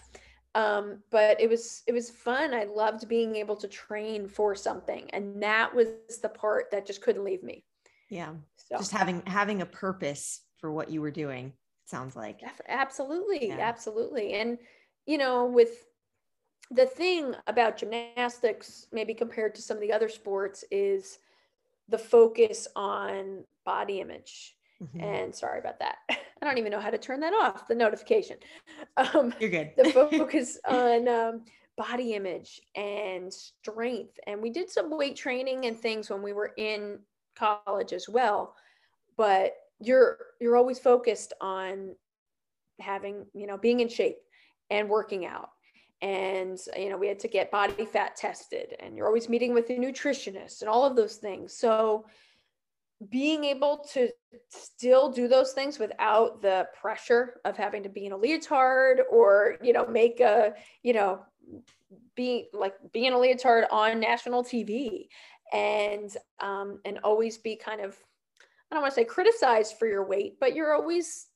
Um, 0.56 1.00
but 1.10 1.38
it 1.38 1.50
was 1.50 1.82
it 1.86 1.92
was 1.92 2.08
fun. 2.08 2.54
I 2.54 2.64
loved 2.64 3.08
being 3.08 3.36
able 3.36 3.56
to 3.56 3.68
train 3.68 4.26
for 4.26 4.54
something, 4.54 5.10
and 5.12 5.42
that 5.42 5.72
was 5.74 5.88
the 6.22 6.30
part 6.30 6.70
that 6.70 6.86
just 6.86 7.02
couldn't 7.02 7.24
leave 7.24 7.42
me. 7.42 7.62
Yeah, 8.08 8.32
so. 8.56 8.78
just 8.78 8.90
having 8.90 9.22
having 9.26 9.60
a 9.60 9.66
purpose 9.66 10.40
for 10.56 10.72
what 10.72 10.90
you 10.90 11.02
were 11.02 11.10
doing. 11.10 11.52
Sounds 11.84 12.16
like 12.16 12.40
absolutely, 12.68 13.48
yeah. 13.48 13.58
absolutely, 13.58 14.32
and 14.32 14.56
you 15.04 15.18
know 15.18 15.44
with 15.44 15.84
the 16.70 16.86
thing 16.86 17.34
about 17.46 17.76
gymnastics, 17.76 18.86
maybe 18.92 19.12
compared 19.12 19.54
to 19.56 19.62
some 19.62 19.76
of 19.76 19.82
the 19.82 19.92
other 19.92 20.08
sports, 20.08 20.64
is 20.70 21.18
the 21.90 21.98
focus 21.98 22.66
on 22.74 23.44
body 23.66 24.00
image 24.00 24.55
Mm-hmm. 24.82 25.00
And 25.00 25.34
sorry 25.34 25.58
about 25.58 25.78
that. 25.80 25.96
I 26.10 26.44
don't 26.44 26.58
even 26.58 26.70
know 26.70 26.80
how 26.80 26.90
to 26.90 26.98
turn 26.98 27.20
that 27.20 27.32
off, 27.32 27.66
the 27.66 27.74
notification. 27.74 28.36
Um, 28.98 29.34
You're 29.38 29.50
good. 29.50 29.72
the 29.76 29.90
focus 29.92 30.58
on 30.66 31.06
um, 31.06 31.42
body 31.76 32.14
image 32.14 32.62
and 32.74 33.32
strength. 33.32 34.18
And 34.26 34.40
we 34.40 34.48
did 34.48 34.70
some 34.70 34.96
weight 34.96 35.16
training 35.16 35.66
and 35.66 35.78
things 35.78 36.08
when 36.08 36.22
we 36.22 36.32
were 36.32 36.52
in 36.56 37.00
college 37.34 37.92
as 37.92 38.08
well. 38.08 38.54
But 39.18 39.52
you're 39.80 40.18
you're 40.40 40.56
always 40.56 40.78
focused 40.78 41.34
on 41.42 41.94
having, 42.80 43.26
you 43.34 43.46
know, 43.46 43.58
being 43.58 43.80
in 43.80 43.88
shape 43.88 44.16
and 44.70 44.88
working 44.88 45.26
out. 45.26 45.50
And 46.00 46.58
you 46.76 46.88
know, 46.88 46.96
we 46.96 47.08
had 47.08 47.18
to 47.20 47.28
get 47.28 47.50
body 47.50 47.84
fat 47.84 48.16
tested 48.16 48.76
and 48.80 48.96
you're 48.96 49.06
always 49.06 49.28
meeting 49.28 49.52
with 49.52 49.68
a 49.68 49.74
nutritionist 49.74 50.62
and 50.62 50.70
all 50.70 50.86
of 50.86 50.96
those 50.96 51.16
things. 51.16 51.52
So 51.52 52.06
being 53.10 53.44
able 53.44 53.84
to 53.92 54.08
still 54.48 55.10
do 55.10 55.28
those 55.28 55.52
things 55.52 55.78
without 55.78 56.40
the 56.40 56.66
pressure 56.80 57.40
of 57.44 57.56
having 57.56 57.82
to 57.82 57.88
be 57.88 58.06
in 58.06 58.12
a 58.12 58.16
leotard 58.16 59.02
or 59.10 59.56
you 59.62 59.72
know 59.72 59.86
make 59.86 60.20
a 60.20 60.54
you 60.82 60.92
know 60.92 61.20
be 62.14 62.48
like 62.52 62.74
being 62.92 63.06
in 63.06 63.12
a 63.12 63.18
leotard 63.18 63.66
on 63.70 64.00
national 64.00 64.42
tv 64.42 65.08
and 65.52 66.16
um 66.40 66.80
and 66.84 66.98
always 67.04 67.36
be 67.38 67.54
kind 67.54 67.82
of 67.82 67.96
i 68.70 68.74
don't 68.74 68.82
want 68.82 68.92
to 68.92 69.00
say 69.00 69.04
criticized 69.04 69.78
for 69.78 69.86
your 69.86 70.06
weight 70.06 70.38
but 70.40 70.54
you're 70.54 70.74
always 70.74 71.26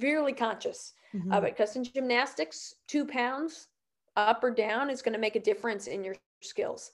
really 0.00 0.34
conscious 0.34 0.92
mm-hmm. 1.14 1.32
of 1.32 1.44
it 1.44 1.56
because 1.56 1.76
in 1.76 1.84
gymnastics 1.84 2.74
two 2.86 3.06
pounds 3.06 3.68
up 4.16 4.44
or 4.44 4.50
down 4.50 4.90
is 4.90 5.00
going 5.00 5.14
to 5.14 5.18
make 5.18 5.36
a 5.36 5.40
difference 5.40 5.86
in 5.86 6.04
your 6.04 6.14
skills 6.42 6.92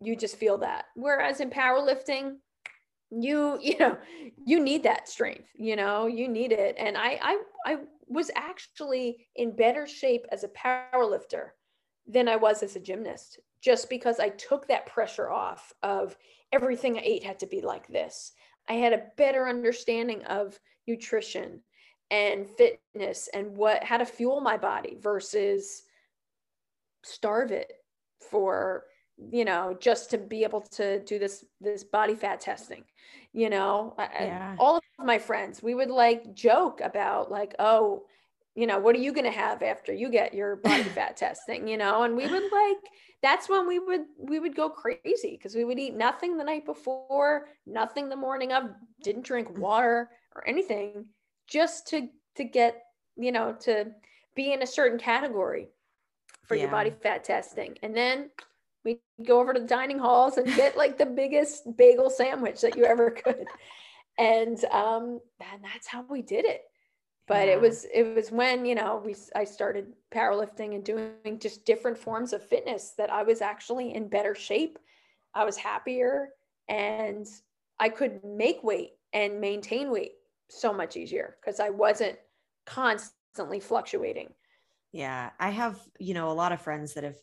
you 0.00 0.14
just 0.14 0.36
feel 0.36 0.58
that 0.58 0.84
whereas 0.94 1.40
in 1.40 1.48
powerlifting 1.48 2.36
you 3.20 3.58
you 3.60 3.78
know 3.78 3.96
you 4.44 4.58
need 4.58 4.82
that 4.82 5.08
strength 5.08 5.48
you 5.54 5.76
know 5.76 6.06
you 6.06 6.28
need 6.28 6.52
it. 6.52 6.74
And 6.78 6.96
i 6.96 7.18
i 7.22 7.42
i 7.66 7.76
was 8.08 8.30
actually 8.34 9.26
in 9.36 9.54
better 9.54 9.86
shape 9.86 10.24
as 10.30 10.44
a 10.44 10.48
power 10.48 11.04
lifter 11.04 11.54
than 12.06 12.28
i 12.28 12.36
was 12.36 12.62
as 12.62 12.74
a 12.76 12.80
gymnast 12.80 13.38
just 13.60 13.88
because 13.90 14.18
i 14.18 14.28
took 14.30 14.66
that 14.66 14.86
pressure 14.86 15.30
off 15.30 15.72
of 15.82 16.16
everything 16.52 16.96
i 16.96 17.02
ate 17.02 17.24
had 17.24 17.38
to 17.38 17.46
be 17.46 17.60
like 17.60 17.86
this. 17.88 18.32
I 18.68 18.74
had 18.74 18.92
a 18.92 19.04
better 19.16 19.48
understanding 19.48 20.22
of 20.24 20.58
nutrition 20.86 21.60
and 22.10 22.46
fitness 22.46 23.28
and 23.32 23.56
what 23.56 23.82
how 23.82 23.96
to 23.96 24.04
fuel 24.04 24.40
my 24.40 24.56
body 24.56 24.98
versus 25.00 25.82
starve 27.02 27.50
it 27.50 27.72
for 28.30 28.84
you 29.30 29.44
know 29.44 29.76
just 29.80 30.10
to 30.10 30.18
be 30.18 30.42
able 30.42 30.60
to 30.60 31.00
do 31.00 31.18
this 31.18 31.44
this 31.60 31.84
body 31.84 32.14
fat 32.14 32.40
testing 32.40 32.84
you 33.32 33.50
know 33.50 33.94
yeah. 33.98 34.56
all 34.58 34.76
of 34.76 34.82
my 34.98 35.18
friends 35.18 35.62
we 35.62 35.74
would 35.74 35.90
like 35.90 36.34
joke 36.34 36.80
about 36.80 37.30
like 37.30 37.54
oh 37.58 38.02
you 38.54 38.66
know 38.66 38.78
what 38.78 38.94
are 38.94 39.00
you 39.00 39.12
going 39.12 39.24
to 39.24 39.30
have 39.30 39.62
after 39.62 39.92
you 39.92 40.10
get 40.10 40.34
your 40.34 40.56
body 40.56 40.82
fat 40.94 41.16
testing 41.16 41.68
you 41.68 41.76
know 41.76 42.02
and 42.02 42.16
we 42.16 42.26
would 42.26 42.52
like 42.52 42.78
that's 43.22 43.48
when 43.48 43.66
we 43.66 43.78
would 43.78 44.02
we 44.18 44.40
would 44.40 44.56
go 44.56 44.68
crazy 44.68 45.32
because 45.32 45.54
we 45.54 45.64
would 45.64 45.78
eat 45.78 45.94
nothing 45.94 46.36
the 46.36 46.44
night 46.44 46.64
before 46.64 47.48
nothing 47.66 48.08
the 48.08 48.16
morning 48.16 48.52
of 48.52 48.64
didn't 49.02 49.24
drink 49.24 49.48
mm. 49.48 49.58
water 49.58 50.10
or 50.34 50.46
anything 50.46 51.06
just 51.46 51.86
to 51.86 52.08
to 52.34 52.44
get 52.44 52.82
you 53.16 53.32
know 53.32 53.54
to 53.60 53.86
be 54.34 54.52
in 54.52 54.62
a 54.62 54.66
certain 54.66 54.98
category 54.98 55.68
for 56.46 56.54
yeah. 56.54 56.62
your 56.62 56.70
body 56.70 56.90
fat 56.90 57.22
testing 57.24 57.76
and 57.82 57.96
then 57.96 58.28
we 58.84 59.00
go 59.24 59.40
over 59.40 59.52
to 59.52 59.60
the 59.60 59.66
dining 59.66 59.98
halls 59.98 60.36
and 60.36 60.46
get 60.54 60.76
like 60.76 60.98
the 60.98 61.06
biggest 61.06 61.76
bagel 61.76 62.10
sandwich 62.10 62.60
that 62.60 62.76
you 62.76 62.84
ever 62.84 63.10
could. 63.10 63.46
And 64.18 64.62
um 64.66 65.20
and 65.40 65.64
that's 65.64 65.86
how 65.86 66.04
we 66.08 66.22
did 66.22 66.44
it. 66.44 66.62
But 67.28 67.46
yeah. 67.46 67.54
it 67.54 67.60
was 67.60 67.86
it 67.92 68.14
was 68.14 68.30
when 68.30 68.66
you 68.66 68.74
know 68.74 69.02
we 69.04 69.14
i 69.34 69.44
started 69.44 69.92
powerlifting 70.12 70.74
and 70.74 70.84
doing 70.84 71.38
just 71.38 71.64
different 71.64 71.96
forms 71.96 72.32
of 72.32 72.46
fitness 72.46 72.94
that 72.98 73.10
i 73.10 73.22
was 73.22 73.40
actually 73.40 73.94
in 73.94 74.08
better 74.08 74.34
shape. 74.34 74.78
I 75.34 75.44
was 75.44 75.56
happier 75.56 76.28
and 76.68 77.26
i 77.80 77.88
could 77.88 78.22
make 78.24 78.62
weight 78.62 78.92
and 79.12 79.40
maintain 79.40 79.90
weight 79.90 80.12
so 80.50 80.72
much 80.72 80.96
easier 80.96 81.36
because 81.40 81.58
i 81.58 81.70
wasn't 81.70 82.18
constantly 82.66 83.60
fluctuating. 83.60 84.28
Yeah 84.92 85.30
i 85.40 85.48
have 85.48 85.80
you 85.98 86.12
know 86.12 86.30
a 86.30 86.34
lot 86.34 86.52
of 86.52 86.60
friends 86.60 86.94
that 86.94 87.04
have 87.04 87.16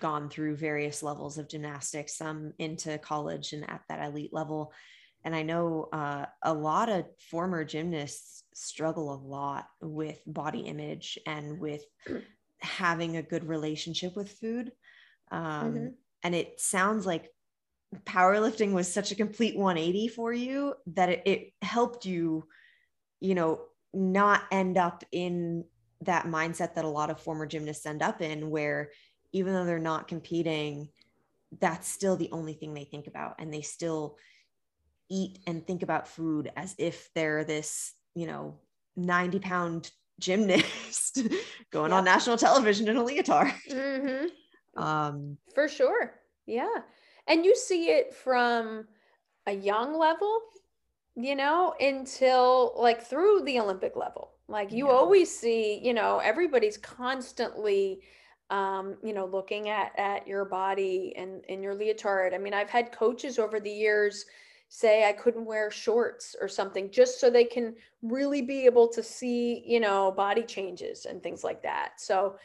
gone 0.00 0.28
through 0.28 0.56
various 0.56 1.02
levels 1.02 1.38
of 1.38 1.48
gymnastics, 1.48 2.16
some 2.16 2.52
into 2.58 2.98
college 2.98 3.52
and 3.52 3.68
at 3.68 3.82
that 3.88 4.04
elite 4.04 4.32
level. 4.32 4.72
And 5.24 5.34
I 5.34 5.42
know 5.42 5.88
uh, 5.92 6.26
a 6.42 6.52
lot 6.52 6.88
of 6.88 7.06
former 7.30 7.64
gymnasts 7.64 8.44
struggle 8.54 9.12
a 9.12 9.22
lot 9.26 9.66
with 9.80 10.20
body 10.26 10.60
image 10.60 11.18
and 11.26 11.58
with 11.58 11.84
having 12.60 13.16
a 13.16 13.22
good 13.22 13.44
relationship 13.44 14.16
with 14.16 14.30
food. 14.30 14.72
Um, 15.30 15.44
mm-hmm. 15.44 15.86
And 16.24 16.34
it 16.34 16.60
sounds 16.60 17.06
like 17.06 17.30
powerlifting 18.04 18.72
was 18.72 18.92
such 18.92 19.12
a 19.12 19.16
complete 19.16 19.56
180 19.56 20.08
for 20.08 20.32
you 20.32 20.74
that 20.94 21.08
it, 21.08 21.22
it 21.26 21.52
helped 21.62 22.06
you, 22.06 22.46
you 23.20 23.34
know, 23.34 23.60
not 23.92 24.42
end 24.50 24.78
up 24.78 25.04
in 25.12 25.64
that 26.02 26.26
mindset 26.26 26.74
that 26.74 26.84
a 26.84 26.88
lot 26.88 27.10
of 27.10 27.20
former 27.20 27.46
gymnasts 27.46 27.86
end 27.86 28.02
up 28.02 28.20
in 28.20 28.50
where 28.50 28.90
even 29.32 29.52
though 29.54 29.64
they're 29.64 29.78
not 29.78 30.08
competing, 30.08 30.88
that's 31.60 31.88
still 31.88 32.16
the 32.16 32.30
only 32.32 32.54
thing 32.54 32.74
they 32.74 32.84
think 32.84 33.06
about. 33.06 33.36
And 33.38 33.52
they 33.52 33.62
still 33.62 34.16
eat 35.10 35.38
and 35.46 35.66
think 35.66 35.82
about 35.82 36.08
food 36.08 36.50
as 36.56 36.74
if 36.78 37.10
they're 37.14 37.44
this, 37.44 37.92
you 38.14 38.26
know, 38.26 38.58
90 38.96 39.38
pound 39.40 39.90
gymnast 40.20 41.22
going 41.72 41.92
on 41.92 42.04
national 42.04 42.36
television 42.36 42.88
in 42.88 42.96
a 42.96 43.04
leotard. 43.04 43.52
Mm-hmm. 43.70 44.82
Um, 44.82 45.36
For 45.54 45.68
sure. 45.68 46.14
Yeah. 46.46 46.78
And 47.26 47.44
you 47.44 47.54
see 47.56 47.90
it 47.90 48.14
from 48.14 48.86
a 49.46 49.52
young 49.52 49.98
level, 49.98 50.38
you 51.14 51.36
know, 51.36 51.74
until 51.80 52.74
like 52.76 53.02
through 53.02 53.42
the 53.44 53.60
Olympic 53.60 53.96
level. 53.96 54.30
Like 54.48 54.72
you 54.72 54.86
yeah. 54.86 54.92
always 54.92 55.36
see, 55.36 55.80
you 55.82 55.94
know, 55.94 56.18
everybody's 56.18 56.76
constantly 56.76 58.00
um, 58.52 58.96
you 59.02 59.14
know, 59.14 59.24
looking 59.24 59.70
at 59.70 59.98
at 59.98 60.28
your 60.28 60.44
body 60.44 61.14
and 61.16 61.42
in 61.46 61.62
your 61.62 61.74
leotard. 61.74 62.34
I 62.34 62.38
mean, 62.38 62.52
I've 62.52 62.68
had 62.68 62.92
coaches 62.92 63.38
over 63.38 63.58
the 63.58 63.70
years 63.70 64.26
say 64.68 65.06
I 65.06 65.12
couldn't 65.12 65.44
wear 65.44 65.70
shorts 65.70 66.36
or 66.40 66.48
something 66.48 66.90
just 66.90 67.20
so 67.20 67.28
they 67.28 67.44
can 67.44 67.74
really 68.00 68.40
be 68.40 68.64
able 68.64 68.88
to 68.88 69.02
see, 69.02 69.62
you 69.66 69.80
know, 69.80 70.12
body 70.12 70.42
changes 70.42 71.04
and 71.04 71.22
things 71.22 71.44
like 71.44 71.62
that. 71.62 72.00
So 72.00 72.36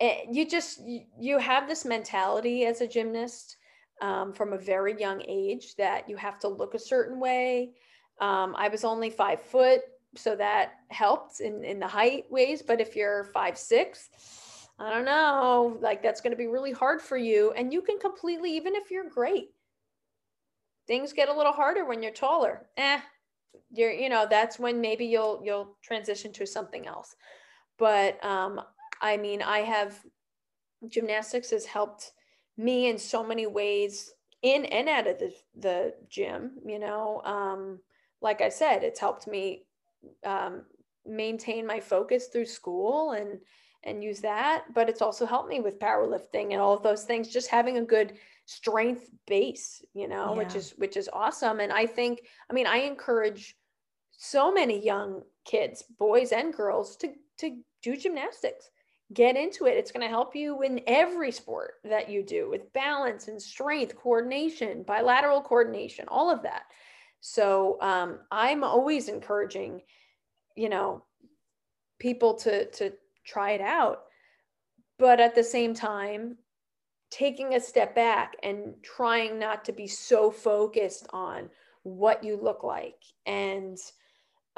eh, 0.00 0.24
you 0.30 0.46
just 0.46 0.80
you 1.18 1.38
have 1.38 1.68
this 1.68 1.84
mentality 1.84 2.64
as 2.64 2.80
a 2.80 2.86
gymnast 2.86 3.56
um, 4.00 4.32
from 4.32 4.52
a 4.54 4.58
very 4.58 4.98
young 4.98 5.22
age 5.26 5.74
that 5.76 6.08
you 6.08 6.16
have 6.16 6.38
to 6.40 6.48
look 6.48 6.74
a 6.74 6.78
certain 6.78 7.20
way. 7.20 7.72
Um, 8.20 8.54
I 8.56 8.68
was 8.68 8.84
only 8.84 9.10
five 9.10 9.42
foot, 9.42 9.80
so 10.16 10.36
that 10.36 10.72
helped 10.88 11.40
in 11.40 11.64
in 11.64 11.78
the 11.78 11.86
height 11.86 12.24
ways. 12.30 12.62
But 12.62 12.80
if 12.80 12.96
you're 12.96 13.24
five 13.24 13.58
six, 13.58 14.10
I 14.78 14.90
don't 14.90 15.04
know, 15.04 15.76
like 15.80 16.02
that's 16.02 16.20
going 16.20 16.30
to 16.30 16.36
be 16.36 16.46
really 16.46 16.72
hard 16.72 17.02
for 17.02 17.16
you. 17.16 17.52
And 17.52 17.72
you 17.72 17.82
can 17.82 17.98
completely, 17.98 18.56
even 18.56 18.76
if 18.76 18.90
you're 18.90 19.08
great, 19.08 19.50
things 20.86 21.12
get 21.12 21.28
a 21.28 21.36
little 21.36 21.52
harder 21.52 21.84
when 21.84 22.02
you're 22.02 22.12
taller. 22.12 22.68
Eh, 22.76 23.00
you're 23.70 23.92
you 23.92 24.08
know 24.08 24.26
that's 24.28 24.58
when 24.58 24.80
maybe 24.80 25.04
you'll 25.04 25.40
you'll 25.44 25.76
transition 25.82 26.32
to 26.32 26.46
something 26.46 26.86
else 26.86 27.16
but 27.78 28.22
um 28.24 28.60
i 29.00 29.16
mean 29.16 29.42
i 29.42 29.58
have 29.58 29.98
gymnastics 30.88 31.50
has 31.50 31.66
helped 31.66 32.12
me 32.56 32.88
in 32.88 32.98
so 32.98 33.24
many 33.24 33.46
ways 33.46 34.12
in 34.42 34.64
and 34.66 34.88
out 34.88 35.06
of 35.06 35.18
the, 35.18 35.32
the 35.58 35.94
gym 36.08 36.52
you 36.64 36.78
know 36.78 37.20
um 37.24 37.78
like 38.20 38.40
i 38.40 38.48
said 38.48 38.82
it's 38.82 39.00
helped 39.00 39.26
me 39.26 39.64
um 40.24 40.62
maintain 41.04 41.66
my 41.66 41.80
focus 41.80 42.28
through 42.28 42.46
school 42.46 43.12
and 43.12 43.38
and 43.84 44.02
use 44.02 44.20
that 44.20 44.64
but 44.74 44.88
it's 44.88 45.02
also 45.02 45.24
helped 45.24 45.48
me 45.48 45.60
with 45.60 45.78
powerlifting 45.78 46.52
and 46.52 46.60
all 46.60 46.74
of 46.74 46.82
those 46.82 47.04
things 47.04 47.28
just 47.28 47.48
having 47.48 47.78
a 47.78 47.84
good 47.84 48.14
strength 48.44 49.10
base 49.26 49.84
you 49.94 50.08
know 50.08 50.32
yeah. 50.32 50.38
which 50.38 50.54
is 50.54 50.72
which 50.78 50.96
is 50.96 51.08
awesome. 51.12 51.60
And 51.60 51.70
i 51.70 51.86
think 51.86 52.20
i 52.50 52.54
mean 52.54 52.66
i 52.66 52.78
encourage 52.78 53.54
so 54.12 54.52
many 54.52 54.84
young 54.84 55.22
kids 55.44 55.84
boys 55.98 56.32
and 56.32 56.52
girls 56.52 56.96
to 56.96 57.12
to 57.38 57.58
do 57.82 57.96
gymnastics. 57.96 58.70
Get 59.14 59.36
into 59.36 59.66
it. 59.66 59.76
It's 59.76 59.92
going 59.92 60.02
to 60.02 60.10
help 60.10 60.36
you 60.36 60.60
in 60.62 60.82
every 60.86 61.30
sport 61.30 61.74
that 61.84 62.10
you 62.10 62.22
do 62.22 62.50
with 62.50 62.72
balance 62.74 63.28
and 63.28 63.40
strength 63.40 63.96
coordination 63.96 64.82
bilateral 64.82 65.40
coordination 65.40 66.06
all 66.08 66.30
of 66.30 66.42
that. 66.42 66.62
So 67.20 67.78
um, 67.80 68.20
i'm 68.30 68.64
always 68.64 69.08
encouraging 69.08 69.82
you 70.56 70.68
know 70.68 71.04
people 71.98 72.34
to 72.34 72.70
to 72.70 72.92
try 73.28 73.52
it 73.52 73.60
out 73.60 74.04
but 74.98 75.20
at 75.20 75.34
the 75.34 75.44
same 75.44 75.74
time 75.74 76.36
taking 77.10 77.54
a 77.54 77.60
step 77.60 77.94
back 77.94 78.34
and 78.42 78.74
trying 78.82 79.38
not 79.38 79.64
to 79.64 79.72
be 79.72 79.86
so 79.86 80.30
focused 80.30 81.06
on 81.10 81.48
what 81.82 82.22
you 82.24 82.38
look 82.40 82.62
like 82.64 83.02
and 83.26 83.78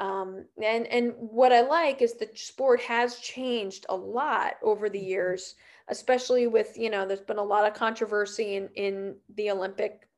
um, 0.01 0.45
and 0.61 0.87
and 0.87 1.13
what 1.15 1.53
I 1.53 1.61
like 1.61 2.01
is 2.01 2.15
the 2.15 2.27
sport 2.33 2.81
has 2.81 3.17
changed 3.17 3.85
a 3.87 3.95
lot 3.95 4.55
over 4.63 4.89
the 4.89 4.97
mm-hmm. 4.97 5.07
years, 5.07 5.55
especially 5.89 6.47
with 6.47 6.75
you 6.75 6.89
know 6.89 7.05
there's 7.05 7.21
been 7.21 7.37
a 7.37 7.43
lot 7.43 7.67
of 7.67 7.75
controversy 7.75 8.55
in 8.55 8.67
in 8.73 9.15
the 9.35 9.51
Olympic 9.51 10.09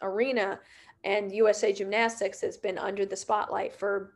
arena, 0.00 0.58
and 1.04 1.34
USA 1.34 1.70
Gymnastics 1.70 2.40
has 2.40 2.56
been 2.56 2.78
under 2.78 3.04
the 3.04 3.16
spotlight 3.16 3.76
for 3.76 4.14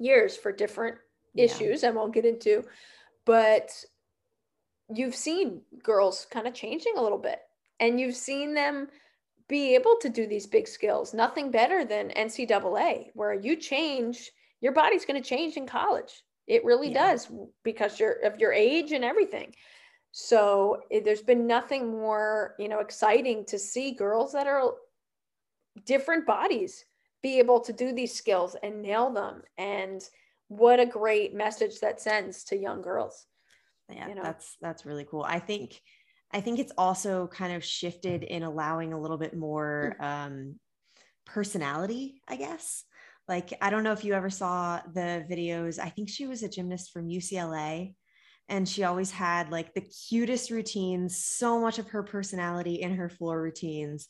years 0.00 0.36
for 0.36 0.50
different 0.50 0.96
yeah. 1.34 1.44
issues 1.44 1.84
I 1.84 1.90
won't 1.90 2.12
get 2.12 2.24
into, 2.24 2.64
but 3.26 3.70
you've 4.92 5.14
seen 5.14 5.62
girls 5.82 6.26
kind 6.30 6.46
of 6.46 6.54
changing 6.54 6.94
a 6.96 7.02
little 7.02 7.18
bit 7.18 7.38
and 7.78 8.00
you've 8.00 8.16
seen 8.16 8.54
them 8.54 8.88
be 9.48 9.74
able 9.74 9.96
to 10.00 10.08
do 10.08 10.26
these 10.26 10.46
big 10.46 10.68
skills. 10.68 11.12
Nothing 11.12 11.50
better 11.50 11.84
than 11.84 12.10
NCAA, 12.10 13.06
where 13.14 13.34
you 13.34 13.56
change, 13.56 14.30
your 14.60 14.72
body's 14.72 15.04
going 15.04 15.20
to 15.20 15.28
change 15.28 15.56
in 15.56 15.66
college. 15.66 16.22
It 16.46 16.64
really 16.64 16.92
yeah. 16.92 17.12
does 17.12 17.30
because 17.64 17.98
you're 17.98 18.20
of 18.24 18.38
your 18.38 18.52
age 18.52 18.92
and 18.92 19.04
everything. 19.04 19.54
So 20.12 20.82
it, 20.90 21.04
there's 21.04 21.22
been 21.22 21.46
nothing 21.46 21.90
more, 21.90 22.54
you 22.58 22.68
know, 22.68 22.80
exciting 22.80 23.44
to 23.46 23.58
see 23.58 23.92
girls 23.92 24.32
that 24.32 24.46
are 24.46 24.74
different 25.84 26.26
bodies 26.26 26.84
be 27.22 27.38
able 27.38 27.60
to 27.60 27.72
do 27.72 27.92
these 27.92 28.14
skills 28.14 28.56
and 28.62 28.82
nail 28.82 29.10
them. 29.12 29.42
And 29.58 30.02
what 30.50 30.80
a 30.80 30.86
great 30.86 31.32
message 31.32 31.78
that 31.78 32.00
sends 32.00 32.42
to 32.42 32.56
young 32.56 32.82
girls 32.82 33.26
yeah 33.88 34.08
you 34.08 34.16
know? 34.16 34.22
that's 34.22 34.56
that's 34.60 34.84
really 34.84 35.06
cool 35.08 35.22
i 35.22 35.38
think 35.38 35.80
i 36.32 36.40
think 36.40 36.58
it's 36.58 36.72
also 36.76 37.28
kind 37.28 37.54
of 37.54 37.64
shifted 37.64 38.24
in 38.24 38.42
allowing 38.42 38.92
a 38.92 39.00
little 39.00 39.16
bit 39.16 39.36
more 39.36 39.96
mm. 40.00 40.04
um 40.04 40.54
personality 41.24 42.20
i 42.26 42.34
guess 42.34 42.82
like 43.28 43.52
i 43.62 43.70
don't 43.70 43.84
know 43.84 43.92
if 43.92 44.04
you 44.04 44.12
ever 44.12 44.28
saw 44.28 44.80
the 44.92 45.24
videos 45.30 45.78
i 45.78 45.88
think 45.88 46.08
she 46.08 46.26
was 46.26 46.42
a 46.42 46.48
gymnast 46.48 46.90
from 46.90 47.08
ucla 47.08 47.94
and 48.48 48.68
she 48.68 48.82
always 48.82 49.12
had 49.12 49.52
like 49.52 49.72
the 49.74 49.88
cutest 50.08 50.50
routines 50.50 51.24
so 51.24 51.60
much 51.60 51.78
of 51.78 51.86
her 51.90 52.02
personality 52.02 52.82
in 52.82 52.96
her 52.96 53.08
floor 53.08 53.40
routines 53.40 54.08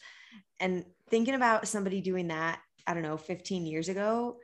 and 0.58 0.86
thinking 1.10 1.34
about 1.34 1.68
somebody 1.68 2.00
doing 2.00 2.28
that 2.28 2.60
i 2.86 2.94
don't 2.94 3.02
know 3.02 3.18
15 3.18 3.66
years 3.66 3.90
ago 3.90 4.38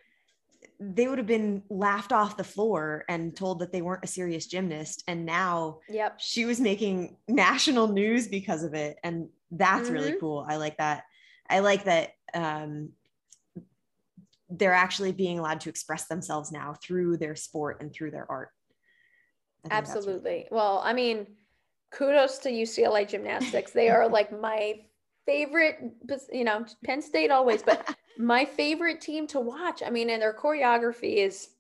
they 0.81 1.09
would 1.09 1.19
have 1.19 1.27
been 1.27 1.63
laughed 1.71 2.13
off 2.13 2.37
the 2.37 2.45
floor 2.45 3.05
and 3.09 3.37
told 3.37 3.61
that 3.61 3.73
they 3.73 3.83
weren't 3.83 4.05
a 4.05 4.09
serious 4.09 4.47
gymnast. 4.47 5.03
And 5.09 5.27
now 5.27 5.81
yep. 5.89 6.21
she 6.21 6.45
was 6.45 6.61
making 6.61 7.17
national 7.29 7.89
news 7.89 8.29
because 8.29 8.63
of 8.63 8.75
it. 8.75 8.99
And 9.03 9.29
that's 9.51 9.87
mm-hmm. 9.87 9.95
really 9.95 10.15
cool. 10.21 10.47
I 10.49 10.57
like 10.57 10.79
that. 10.79 11.05
I 11.49 11.61
like 11.61 11.85
that 11.85 12.11
um, 12.35 12.91
they're 14.51 14.75
actually 14.75 15.13
being 15.13 15.39
allowed 15.39 15.61
to 15.61 15.71
express 15.71 16.07
themselves 16.07 16.53
now 16.53 16.75
through 16.83 17.17
their 17.17 17.37
sport 17.37 17.81
and 17.81 17.93
through 17.93 18.11
their 18.11 18.31
art. 18.31 18.51
Absolutely 19.69 20.31
really 20.31 20.49
well 20.53 20.81
i 20.85 20.93
mean 20.93 21.27
kudos 21.91 22.39
to 22.39 22.51
ucla 22.51 23.09
gymnastics. 23.09 23.73
They 23.73 23.89
are 23.89 24.09
like 24.09 24.39
my 24.39 24.81
favorite 25.27 25.79
you 26.33 26.45
know 26.45 26.65
penn 26.85 27.03
state 27.03 27.31
always 27.31 27.63
but 27.63 27.97
my 28.19 28.45
favorite 28.45 29.01
team 29.01 29.27
to 29.29 29.41
watch. 29.41 29.83
I 29.85 29.91
mean, 29.91 30.11
and 30.11 30.23
their 30.23 30.35
choreography 30.35 31.17
is 31.17 31.51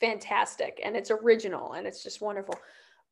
fantastic 0.00 0.80
and 0.82 0.96
it's 0.96 1.10
original 1.10 1.72
and 1.72 1.86
it's 1.86 2.02
just 2.02 2.20
wonderful. 2.20 2.54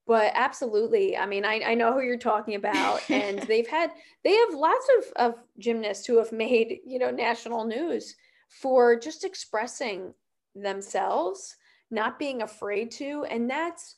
But 0.07 0.33
absolutely, 0.35 1.19
I 1.19 1.27
mean, 1.27 1.45
I, 1.45 1.61
I 1.67 1.75
know 1.75 1.93
who 1.93 2.01
you're 2.01 2.17
talking 2.17 2.55
about, 2.55 3.03
and 3.11 3.41
they've 3.41 3.69
had 3.69 3.91
they 4.25 4.35
have 4.35 4.55
lots 4.55 4.89
of, 4.99 5.13
of 5.17 5.35
gymnasts 5.59 6.07
who 6.07 6.19
have 6.19 6.33
made 6.33 6.79
you 6.87 6.99
know 6.99 7.11
national 7.11 7.65
news 7.65 8.17
for 8.49 8.99
just 8.99 9.25
expressing 9.25 10.15
themselves, 10.55 11.57
not 11.91 12.19
being 12.19 12.41
afraid 12.43 12.91
to, 12.93 13.27
and 13.29 13.51
that's 13.51 13.97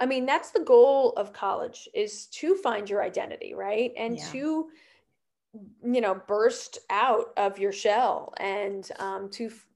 I 0.00 0.06
mean, 0.06 0.26
that's 0.26 0.52
the 0.52 0.60
goal 0.60 1.12
of 1.16 1.32
college 1.32 1.88
is 1.92 2.26
to 2.26 2.54
find 2.54 2.88
your 2.88 3.02
identity, 3.02 3.54
right? 3.54 3.92
And 3.96 4.16
yeah. 4.16 4.30
to 4.30 4.68
you 5.54 6.00
know 6.00 6.20
burst 6.26 6.78
out 6.90 7.32
of 7.36 7.58
your 7.58 7.72
shell 7.72 8.34
and 8.38 8.90
um, 8.98 9.30
to 9.30 9.46
f- 9.46 9.66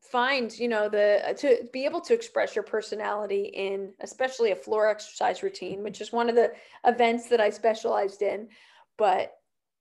find 0.00 0.58
you 0.58 0.68
know 0.68 0.88
the 0.88 1.34
to 1.38 1.68
be 1.72 1.84
able 1.84 2.00
to 2.00 2.14
express 2.14 2.54
your 2.54 2.62
personality 2.62 3.50
in 3.54 3.92
especially 4.00 4.52
a 4.52 4.56
floor 4.56 4.88
exercise 4.88 5.42
routine 5.42 5.82
which 5.82 6.00
is 6.00 6.12
one 6.12 6.28
of 6.28 6.34
the 6.34 6.52
events 6.86 7.28
that 7.28 7.40
i 7.40 7.50
specialized 7.50 8.22
in. 8.22 8.48
But 8.96 9.32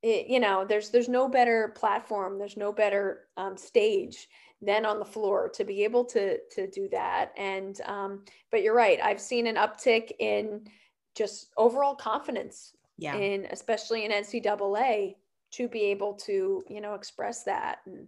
it, 0.02 0.28
you 0.28 0.40
know 0.40 0.66
there's 0.66 0.90
there's 0.90 1.10
no 1.10 1.30
better 1.30 1.70
platform 1.76 2.38
there's 2.38 2.58
no 2.58 2.74
better 2.74 3.28
um, 3.38 3.56
stage 3.56 4.28
than 4.62 4.86
on 4.86 4.98
the 5.00 5.06
floor 5.06 5.50
to 5.50 5.64
be 5.64 5.84
able 5.84 6.04
to 6.06 6.40
to 6.52 6.68
do 6.68 6.90
that. 6.92 7.32
And 7.38 7.80
um, 7.86 8.26
but 8.52 8.64
you're 8.64 8.76
right 8.76 9.00
i've 9.02 9.22
seen 9.22 9.48
an 9.48 9.56
uptick 9.56 10.12
in 10.20 10.68
just 11.16 11.54
overall 11.58 11.96
confidence 11.96 12.74
yeah 12.98 13.16
in 13.16 13.48
especially 13.52 14.06
in 14.06 14.12
ncaa 14.12 15.16
to 15.52 15.68
be 15.68 15.82
able 15.86 16.14
to 16.14 16.64
you 16.68 16.82
know 16.82 16.96
express 16.96 17.44
that 17.44 17.80
and 17.86 18.08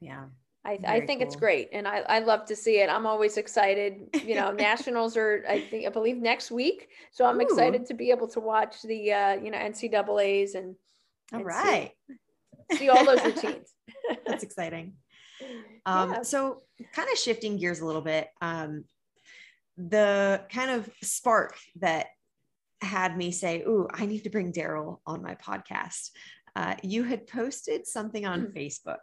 yeah 0.00 0.24
I, 0.64 0.78
I 0.86 1.00
think 1.06 1.20
cool. 1.20 1.26
it's 1.26 1.36
great 1.36 1.70
and 1.72 1.88
I, 1.88 1.98
I 2.08 2.18
love 2.20 2.44
to 2.44 2.54
see 2.54 2.78
it. 2.78 2.88
I'm 2.88 3.04
always 3.04 3.36
excited. 3.36 4.08
You 4.24 4.36
know, 4.36 4.52
nationals 4.68 5.16
are 5.16 5.44
I 5.48 5.60
think 5.60 5.86
I 5.86 5.90
believe 5.90 6.18
next 6.18 6.52
week. 6.52 6.88
So 7.10 7.24
I'm 7.24 7.38
Ooh. 7.38 7.40
excited 7.40 7.84
to 7.86 7.94
be 7.94 8.10
able 8.10 8.28
to 8.28 8.38
watch 8.38 8.80
the 8.82 9.12
uh, 9.12 9.34
you 9.34 9.50
know, 9.50 9.58
NCAAs 9.58 10.54
and, 10.54 10.76
all 11.32 11.38
and 11.40 11.44
right. 11.44 11.90
See, 12.70 12.76
see 12.78 12.88
all 12.90 13.04
those 13.04 13.24
routines. 13.24 13.72
That's 14.24 14.44
exciting. 14.44 14.94
Um, 15.84 16.12
yeah. 16.12 16.22
so 16.22 16.62
kind 16.92 17.08
of 17.12 17.18
shifting 17.18 17.56
gears 17.56 17.80
a 17.80 17.86
little 17.86 18.00
bit. 18.00 18.28
Um, 18.40 18.84
the 19.76 20.42
kind 20.48 20.70
of 20.70 20.88
spark 21.02 21.56
that 21.80 22.06
had 22.82 23.16
me 23.16 23.30
say, 23.30 23.62
Ooh, 23.62 23.88
I 23.92 24.06
need 24.06 24.24
to 24.24 24.30
bring 24.30 24.52
Daryl 24.52 24.98
on 25.06 25.22
my 25.22 25.34
podcast. 25.36 26.10
Uh, 26.54 26.74
you 26.82 27.02
had 27.04 27.26
posted 27.26 27.86
something 27.86 28.26
on 28.26 28.42
mm-hmm. 28.42 28.58
Facebook, 28.58 28.98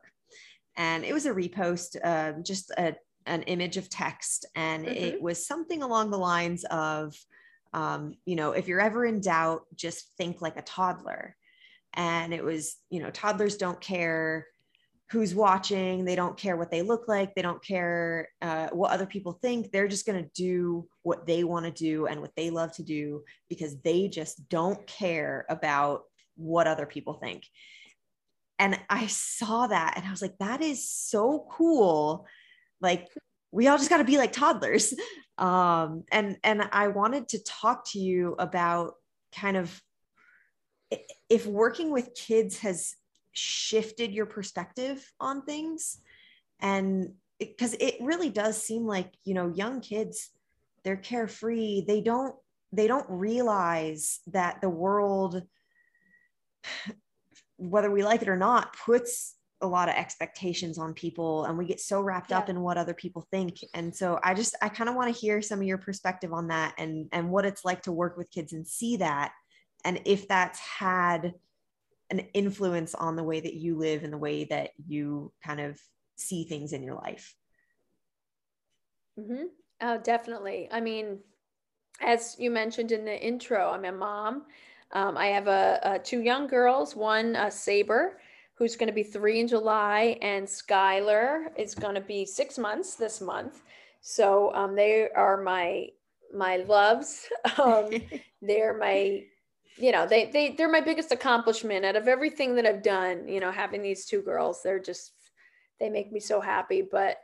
and 0.78 1.04
it 1.04 1.14
was 1.14 1.26
a 1.26 1.34
repost, 1.34 1.98
uh, 2.04 2.34
just 2.44 2.72
a, 2.72 2.96
an 3.26 3.44
image 3.44 3.78
of 3.78 3.90
text. 3.90 4.46
And 4.56 4.86
mm-hmm. 4.86 4.96
it 4.96 5.22
was 5.22 5.46
something 5.46 5.84
along 5.84 6.12
the 6.12 6.18
lines 6.18 6.64
of, 6.66 7.16
um, 7.74 8.14
you 8.26 8.36
know, 8.36 8.52
if 8.52 8.68
you're 8.68 8.82
ever 8.82 9.06
in 9.06 9.22
doubt, 9.22 9.62
just 9.76 10.16
think 10.18 10.42
like 10.42 10.58
a 10.58 10.62
toddler. 10.62 11.36
And 11.94 12.34
it 12.34 12.44
was, 12.44 12.78
you 12.90 13.02
know, 13.02 13.10
toddlers 13.10 13.58
don't 13.58 13.82
care 13.82 14.46
who's 15.12 15.34
watching. 15.34 16.06
They 16.06 16.16
don't 16.16 16.38
care 16.38 16.56
what 16.56 16.70
they 16.70 16.82
look 16.84 17.08
like. 17.08 17.34
They 17.34 17.42
don't 17.42 17.64
care 17.64 18.30
uh, 18.42 18.70
what 18.72 18.92
other 18.92 19.08
people 19.08 19.34
think. 19.34 19.72
They're 19.72 19.88
just 19.88 20.06
going 20.06 20.24
to 20.24 20.30
do 20.36 20.88
what 21.02 21.26
they 21.26 21.44
want 21.44 21.66
to 21.66 21.72
do 21.72 22.06
and 22.06 22.22
what 22.22 22.36
they 22.36 22.52
love 22.52 22.74
to 22.74 22.84
do 22.84 23.24
because 23.50 23.80
they 23.82 24.08
just 24.08 24.48
don't 24.50 24.86
care 24.86 25.46
about 25.50 26.04
what 26.36 26.68
other 26.68 26.86
people 26.86 27.16
think. 27.16 27.44
And 28.60 28.80
I 28.90 29.08
saw 29.08 29.68
that 29.68 29.94
and 29.96 30.06
I 30.06 30.12
was 30.12 30.22
like, 30.22 30.38
that 30.40 30.62
is 30.62 30.90
so 30.90 31.48
cool. 31.50 32.28
Like, 32.82 33.08
we 33.52 33.68
all 33.68 33.78
just 33.78 33.90
got 33.90 33.98
to 33.98 34.04
be 34.04 34.18
like 34.18 34.32
toddlers. 34.32 34.94
Um, 35.40 36.04
and 36.12 36.36
and 36.44 36.68
I 36.74 36.90
wanted 36.90 37.30
to 37.30 37.42
talk 37.42 37.90
to 37.92 37.98
you 37.98 38.36
about 38.38 38.96
kind 39.34 39.56
of 39.56 39.82
if 41.30 41.46
working 41.46 41.92
with 41.92 42.14
kids 42.14 42.60
has 42.60 42.94
shifted 43.34 44.12
your 44.12 44.26
perspective 44.26 45.06
on 45.20 45.44
things. 45.44 46.02
And 46.60 47.14
because 47.40 47.74
it, 47.74 47.84
it 47.84 48.02
really 48.02 48.30
does 48.30 48.62
seem 48.62 48.86
like 48.86 49.14
you 49.24 49.34
know 49.34 49.48
young 49.48 49.82
kids 49.82 50.30
they're 50.84 50.98
carefree. 50.98 51.84
They 51.86 52.02
don't 52.02 52.36
they 52.72 52.88
don't 52.88 53.06
realize 53.10 54.20
that 54.28 54.62
the 54.62 54.70
world 54.70 55.42
whether 57.58 57.92
we 57.92 58.04
like 58.04 58.22
it 58.22 58.30
or 58.30 58.38
not 58.38 58.76
puts 58.86 59.36
a 59.62 59.68
lot 59.68 59.90
of 59.90 59.96
expectations 59.96 60.78
on 60.78 60.94
people 60.94 61.44
and 61.44 61.58
we 61.58 61.66
get 61.66 61.82
so 61.82 62.00
wrapped 62.00 62.32
yeah. 62.32 62.38
up 62.38 62.48
in 62.48 62.62
what 62.62 62.78
other 62.78 62.94
people 62.94 63.28
think. 63.32 63.58
And 63.74 63.94
so 63.94 64.20
i 64.24 64.34
just 64.34 64.56
i 64.62 64.70
kind 64.70 64.90
of 64.90 64.96
want 64.96 65.14
to 65.14 65.20
hear 65.20 65.42
some 65.42 65.60
of 65.60 65.66
your 65.66 65.78
perspective 65.78 66.34
on 66.34 66.48
that 66.48 66.76
and 66.78 67.10
and 67.12 67.30
what 67.30 67.46
it's 67.46 67.66
like 67.66 67.82
to 67.84 67.92
work 67.92 68.18
with 68.18 68.32
kids 68.32 68.54
and 68.54 68.66
see 68.68 68.98
that. 68.98 69.34
And 69.86 70.02
if 70.06 70.28
that's 70.28 70.60
had 70.60 71.34
an 72.10 72.20
influence 72.34 72.96
on 72.96 73.16
the 73.16 73.24
way 73.24 73.40
that 73.40 73.54
you 73.54 73.78
live 73.78 74.04
and 74.04 74.12
the 74.14 74.18
way 74.18 74.46
that 74.46 74.72
you 74.88 75.32
kind 75.44 75.60
of 75.60 75.80
see 76.16 76.44
things 76.44 76.74
in 76.74 76.84
your 76.84 76.96
life 76.96 77.36
mm-hmm. 79.20 79.46
oh 79.82 79.98
definitely 80.00 80.68
i 80.72 80.80
mean 80.80 81.20
as 82.02 82.36
you 82.40 82.52
mentioned 82.52 82.92
in 82.92 83.06
the 83.06 83.26
intro 83.26 83.72
i'm 83.72 83.86
a 83.86 83.92
mom 83.92 84.44
um, 84.92 85.18
i 85.18 85.28
have 85.28 85.48
a, 85.48 85.80
a, 85.84 86.00
two 86.00 86.22
young 86.22 86.48
girls 86.48 86.96
one 86.96 87.36
a 87.36 87.50
saber 87.50 88.18
who's 88.60 88.76
going 88.76 88.88
to 88.88 88.94
be 88.94 89.04
three 89.04 89.40
in 89.40 89.48
July, 89.48 90.18
and 90.22 90.46
Skylar 90.46 91.46
is 91.58 91.74
going 91.74 91.96
to 91.96 92.02
be 92.02 92.26
six 92.26 92.58
months 92.58 92.96
this 92.96 93.22
month. 93.22 93.62
So 94.02 94.54
um, 94.54 94.76
they 94.76 95.08
are 95.16 95.42
my 95.42 95.88
my 96.36 96.58
loves. 96.58 97.28
Um, 97.58 97.90
they're 98.42 98.78
my, 98.78 99.24
you 99.80 99.92
know, 99.92 100.06
they 100.06 100.26
they 100.26 100.52
they're 100.52 100.72
my 100.72 100.82
biggest 100.82 101.12
accomplishment 101.12 101.86
out 101.86 101.96
of 101.96 102.08
everything 102.08 102.56
that 102.56 102.66
I've 102.66 102.84
done. 102.84 103.28
You 103.28 103.40
know, 103.40 103.52
having 103.52 103.82
these 103.82 104.06
two 104.06 104.22
girls, 104.22 104.62
they're 104.62 104.80
just 104.80 105.14
they 105.80 105.90
make 105.90 106.12
me 106.12 106.20
so 106.20 106.42
happy. 106.42 106.82
But 106.82 107.18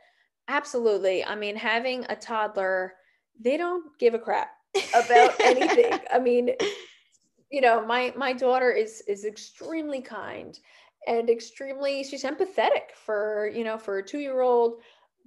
absolutely, 0.48 1.24
I 1.24 1.34
mean, 1.34 1.56
having 1.56 2.06
a 2.08 2.16
toddler, 2.16 2.94
they 3.38 3.56
don't 3.56 3.96
give 3.98 4.14
a 4.14 4.18
crap 4.18 4.50
about 4.94 5.34
anything. 5.40 5.98
I 6.12 6.18
mean, 6.18 6.50
you 7.50 7.60
know, 7.60 7.84
my 7.84 8.12
my 8.16 8.32
daughter 8.32 8.72
is 8.72 9.02
is 9.06 9.24
extremely 9.24 10.00
kind 10.00 10.58
and 11.06 11.30
extremely 11.30 12.02
she's 12.02 12.24
empathetic 12.24 12.92
for 12.94 13.50
you 13.54 13.64
know 13.64 13.78
for 13.78 13.98
a 13.98 14.02
two 14.02 14.18
year 14.18 14.40
old 14.40 14.80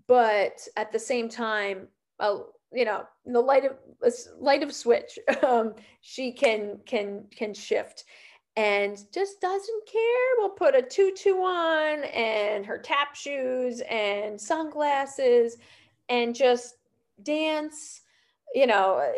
but 0.08 0.60
at 0.76 0.92
the 0.92 1.00
same 1.00 1.30
time 1.30 1.88
uh, 2.20 2.40
you 2.74 2.86
know 2.86 3.04
in 3.26 3.34
the 3.34 3.42
light 3.42 3.66
of 3.66 3.78
light 4.40 4.64
of 4.64 4.74
switch 4.74 5.18
um, 5.48 5.74
she 6.02 6.32
can 6.32 6.80
can 6.86 7.26
can 7.36 7.54
shift. 7.54 8.06
And 8.58 8.98
just 9.14 9.40
doesn't 9.40 9.86
care. 9.90 10.36
We'll 10.38 10.50
put 10.50 10.76
a 10.76 10.82
tutu 10.82 11.36
on 11.36 12.04
and 12.04 12.66
her 12.66 12.78
tap 12.78 13.16
shoes 13.16 13.82
and 13.90 14.42
sunglasses 14.42 15.56
and 16.10 16.36
just 16.36 16.76
dance 17.24 18.02
you 18.54 18.68
know 18.68 19.14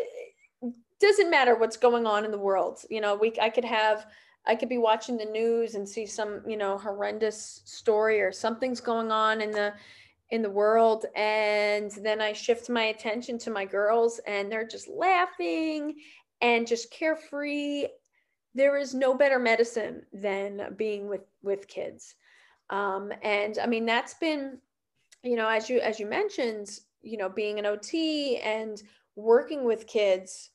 doesn't 1.00 1.32
matter 1.32 1.56
what's 1.56 1.78
going 1.78 2.06
on 2.06 2.24
in 2.24 2.32
the 2.32 2.38
world. 2.38 2.84
You 2.90 3.02
know 3.02 3.16
we 3.16 3.34
i 3.42 3.50
could 3.50 3.66
have 3.66 4.06
I 4.46 4.56
could 4.56 4.70
be 4.70 4.78
watching 4.78 5.18
the 5.18 5.26
news 5.26 5.76
and 5.76 5.88
see 5.88 6.06
some, 6.06 6.42
you 6.48 6.58
know, 6.58 6.78
horrendous 6.78 7.62
story 7.66 8.22
or 8.22 8.32
something's 8.32 8.82
going 8.82 9.12
on 9.12 9.42
in 9.42 9.52
the 9.52 9.74
in 10.32 10.42
the 10.42 10.50
world 10.50 11.06
and 11.16 11.92
then 12.02 12.22
I 12.22 12.34
shift 12.34 12.70
my 12.70 12.86
attention 12.86 13.38
to 13.40 13.52
my 13.52 13.66
girls 13.66 14.20
and 14.26 14.52
they're 14.52 14.68
just 14.68 14.88
laughing 14.88 15.96
and 16.42 16.66
just 16.66 16.92
carefree. 16.92 17.88
There 18.56 18.78
is 18.78 18.94
no 18.94 19.14
better 19.14 19.40
medicine 19.40 20.04
than 20.14 20.74
being 20.78 21.08
with 21.08 21.26
with 21.44 21.68
kids. 21.68 22.16
Um, 22.70 23.12
and 23.22 23.58
I 23.62 23.68
mean 23.68 23.86
that's 23.86 24.14
been 24.16 24.58
you 25.24 25.36
know 25.36 25.50
as 25.50 25.70
you 25.70 25.80
as 25.82 26.00
you 26.00 26.06
mentioned, 26.06 26.80
you 27.02 27.18
know, 27.18 27.30
being 27.30 27.60
an 27.60 27.66
OT 27.66 28.38
and 28.38 28.82
working 29.16 29.66
with 29.66 29.88
kids 29.88 30.52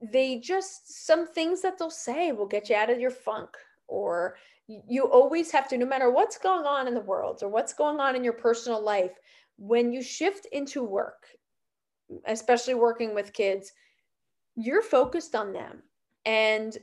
they 0.00 0.38
just 0.38 1.06
some 1.06 1.26
things 1.26 1.62
that 1.62 1.78
they'll 1.78 1.90
say 1.90 2.32
will 2.32 2.46
get 2.46 2.70
you 2.70 2.76
out 2.76 2.90
of 2.90 3.00
your 3.00 3.10
funk 3.10 3.50
or 3.88 4.36
you 4.68 5.04
always 5.04 5.50
have 5.52 5.68
to 5.68 5.78
no 5.78 5.86
matter 5.86 6.10
what's 6.10 6.38
going 6.38 6.66
on 6.66 6.88
in 6.88 6.94
the 6.94 7.00
world 7.00 7.40
or 7.42 7.48
what's 7.48 7.72
going 7.72 8.00
on 8.00 8.16
in 8.16 8.24
your 8.24 8.32
personal 8.32 8.82
life 8.82 9.12
when 9.58 9.92
you 9.92 10.02
shift 10.02 10.46
into 10.52 10.82
work 10.82 11.26
especially 12.26 12.74
working 12.74 13.14
with 13.14 13.32
kids 13.32 13.72
you're 14.56 14.82
focused 14.82 15.34
on 15.34 15.52
them. 15.52 15.82
And 16.24 16.76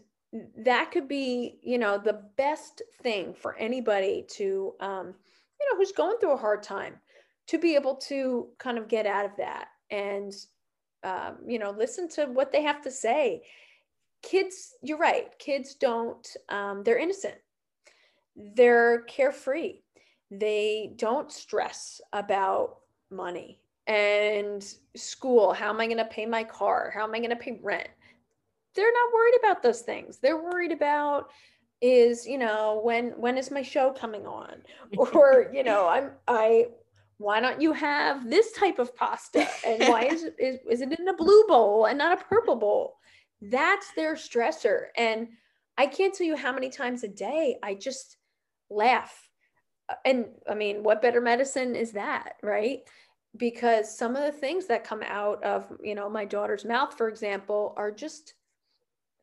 that 0.58 0.92
could 0.92 1.08
be 1.08 1.60
you 1.62 1.78
know 1.78 2.00
the 2.00 2.22
best 2.38 2.82
thing 3.04 3.36
for 3.36 3.56
anybody 3.58 4.26
to 4.28 4.74
um, 4.80 5.14
you 5.60 5.70
know 5.70 5.78
who's 5.78 5.92
going 5.92 6.18
through 6.20 6.34
a 6.34 6.38
hard 6.38 6.64
time 6.64 6.96
to 7.46 7.60
be 7.60 7.76
able 7.76 7.96
to 7.96 8.48
kind 8.58 8.80
of 8.80 8.88
get 8.88 9.06
out 9.06 9.26
of 9.26 9.32
that 9.38 9.68
and 9.92 10.34
um, 11.04 11.38
you 11.46 11.60
know 11.60 11.70
listen 11.70 12.10
to 12.10 12.26
what 12.26 12.52
they 12.52 12.64
have 12.64 12.82
to 12.82 12.90
say. 12.90 13.44
Kids 14.24 14.74
you're 14.82 14.98
right 14.98 15.38
kids 15.38 15.76
don't 15.76 16.28
um, 16.50 16.82
they're 16.84 16.98
innocent 16.98 17.36
they're 18.36 19.02
carefree. 19.02 19.80
They 20.32 20.94
don't 20.96 21.32
stress 21.32 22.02
about 22.12 22.78
money. 23.12 23.60
And 23.86 24.66
school 24.96 25.54
how 25.54 25.70
am 25.70 25.82
i 25.82 25.86
going 25.86 25.98
to 25.98 26.06
pay 26.06 26.26
my 26.26 26.44
car? 26.44 26.92
How 26.94 27.04
am 27.04 27.14
i 27.14 27.20
going 27.20 27.30
to 27.30 27.36
pay 27.36 27.60
rent? 27.62 27.90
They're 28.76 28.92
not 28.92 29.14
worried 29.14 29.40
about 29.40 29.62
those 29.62 29.82
things. 29.82 30.18
They're 30.18 30.42
worried 30.42 30.72
about 30.72 31.30
is 31.82 32.26
you 32.26 32.38
know 32.38 32.80
when 32.84 33.10
when 33.18 33.38
is 33.38 33.52
my 33.52 33.62
show 33.62 33.92
coming 33.92 34.26
on? 34.26 34.62
Or 34.98 35.52
you 35.54 35.64
know 35.64 35.88
i'm 35.88 36.12
i 36.28 36.68
why 37.18 37.40
don't 37.40 37.62
you 37.62 37.74
have 37.74 38.30
this 38.30 38.54
type 38.54 38.80
of 38.80 38.96
pasta? 38.96 39.48
And 39.66 39.88
why 39.88 40.04
is 40.04 40.24
it 40.24 40.36
is, 40.40 40.60
is 40.70 40.82
it 40.82 40.98
in 40.98 41.08
a 41.08 41.14
blue 41.14 41.44
bowl 41.48 41.86
and 41.86 41.98
not 41.98 42.20
a 42.20 42.24
purple 42.24 42.56
bowl? 42.56 42.96
That's 43.42 43.92
their 43.96 44.16
stressor. 44.16 44.88
And 44.98 45.28
i 45.78 45.86
can't 45.86 46.14
tell 46.14 46.28
you 46.28 46.36
how 46.38 46.54
many 46.54 46.70
times 46.70 47.04
a 47.04 47.08
day 47.08 47.58
i 47.64 47.74
just 47.74 48.18
laugh 48.76 49.30
uh, 49.90 49.96
and 50.06 50.26
i 50.50 50.54
mean 50.54 50.84
what 50.84 51.02
better 51.02 51.22
medicine 51.22 51.76
is 51.76 51.92
that 51.92 52.34
right 52.42 52.82
because 53.36 53.98
some 53.98 54.16
of 54.16 54.24
the 54.24 54.38
things 54.40 54.68
that 54.68 54.84
come 54.84 55.02
out 55.06 55.44
of 55.44 55.66
you 55.82 55.96
know 55.96 56.10
my 56.10 56.26
daughter's 56.26 56.66
mouth 56.66 56.96
for 56.98 57.08
example 57.08 57.74
are 57.78 57.92
just 57.92 58.34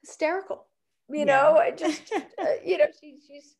hysterical 0.02 0.66
you 1.08 1.20
yeah. 1.20 1.24
know 1.24 1.56
I 1.60 1.70
just 1.70 2.12
uh, 2.12 2.44
you 2.64 2.78
know 2.78 2.86
she, 3.00 3.18
she's 3.26 3.56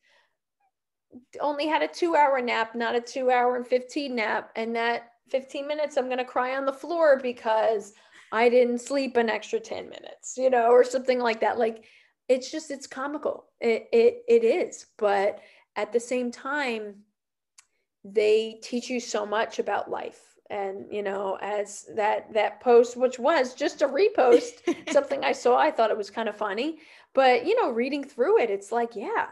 only 1.40 1.66
had 1.66 1.83
a 1.83 1.88
two 1.88 2.14
hour 2.14 2.40
nap, 2.40 2.74
not 2.74 2.94
a 2.94 3.00
two 3.00 3.31
hour 3.31 3.57
and 3.57 3.66
15 3.66 4.14
nap. 4.14 4.50
And 4.57 4.74
that 4.76 5.12
15 5.29 5.66
minutes, 5.66 5.96
I'm 5.96 6.07
going 6.07 6.18
to 6.18 6.24
cry 6.24 6.57
on 6.57 6.64
the 6.64 6.72
floor 6.72 7.18
because 7.20 7.92
I 8.33 8.48
didn't 8.48 8.81
sleep 8.81 9.16
an 9.16 9.29
extra 9.29 9.61
10 9.61 9.88
minutes, 9.88 10.35
you 10.37 10.50
know, 10.50 10.70
or 10.70 10.85
something 10.85 11.18
like 11.18 11.40
that. 11.40 11.59
Like 11.59 11.85
it's 12.29 12.50
just, 12.50 12.70
it's 12.70 12.87
comical. 12.87 13.46
It, 13.61 13.88
it, 13.92 14.22
it 14.29 14.44
is. 14.44 14.87
But 14.98 15.40
at 15.76 15.92
the 15.92 16.00
same 16.00 16.30
time, 16.30 17.04
they 18.04 18.59
teach 18.62 18.88
you 18.88 19.00
so 19.00 19.26
much 19.26 19.59
about 19.59 19.90
life. 19.90 20.20
And 20.48 20.87
you 20.90 21.04
know 21.04 21.38
as 21.40 21.87
that 21.94 22.33
that 22.35 22.61
post 22.61 22.96
which 22.96 23.20
was 23.20 23.54
just 23.54 23.83
a 23.83 23.87
repost 23.87 24.52
something 24.92 25.22
i 25.22 25.30
saw 25.30 25.56
i 25.56 25.70
thought 25.70 25.92
it 25.92 25.96
was 25.96 26.11
kind 26.11 26.28
of 26.28 26.37
funny. 26.37 26.78
But 27.14 27.46
you 27.46 27.54
know 27.61 27.70
reading 27.70 28.02
through 28.02 28.40
it 28.40 28.50
it's 28.50 28.72
like 28.72 28.96
yeah 28.96 29.28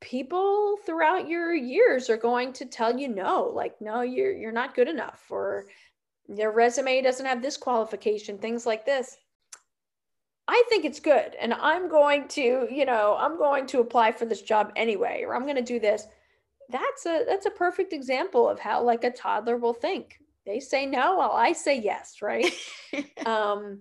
people 0.00 0.78
throughout 0.84 1.28
your 1.28 1.54
years 1.54 2.10
are 2.10 2.16
going 2.16 2.52
to 2.54 2.66
tell 2.66 2.98
you 2.98 3.08
no 3.08 3.50
like 3.54 3.80
no 3.80 4.00
you're 4.00 4.32
you're 4.32 4.52
not 4.52 4.74
good 4.74 4.88
enough 4.88 5.24
or 5.30 5.66
your 6.28 6.52
resume 6.52 7.02
doesn't 7.02 7.26
have 7.26 7.40
this 7.40 7.56
qualification 7.56 8.36
things 8.36 8.66
like 8.66 8.84
this 8.84 9.16
i 10.48 10.62
think 10.68 10.84
it's 10.84 11.00
good 11.00 11.34
and 11.40 11.54
i'm 11.54 11.88
going 11.88 12.28
to 12.28 12.68
you 12.70 12.84
know 12.84 13.16
i'm 13.18 13.36
going 13.36 13.66
to 13.66 13.80
apply 13.80 14.12
for 14.12 14.24
this 14.24 14.42
job 14.42 14.72
anyway 14.76 15.22
or 15.24 15.34
i'm 15.34 15.44
going 15.44 15.56
to 15.56 15.62
do 15.62 15.80
this. 15.80 16.06
That's 16.68 17.06
a 17.06 17.24
that's 17.26 17.46
a 17.46 17.50
perfect 17.50 17.92
example 17.92 18.48
of 18.48 18.58
how 18.58 18.82
like 18.82 19.04
a 19.04 19.10
toddler 19.10 19.56
will 19.56 19.72
think. 19.72 20.18
They 20.44 20.58
say 20.58 20.84
no 20.84 21.16
while 21.16 21.32
i 21.32 21.52
say 21.52 21.80
yes 21.80 22.22
right? 22.22 22.52
Um 23.26 23.80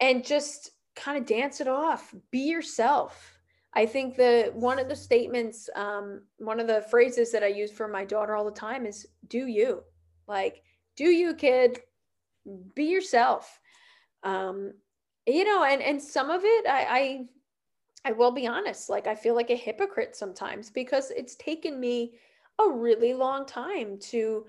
and 0.00 0.24
just 0.24 0.70
kind 0.96 1.18
of 1.18 1.26
dance 1.26 1.60
it 1.60 1.68
off. 1.68 2.14
Be 2.30 2.40
yourself. 2.40 3.38
I 3.74 3.86
think 3.86 4.16
that 4.16 4.54
one 4.54 4.78
of 4.78 4.88
the 4.88 4.96
statements, 4.96 5.68
um, 5.76 6.22
one 6.38 6.58
of 6.58 6.66
the 6.66 6.82
phrases 6.90 7.30
that 7.32 7.42
I 7.42 7.48
use 7.48 7.70
for 7.70 7.86
my 7.86 8.04
daughter 8.04 8.34
all 8.34 8.44
the 8.44 8.50
time 8.50 8.86
is 8.86 9.06
do 9.28 9.46
you. 9.46 9.82
Like, 10.26 10.62
do 10.96 11.04
you, 11.04 11.34
kid, 11.34 11.80
be 12.74 12.84
yourself. 12.84 13.60
Um, 14.22 14.72
you 15.28 15.44
know, 15.44 15.64
and 15.64 15.82
and 15.82 16.00
some 16.02 16.30
of 16.30 16.42
it 16.44 16.66
I, 16.66 16.86
I 16.90 18.10
I 18.10 18.12
will 18.12 18.30
be 18.30 18.46
honest, 18.46 18.88
like 18.88 19.06
I 19.06 19.14
feel 19.14 19.34
like 19.34 19.50
a 19.50 19.56
hypocrite 19.56 20.16
sometimes 20.16 20.70
because 20.70 21.10
it's 21.10 21.36
taken 21.36 21.78
me 21.78 22.14
a 22.58 22.70
really 22.70 23.14
long 23.14 23.46
time 23.46 23.98
to 23.98 24.46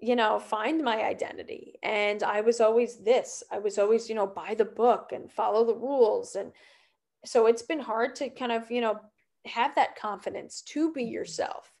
you 0.00 0.16
know 0.16 0.40
find 0.40 0.82
my 0.82 1.04
identity 1.04 1.78
and 1.84 2.24
i 2.24 2.40
was 2.40 2.60
always 2.60 2.96
this 2.96 3.44
i 3.52 3.58
was 3.60 3.78
always 3.78 4.08
you 4.08 4.16
know 4.16 4.26
by 4.26 4.52
the 4.52 4.64
book 4.64 5.12
and 5.12 5.30
follow 5.30 5.64
the 5.64 5.76
rules 5.76 6.34
and 6.34 6.50
so 7.24 7.46
it's 7.46 7.62
been 7.62 7.78
hard 7.78 8.16
to 8.16 8.28
kind 8.28 8.50
of 8.50 8.68
you 8.68 8.80
know 8.80 8.98
have 9.46 9.72
that 9.76 9.94
confidence 9.94 10.60
to 10.62 10.92
be 10.92 11.02
mm-hmm. 11.04 11.12
yourself 11.12 11.72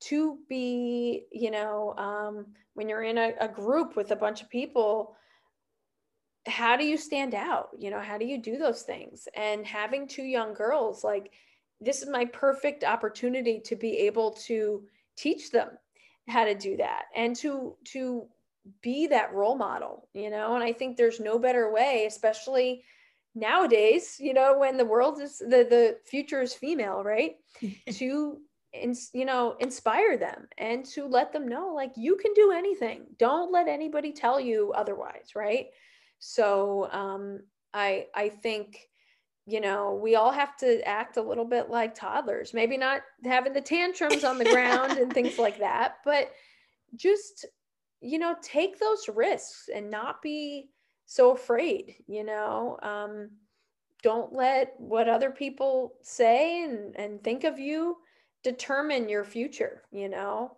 to 0.00 0.38
be, 0.48 1.26
you 1.32 1.50
know, 1.50 1.94
um, 1.96 2.46
when 2.74 2.88
you're 2.88 3.02
in 3.02 3.18
a, 3.18 3.32
a 3.40 3.48
group 3.48 3.96
with 3.96 4.10
a 4.10 4.16
bunch 4.16 4.42
of 4.42 4.50
people, 4.50 5.16
how 6.46 6.76
do 6.76 6.84
you 6.84 6.96
stand 6.96 7.34
out? 7.34 7.70
You 7.78 7.90
know, 7.90 8.00
how 8.00 8.18
do 8.18 8.24
you 8.24 8.38
do 8.38 8.58
those 8.58 8.82
things? 8.82 9.28
And 9.34 9.66
having 9.66 10.06
two 10.06 10.24
young 10.24 10.54
girls, 10.54 11.02
like, 11.04 11.32
this 11.80 12.02
is 12.02 12.08
my 12.08 12.24
perfect 12.26 12.84
opportunity 12.84 13.60
to 13.60 13.76
be 13.76 13.98
able 13.98 14.32
to 14.46 14.82
teach 15.16 15.50
them 15.50 15.70
how 16.28 16.44
to 16.44 16.54
do 16.54 16.76
that 16.76 17.04
and 17.14 17.36
to 17.36 17.76
to 17.84 18.26
be 18.82 19.06
that 19.06 19.32
role 19.32 19.56
model 19.56 20.08
you 20.12 20.28
know 20.28 20.54
and 20.54 20.64
i 20.64 20.72
think 20.72 20.96
there's 20.96 21.20
no 21.20 21.38
better 21.38 21.72
way 21.72 22.04
especially 22.06 22.82
nowadays 23.34 24.16
you 24.18 24.34
know 24.34 24.58
when 24.58 24.76
the 24.76 24.84
world 24.84 25.20
is 25.20 25.38
the 25.38 25.66
the 25.68 25.96
future 26.04 26.42
is 26.42 26.52
female 26.52 27.04
right 27.04 27.36
to 27.90 28.38
you 28.72 29.24
know 29.24 29.56
inspire 29.60 30.18
them 30.18 30.48
and 30.58 30.84
to 30.84 31.06
let 31.06 31.32
them 31.32 31.46
know 31.46 31.72
like 31.74 31.92
you 31.96 32.16
can 32.16 32.32
do 32.34 32.50
anything 32.50 33.02
don't 33.18 33.52
let 33.52 33.68
anybody 33.68 34.12
tell 34.12 34.40
you 34.40 34.72
otherwise 34.74 35.30
right 35.36 35.68
so 36.26 36.88
um 36.90 37.38
i 37.72 38.06
i 38.16 38.28
think 38.28 38.88
you 39.46 39.60
know 39.60 39.94
we 40.02 40.16
all 40.16 40.32
have 40.32 40.56
to 40.56 40.86
act 40.86 41.16
a 41.16 41.22
little 41.22 41.44
bit 41.44 41.70
like 41.70 41.94
toddlers 41.94 42.52
maybe 42.52 42.76
not 42.76 43.02
having 43.24 43.52
the 43.52 43.60
tantrums 43.60 44.24
on 44.24 44.36
the 44.36 44.44
ground 44.44 44.98
and 44.98 45.12
things 45.12 45.38
like 45.38 45.58
that 45.60 45.98
but 46.04 46.32
just 46.96 47.46
you 48.00 48.18
know 48.18 48.34
take 48.42 48.80
those 48.80 49.08
risks 49.08 49.68
and 49.72 49.88
not 49.88 50.20
be 50.20 50.68
so 51.06 51.30
afraid 51.30 51.94
you 52.08 52.24
know? 52.24 52.76
Um, 52.82 53.30
don't 54.02 54.32
let 54.32 54.74
what 54.78 55.08
other 55.08 55.30
people 55.30 55.94
say 56.02 56.64
and, 56.64 56.94
and 56.96 57.22
think 57.22 57.44
of 57.44 57.58
you 57.58 57.98
determine 58.42 59.08
your 59.08 59.22
future 59.24 59.82
you 59.92 60.08
know? 60.08 60.56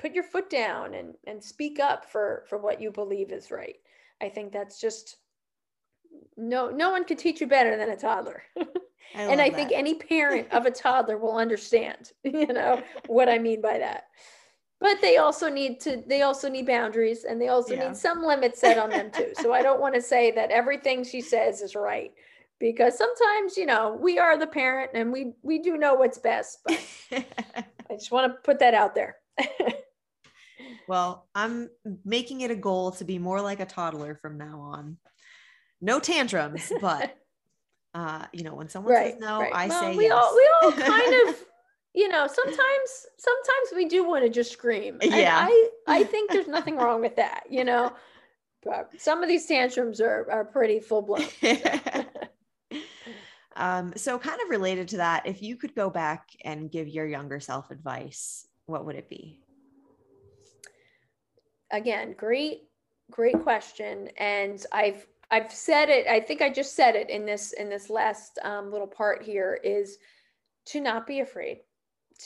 Put 0.00 0.12
your 0.12 0.24
foot 0.24 0.50
down 0.50 0.94
and 0.94 1.14
and 1.24 1.44
speak 1.44 1.78
up 1.78 2.04
for 2.04 2.44
for 2.48 2.58
what 2.58 2.80
you 2.80 2.90
believe 2.90 3.30
is 3.30 3.52
right 3.52 3.76
i 4.20 4.28
think 4.28 4.52
that's 4.52 4.80
just 4.80 5.16
no 6.36 6.70
no 6.70 6.90
one 6.90 7.04
could 7.04 7.18
teach 7.18 7.40
you 7.40 7.46
better 7.46 7.76
than 7.76 7.90
a 7.90 7.96
toddler 7.96 8.42
I 9.14 9.22
and 9.22 9.40
i 9.40 9.48
that. 9.48 9.56
think 9.56 9.72
any 9.72 9.94
parent 9.94 10.50
of 10.52 10.66
a 10.66 10.70
toddler 10.82 11.18
will 11.18 11.36
understand 11.36 12.12
you 12.24 12.46
know 12.46 12.82
what 13.06 13.28
i 13.28 13.38
mean 13.38 13.60
by 13.60 13.78
that 13.78 14.04
but 14.80 15.00
they 15.00 15.18
also 15.18 15.48
need 15.48 15.80
to 15.80 16.02
they 16.06 16.22
also 16.22 16.48
need 16.48 16.66
boundaries 16.66 17.24
and 17.24 17.40
they 17.40 17.48
also 17.48 17.74
yeah. 17.74 17.88
need 17.88 17.96
some 17.96 18.22
limits 18.22 18.60
set 18.60 18.78
on 18.78 18.90
them 18.90 19.10
too 19.10 19.32
so 19.34 19.52
i 19.52 19.62
don't 19.62 19.80
want 19.80 19.94
to 19.94 20.02
say 20.02 20.30
that 20.30 20.50
everything 20.50 21.04
she 21.04 21.20
says 21.20 21.60
is 21.60 21.74
right 21.74 22.12
because 22.58 22.96
sometimes 22.96 23.56
you 23.56 23.66
know 23.66 23.98
we 24.00 24.18
are 24.18 24.38
the 24.38 24.46
parent 24.46 24.90
and 24.94 25.12
we 25.12 25.32
we 25.42 25.58
do 25.58 25.76
know 25.76 25.94
what's 25.94 26.18
best 26.18 26.58
but 26.64 26.80
i 27.12 27.94
just 27.94 28.10
want 28.10 28.30
to 28.30 28.38
put 28.42 28.58
that 28.58 28.74
out 28.74 28.94
there 28.94 29.16
well 30.88 31.28
i'm 31.34 31.68
making 32.04 32.40
it 32.40 32.50
a 32.50 32.56
goal 32.56 32.90
to 32.92 33.04
be 33.04 33.18
more 33.18 33.40
like 33.40 33.60
a 33.60 33.66
toddler 33.66 34.14
from 34.14 34.38
now 34.38 34.60
on. 34.60 34.96
No 35.80 35.98
tantrums 36.00 36.72
but 36.80 37.16
uh 37.94 38.26
you 38.32 38.44
know 38.44 38.54
when 38.54 38.68
someone 38.68 38.92
right, 38.92 39.12
says 39.12 39.20
no 39.20 39.40
right. 39.40 39.52
i 39.54 39.66
well, 39.66 39.80
say 39.80 39.96
we 39.96 40.04
yes. 40.04 40.12
all 40.12 40.36
we 40.36 40.48
all 40.62 40.72
kind 40.88 41.28
of 41.28 41.36
you 41.94 42.08
know 42.08 42.26
sometimes 42.26 43.06
sometimes 43.18 43.68
we 43.74 43.86
do 43.86 44.06
want 44.08 44.24
to 44.24 44.30
just 44.30 44.52
scream. 44.52 44.98
Yeah. 45.02 45.46
I, 45.48 45.70
I 45.88 46.04
think 46.04 46.30
there's 46.30 46.46
nothing 46.46 46.76
wrong 46.76 47.00
with 47.00 47.16
that 47.16 47.44
you 47.50 47.64
know? 47.64 47.92
But 48.62 48.90
some 48.98 49.22
of 49.22 49.28
these 49.28 49.46
tantrums 49.46 50.00
are 50.00 50.30
are 50.30 50.44
pretty 50.44 50.80
full 50.80 51.02
blown 51.02 51.24
um 53.56 53.92
so 53.96 54.18
kind 54.18 54.40
of 54.40 54.50
related 54.50 54.88
to 54.88 54.98
that 54.98 55.26
if 55.26 55.42
you 55.42 55.56
could 55.56 55.74
go 55.74 55.90
back 55.90 56.28
and 56.44 56.70
give 56.70 56.88
your 56.88 57.06
younger 57.06 57.40
self 57.40 57.70
advice 57.70 58.46
what 58.66 58.86
would 58.86 58.96
it 58.96 59.08
be 59.08 59.40
again 61.72 62.14
great 62.16 62.62
great 63.10 63.40
question 63.42 64.08
and 64.16 64.66
i've 64.72 65.06
i've 65.30 65.52
said 65.52 65.88
it 65.88 66.06
i 66.06 66.20
think 66.20 66.42
i 66.42 66.48
just 66.50 66.74
said 66.74 66.94
it 66.94 67.10
in 67.10 67.24
this 67.24 67.52
in 67.52 67.68
this 67.68 67.90
last 67.90 68.38
um, 68.42 68.70
little 68.70 68.86
part 68.86 69.22
here 69.22 69.58
is 69.62 69.98
to 70.64 70.80
not 70.80 71.06
be 71.06 71.20
afraid 71.20 71.58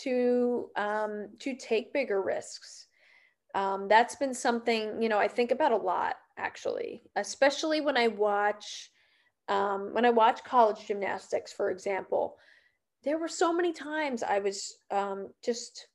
to 0.03 0.71
um, 0.77 1.29
to 1.39 1.55
take 1.55 1.93
bigger 1.93 2.23
risks. 2.23 2.87
Um, 3.55 3.87
that's 3.89 4.17
been 4.17 4.35
something 4.35 5.01
you 5.01 5.09
know 5.09 5.19
I 5.19 5.29
think 5.29 5.51
about 5.51 5.73
a 5.73 5.77
lot 5.77 6.17
actually, 6.37 7.03
especially 7.17 7.81
when 7.81 7.97
I 7.97 8.09
watch 8.09 8.91
um, 9.49 9.91
when 9.93 10.05
I 10.05 10.11
watch 10.11 10.45
college 10.45 10.87
gymnastics, 10.87 11.53
for 11.53 11.71
example. 11.71 12.37
There 13.05 13.19
were 13.19 13.29
so 13.29 13.53
many 13.53 13.75
times 13.75 14.23
I 14.23 14.39
was 14.39 14.79
um, 14.91 15.29
just 15.45 15.89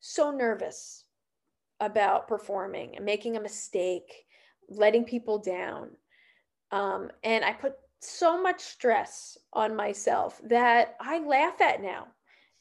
so 0.00 0.30
nervous 0.30 1.04
about 1.80 2.28
performing 2.28 2.96
and 2.96 3.04
making 3.04 3.36
a 3.36 3.40
mistake, 3.40 4.26
letting 4.68 5.04
people 5.04 5.38
down. 5.38 5.90
Um, 6.70 7.10
and 7.24 7.44
I 7.44 7.52
put 7.52 7.74
so 8.00 8.40
much 8.40 8.60
stress 8.60 9.38
on 9.52 9.74
myself 9.74 10.40
that 10.44 10.96
I 11.00 11.18
laugh 11.18 11.60
at 11.60 11.82
now 11.82 12.06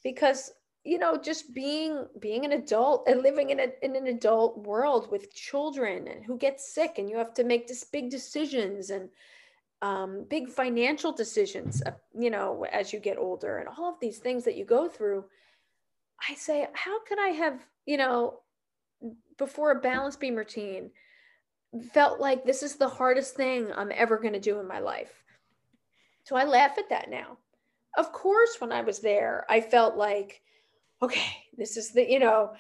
because 0.04 0.52
you 0.84 0.98
know 0.98 1.18
just 1.18 1.54
being 1.54 2.08
being 2.20 2.46
an 2.46 2.54
adult 2.54 3.08
and 3.08 3.22
living 3.22 3.50
in, 3.50 3.60
a, 3.60 3.68
in 3.84 3.96
an 3.96 4.08
adult 4.08 4.58
world 4.66 5.12
with 5.12 5.34
children 5.34 6.08
and 6.08 6.24
who 6.24 6.38
get 6.38 6.62
sick 6.62 6.96
and 6.98 7.10
you 7.10 7.18
have 7.18 7.34
to 7.34 7.44
make 7.44 7.68
this 7.68 7.84
big 7.84 8.10
decisions 8.10 8.90
and 8.90 9.10
um, 9.84 10.26
big 10.30 10.50
financial 10.50 11.12
decisions 11.12 11.84
uh, 11.86 11.92
you 12.18 12.32
know 12.32 12.66
as 12.72 12.92
you 12.92 13.00
get 13.00 13.18
older 13.18 13.58
and 13.58 13.68
all 13.68 13.90
of 13.90 14.00
these 14.00 14.18
things 14.18 14.44
that 14.46 14.56
you 14.56 14.66
go 14.66 14.88
through 14.88 15.26
i 16.30 16.34
say 16.34 16.68
how 16.74 17.04
could 17.04 17.20
i 17.20 17.30
have 17.30 17.60
you 17.86 17.98
know 17.98 18.40
before 19.38 19.72
a 19.72 19.82
balance 19.82 20.16
beam 20.16 20.36
routine 20.36 20.90
felt 21.94 22.20
like 22.20 22.44
this 22.46 22.64
is 22.64 22.76
the 22.76 22.90
hardest 22.90 23.36
thing 23.36 23.72
i'm 23.76 23.92
ever 23.94 24.18
going 24.18 24.34
to 24.34 24.40
do 24.40 24.60
in 24.60 24.68
my 24.68 24.80
life 24.80 25.24
so 26.24 26.36
i 26.36 26.44
laugh 26.44 26.78
at 26.78 26.90
that 26.90 27.10
now 27.10 27.38
of 27.98 28.12
course, 28.12 28.58
when 28.60 28.72
I 28.72 28.82
was 28.82 29.00
there, 29.00 29.46
I 29.50 29.60
felt 29.60 29.98
like, 29.98 30.42
okay, 31.02 31.32
this 31.58 31.76
is 31.76 31.92
the, 31.92 32.10
you 32.10 32.20
know, 32.20 32.54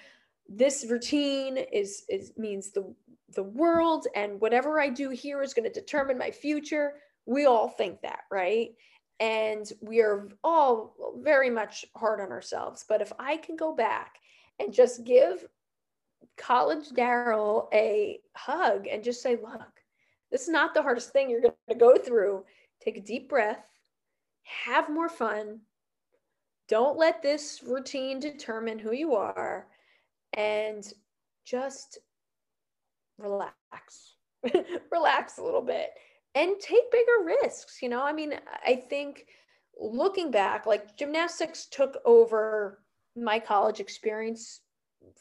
this 0.50 0.86
routine 0.90 1.58
is, 1.58 2.04
is 2.10 2.34
means 2.38 2.72
the, 2.72 2.94
the 3.36 3.44
world 3.44 4.08
and 4.16 4.42
whatever 4.42 4.80
I 4.80 4.90
do 4.90 5.10
here 5.10 5.44
is 5.44 5.54
going 5.54 5.72
to 5.72 5.80
determine 5.80 6.18
my 6.18 6.32
future. 6.32 6.94
We 7.26 7.46
all 7.46 7.70
think 7.70 8.02
that, 8.02 8.22
right? 8.32 8.70
And 9.20 9.72
we 9.82 10.02
are 10.02 10.28
all 10.44 10.96
very 11.22 11.50
much 11.50 11.86
hard 11.96 12.20
on 12.20 12.32
ourselves. 12.32 12.86
But 12.88 13.02
if 13.02 13.14
I 13.20 13.38
can 13.38 13.56
go 13.56 13.76
back 13.76 14.16
and 14.60 14.74
just 14.74 15.04
give 15.04 15.46
college 16.36 16.90
Daryl 16.90 17.68
a 17.74 18.20
hug 18.36 18.88
and 18.88 19.04
just 19.04 19.22
say, 19.22 19.36
look, 19.36 19.82
this 20.32 20.42
is 20.42 20.50
not 20.50 20.74
the 20.74 20.82
hardest 20.82 21.12
thing 21.12 21.30
you're 21.30 21.42
going 21.42 21.54
to 21.70 21.76
go 21.76 21.98
through. 21.98 22.44
Take 22.82 22.98
a 22.98 23.02
deep 23.02 23.30
breath 23.30 23.66
have 24.48 24.90
more 24.90 25.10
fun. 25.10 25.60
Don't 26.68 26.98
let 26.98 27.22
this 27.22 27.62
routine 27.66 28.20
determine 28.20 28.80
who 28.80 28.94
you 28.94 29.16
are 29.16 29.68
and 30.34 30.86
just 31.46 32.00
relax. 33.18 34.16
relax 34.92 35.38
a 35.38 35.44
little 35.44 35.62
bit 35.62 35.90
and 36.36 36.60
take 36.60 36.92
bigger 36.92 37.26
risks. 37.42 37.80
You 37.82 37.90
know, 37.90 38.04
I 38.04 38.14
mean, 38.14 38.34
I 38.66 38.76
think 38.76 39.26
looking 39.80 40.32
back, 40.32 40.66
like 40.66 40.98
gymnastics 40.98 41.66
took 41.66 41.98
over 42.06 42.80
my 43.16 43.40
college 43.40 43.80
experience 43.80 44.62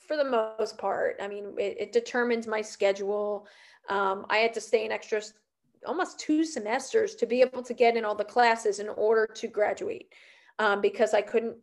for 0.07 0.17
the 0.17 0.25
most 0.25 0.79
part. 0.79 1.17
I 1.21 1.29
mean, 1.29 1.55
it, 1.59 1.77
it 1.79 1.93
determined 1.93 2.47
my 2.47 2.63
schedule. 2.63 3.47
Um, 3.89 4.27
I 4.31 4.39
had 4.39 4.53
to 4.55 4.61
stay 4.61 4.85
an 4.85 4.93
extra 4.93 5.23
almost 5.87 6.19
two 6.19 6.45
semesters 6.45 7.15
to 7.15 7.27
be 7.27 7.41
able 7.41 7.63
to 7.63 7.75
get 7.75 7.97
in 7.97 8.05
all 8.05 8.15
the 8.15 8.25
classes 8.25 8.81
in 8.81 8.89
order 8.89 9.27
to 9.27 9.47
graduate 9.47 10.13
um, 10.59 10.81
because 10.81 11.15
I 11.15 11.23
couldn't 11.23 11.57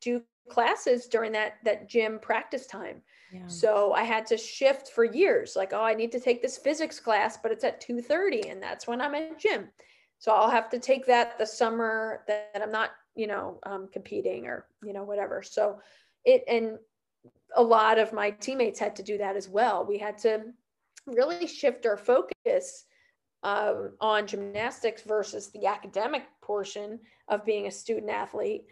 do 0.00 0.22
classes 0.48 1.06
during 1.06 1.32
that 1.32 1.54
that 1.64 1.88
gym 1.88 2.18
practice 2.18 2.66
time. 2.66 3.02
Yeah. 3.32 3.46
So 3.46 3.92
I 3.92 4.02
had 4.02 4.26
to 4.26 4.36
shift 4.36 4.88
for 4.88 5.04
years 5.04 5.54
like 5.56 5.72
oh 5.72 5.84
I 5.84 5.94
need 5.94 6.12
to 6.12 6.20
take 6.20 6.42
this 6.42 6.58
physics 6.58 6.98
class 6.98 7.38
but 7.40 7.52
it's 7.52 7.64
at 7.64 7.80
2:30 7.80 8.50
and 8.50 8.62
that's 8.62 8.86
when 8.86 9.00
I'm 9.00 9.14
at 9.14 9.38
gym. 9.38 9.68
So 10.18 10.32
I'll 10.32 10.50
have 10.50 10.68
to 10.70 10.78
take 10.78 11.06
that 11.06 11.38
the 11.38 11.46
summer 11.46 12.24
that 12.28 12.60
I'm 12.62 12.70
not, 12.70 12.90
you 13.14 13.26
know, 13.26 13.58
um, 13.64 13.88
competing 13.90 14.46
or, 14.46 14.66
you 14.82 14.92
know, 14.92 15.02
whatever. 15.02 15.42
So 15.42 15.80
it 16.26 16.44
and 16.46 16.78
a 17.56 17.62
lot 17.62 17.98
of 17.98 18.12
my 18.12 18.30
teammates 18.30 18.78
had 18.78 18.96
to 18.96 19.02
do 19.02 19.18
that 19.18 19.36
as 19.36 19.48
well. 19.48 19.84
We 19.84 19.98
had 19.98 20.18
to 20.18 20.42
really 21.06 21.46
shift 21.46 21.86
our 21.86 21.96
focus 21.96 22.84
um, 23.42 23.92
on 24.00 24.26
gymnastics 24.26 25.02
versus 25.02 25.50
the 25.50 25.66
academic 25.66 26.24
portion 26.42 27.00
of 27.28 27.44
being 27.44 27.66
a 27.66 27.70
student 27.70 28.10
athlete 28.10 28.64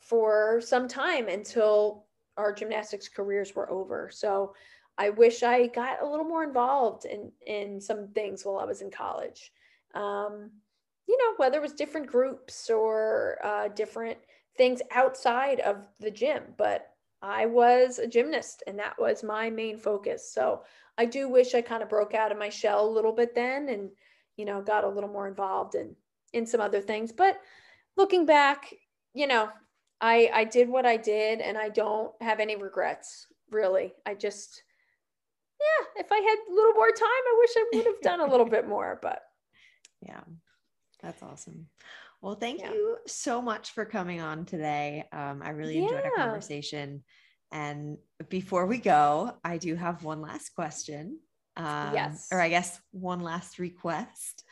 for 0.00 0.60
some 0.60 0.88
time 0.88 1.28
until 1.28 2.06
our 2.36 2.52
gymnastics 2.52 3.08
careers 3.08 3.54
were 3.54 3.70
over. 3.70 4.10
So 4.12 4.54
I 4.96 5.10
wish 5.10 5.42
I 5.42 5.68
got 5.68 6.02
a 6.02 6.08
little 6.08 6.24
more 6.24 6.42
involved 6.44 7.04
in 7.04 7.30
in 7.46 7.80
some 7.80 8.08
things 8.08 8.44
while 8.44 8.58
I 8.58 8.64
was 8.64 8.82
in 8.82 8.90
college. 8.90 9.52
Um, 9.94 10.50
you 11.06 11.16
know, 11.16 11.34
whether 11.36 11.58
it 11.58 11.62
was 11.62 11.72
different 11.72 12.08
groups 12.08 12.68
or 12.68 13.38
uh, 13.42 13.68
different 13.68 14.18
things 14.56 14.82
outside 14.90 15.60
of 15.60 15.86
the 16.00 16.10
gym, 16.10 16.42
but 16.56 16.90
I 17.22 17.46
was 17.46 17.98
a 17.98 18.06
gymnast 18.06 18.62
and 18.66 18.78
that 18.78 18.98
was 18.98 19.24
my 19.24 19.50
main 19.50 19.78
focus. 19.78 20.32
So 20.32 20.62
I 20.96 21.04
do 21.04 21.28
wish 21.28 21.54
I 21.54 21.62
kind 21.62 21.82
of 21.82 21.88
broke 21.88 22.14
out 22.14 22.32
of 22.32 22.38
my 22.38 22.48
shell 22.48 22.86
a 22.86 22.90
little 22.90 23.12
bit 23.12 23.34
then 23.34 23.68
and, 23.68 23.90
you 24.36 24.44
know, 24.44 24.62
got 24.62 24.84
a 24.84 24.88
little 24.88 25.10
more 25.10 25.28
involved 25.28 25.74
in, 25.74 25.94
in 26.32 26.46
some 26.46 26.60
other 26.60 26.80
things. 26.80 27.12
But 27.12 27.40
looking 27.96 28.26
back, 28.26 28.72
you 29.14 29.26
know, 29.26 29.48
I, 30.00 30.30
I 30.32 30.44
did 30.44 30.68
what 30.68 30.86
I 30.86 30.96
did 30.96 31.40
and 31.40 31.58
I 31.58 31.68
don't 31.70 32.12
have 32.20 32.40
any 32.40 32.56
regrets 32.56 33.26
really. 33.50 33.94
I 34.06 34.14
just, 34.14 34.62
yeah, 35.60 36.02
if 36.02 36.12
I 36.12 36.16
had 36.16 36.38
a 36.48 36.54
little 36.54 36.74
more 36.74 36.90
time, 36.90 37.02
I 37.02 37.36
wish 37.38 37.50
I 37.56 37.64
would 37.72 37.86
have 37.86 38.00
done 38.02 38.20
a 38.20 38.30
little 38.30 38.46
bit 38.46 38.68
more, 38.68 38.98
but 39.02 39.22
yeah, 40.06 40.20
that's 41.02 41.22
awesome. 41.22 41.66
Well, 42.20 42.34
thank 42.34 42.60
yeah. 42.60 42.72
you 42.72 42.96
so 43.06 43.40
much 43.40 43.70
for 43.70 43.84
coming 43.84 44.20
on 44.20 44.44
today. 44.44 45.04
Um, 45.12 45.40
I 45.42 45.50
really 45.50 45.78
enjoyed 45.78 46.04
our 46.04 46.16
conversation. 46.16 47.04
And 47.52 47.96
before 48.28 48.66
we 48.66 48.78
go, 48.78 49.32
I 49.44 49.58
do 49.58 49.76
have 49.76 50.02
one 50.02 50.20
last 50.20 50.50
question. 50.50 51.20
Um, 51.56 51.94
yes. 51.94 52.28
Or 52.32 52.40
I 52.40 52.48
guess 52.48 52.80
one 52.90 53.20
last 53.20 53.58
request. 53.58 54.44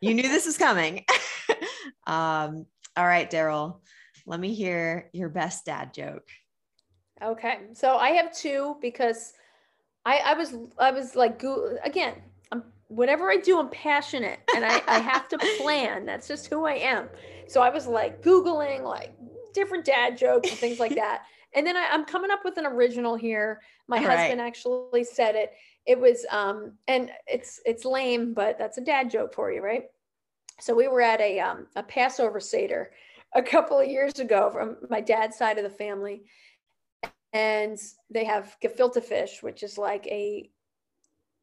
You 0.00 0.14
knew 0.14 0.22
this 0.22 0.46
was 0.46 0.58
coming. 0.58 1.04
um, 2.06 2.66
all 2.96 3.06
right, 3.06 3.30
Daryl, 3.30 3.80
let 4.26 4.40
me 4.40 4.54
hear 4.54 5.08
your 5.12 5.28
best 5.28 5.64
dad 5.64 5.94
joke. 5.94 6.28
Okay. 7.22 7.58
So 7.74 7.96
I 7.96 8.10
have 8.10 8.36
two 8.36 8.76
because 8.82 9.32
I, 10.04 10.18
I 10.24 10.34
was, 10.34 10.54
I 10.78 10.90
was 10.90 11.14
like, 11.14 11.42
again, 11.84 12.14
whatever 12.94 13.30
I 13.30 13.36
do, 13.36 13.58
I'm 13.58 13.70
passionate 13.70 14.40
and 14.54 14.64
I, 14.64 14.82
I 14.86 14.98
have 14.98 15.28
to 15.28 15.38
plan. 15.58 16.04
That's 16.04 16.28
just 16.28 16.48
who 16.48 16.66
I 16.66 16.74
am. 16.74 17.08
So 17.48 17.62
I 17.62 17.70
was 17.70 17.86
like 17.86 18.22
Googling 18.22 18.82
like 18.82 19.14
different 19.54 19.84
dad 19.84 20.16
jokes 20.16 20.50
and 20.50 20.58
things 20.58 20.78
like 20.78 20.94
that. 20.96 21.22
And 21.54 21.66
then 21.66 21.76
I, 21.76 21.84
am 21.90 22.04
coming 22.04 22.30
up 22.30 22.40
with 22.44 22.58
an 22.58 22.66
original 22.66 23.14
here. 23.14 23.60
My 23.88 23.98
All 23.98 24.04
husband 24.04 24.40
right. 24.40 24.46
actually 24.46 25.04
said 25.04 25.34
it. 25.34 25.52
It 25.86 25.98
was 25.98 26.24
um 26.30 26.72
and 26.86 27.10
it's 27.26 27.60
it's 27.64 27.84
lame, 27.84 28.34
but 28.34 28.58
that's 28.58 28.78
a 28.78 28.82
dad 28.82 29.10
joke 29.10 29.34
for 29.34 29.50
you, 29.50 29.62
right? 29.62 29.84
So 30.60 30.74
we 30.74 30.88
were 30.88 31.02
at 31.02 31.20
a 31.20 31.40
um 31.40 31.66
a 31.76 31.82
Passover 31.82 32.40
Seder 32.40 32.92
a 33.34 33.42
couple 33.42 33.80
of 33.80 33.88
years 33.88 34.18
ago 34.18 34.50
from 34.50 34.76
my 34.90 35.00
dad's 35.00 35.36
side 35.36 35.58
of 35.58 35.64
the 35.64 35.70
family. 35.70 36.22
And 37.32 37.78
they 38.10 38.24
have 38.24 38.56
gefilte 38.62 39.02
fish, 39.02 39.42
which 39.42 39.62
is 39.62 39.78
like 39.78 40.06
a, 40.06 40.50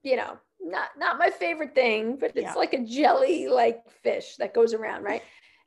you 0.04 0.16
know, 0.16 0.38
not 0.62 0.90
not 0.98 1.18
my 1.18 1.30
favorite 1.30 1.74
thing, 1.76 2.18
but 2.20 2.32
it's 2.36 2.42
yeah. 2.42 2.54
like 2.54 2.74
a 2.74 2.84
jelly 2.84 3.48
like 3.48 3.90
fish 4.04 4.36
that 4.38 4.54
goes 4.54 4.74
around, 4.74 5.04
right? 5.04 5.24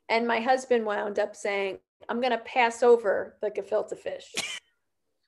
And 0.09 0.27
my 0.27 0.39
husband 0.39 0.85
wound 0.85 1.19
up 1.19 1.35
saying, 1.35 1.79
"I'm 2.09 2.19
going 2.19 2.31
to 2.31 2.37
pass 2.39 2.83
over 2.83 3.37
the 3.41 3.49
gefilte 3.49 3.97
fish." 3.97 4.33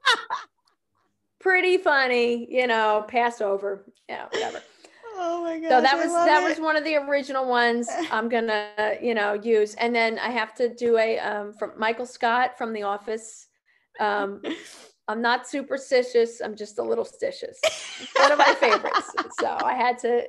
Pretty 1.39 1.77
funny, 1.77 2.47
you 2.49 2.67
know, 2.67 3.05
pass 3.07 3.39
over, 3.41 3.85
yeah, 4.09 4.25
whatever. 4.25 4.61
Oh 5.17 5.43
my 5.43 5.59
god. 5.59 5.69
So 5.69 5.81
that 5.81 5.95
was 5.97 6.11
that 6.11 6.43
it. 6.43 6.49
was 6.49 6.59
one 6.59 6.75
of 6.75 6.83
the 6.83 6.95
original 6.95 7.47
ones 7.47 7.87
I'm 8.11 8.29
gonna, 8.29 8.97
you 9.01 9.13
know, 9.13 9.33
use. 9.33 9.73
And 9.75 9.95
then 9.95 10.19
I 10.19 10.29
have 10.29 10.53
to 10.55 10.73
do 10.73 10.97
a 10.97 11.19
um 11.19 11.53
from 11.53 11.71
Michael 11.77 12.05
Scott 12.05 12.57
from 12.57 12.73
The 12.73 12.83
Office. 12.83 13.47
Um 13.99 14.41
I'm 15.07 15.21
not 15.21 15.47
superstitious. 15.47 16.41
I'm 16.41 16.55
just 16.55 16.79
a 16.79 16.83
little 16.83 17.05
stitious. 17.05 17.57
one 18.17 18.31
of 18.31 18.37
my 18.37 18.55
favorites. 18.55 19.11
So 19.39 19.57
I 19.61 19.73
had 19.73 19.99
to 19.99 20.23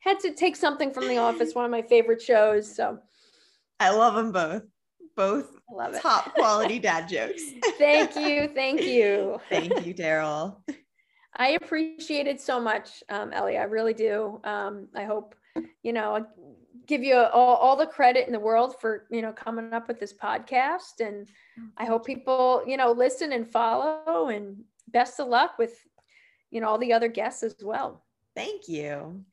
had 0.00 0.20
to 0.20 0.34
take 0.34 0.54
something 0.54 0.92
from 0.92 1.08
The 1.08 1.16
Office, 1.16 1.54
one 1.54 1.64
of 1.64 1.70
my 1.70 1.80
favorite 1.82 2.20
shows. 2.20 2.74
So 2.74 2.98
I 3.80 3.90
love 3.90 4.14
them 4.14 4.32
both. 4.32 4.62
Both 5.16 5.56
love 5.72 5.98
top 6.00 6.34
quality 6.34 6.78
dad 6.80 7.08
jokes. 7.08 7.42
thank 7.78 8.14
you. 8.16 8.48
Thank 8.48 8.82
you. 8.86 9.40
thank 9.48 9.86
you, 9.86 9.94
Daryl. 9.94 10.56
I 11.36 11.50
appreciate 11.50 12.26
it 12.26 12.40
so 12.40 12.60
much, 12.60 13.02
um, 13.08 13.32
Ellie. 13.32 13.58
I 13.58 13.64
really 13.64 13.94
do. 13.94 14.40
Um, 14.44 14.88
I 14.94 15.04
hope, 15.04 15.34
you 15.82 15.92
know, 15.92 16.26
give 16.86 17.02
you 17.02 17.16
all, 17.16 17.56
all 17.56 17.76
the 17.76 17.86
credit 17.86 18.26
in 18.26 18.32
the 18.32 18.40
world 18.40 18.76
for 18.80 19.06
you 19.10 19.22
know 19.22 19.32
coming 19.32 19.72
up 19.72 19.88
with 19.88 20.00
this 20.00 20.12
podcast. 20.12 21.00
And 21.00 21.28
i 21.76 21.84
hope 21.84 22.04
people 22.04 22.62
you 22.66 22.76
know 22.76 22.92
listen 22.92 23.32
and 23.32 23.50
follow 23.50 24.28
and 24.28 24.64
best 24.88 25.20
of 25.20 25.28
luck 25.28 25.58
with 25.58 25.74
you 26.50 26.60
know 26.60 26.68
all 26.68 26.78
the 26.78 26.92
other 26.92 27.08
guests 27.08 27.42
as 27.42 27.56
well. 27.62 28.04
Thank 28.34 28.68
you 28.68 29.24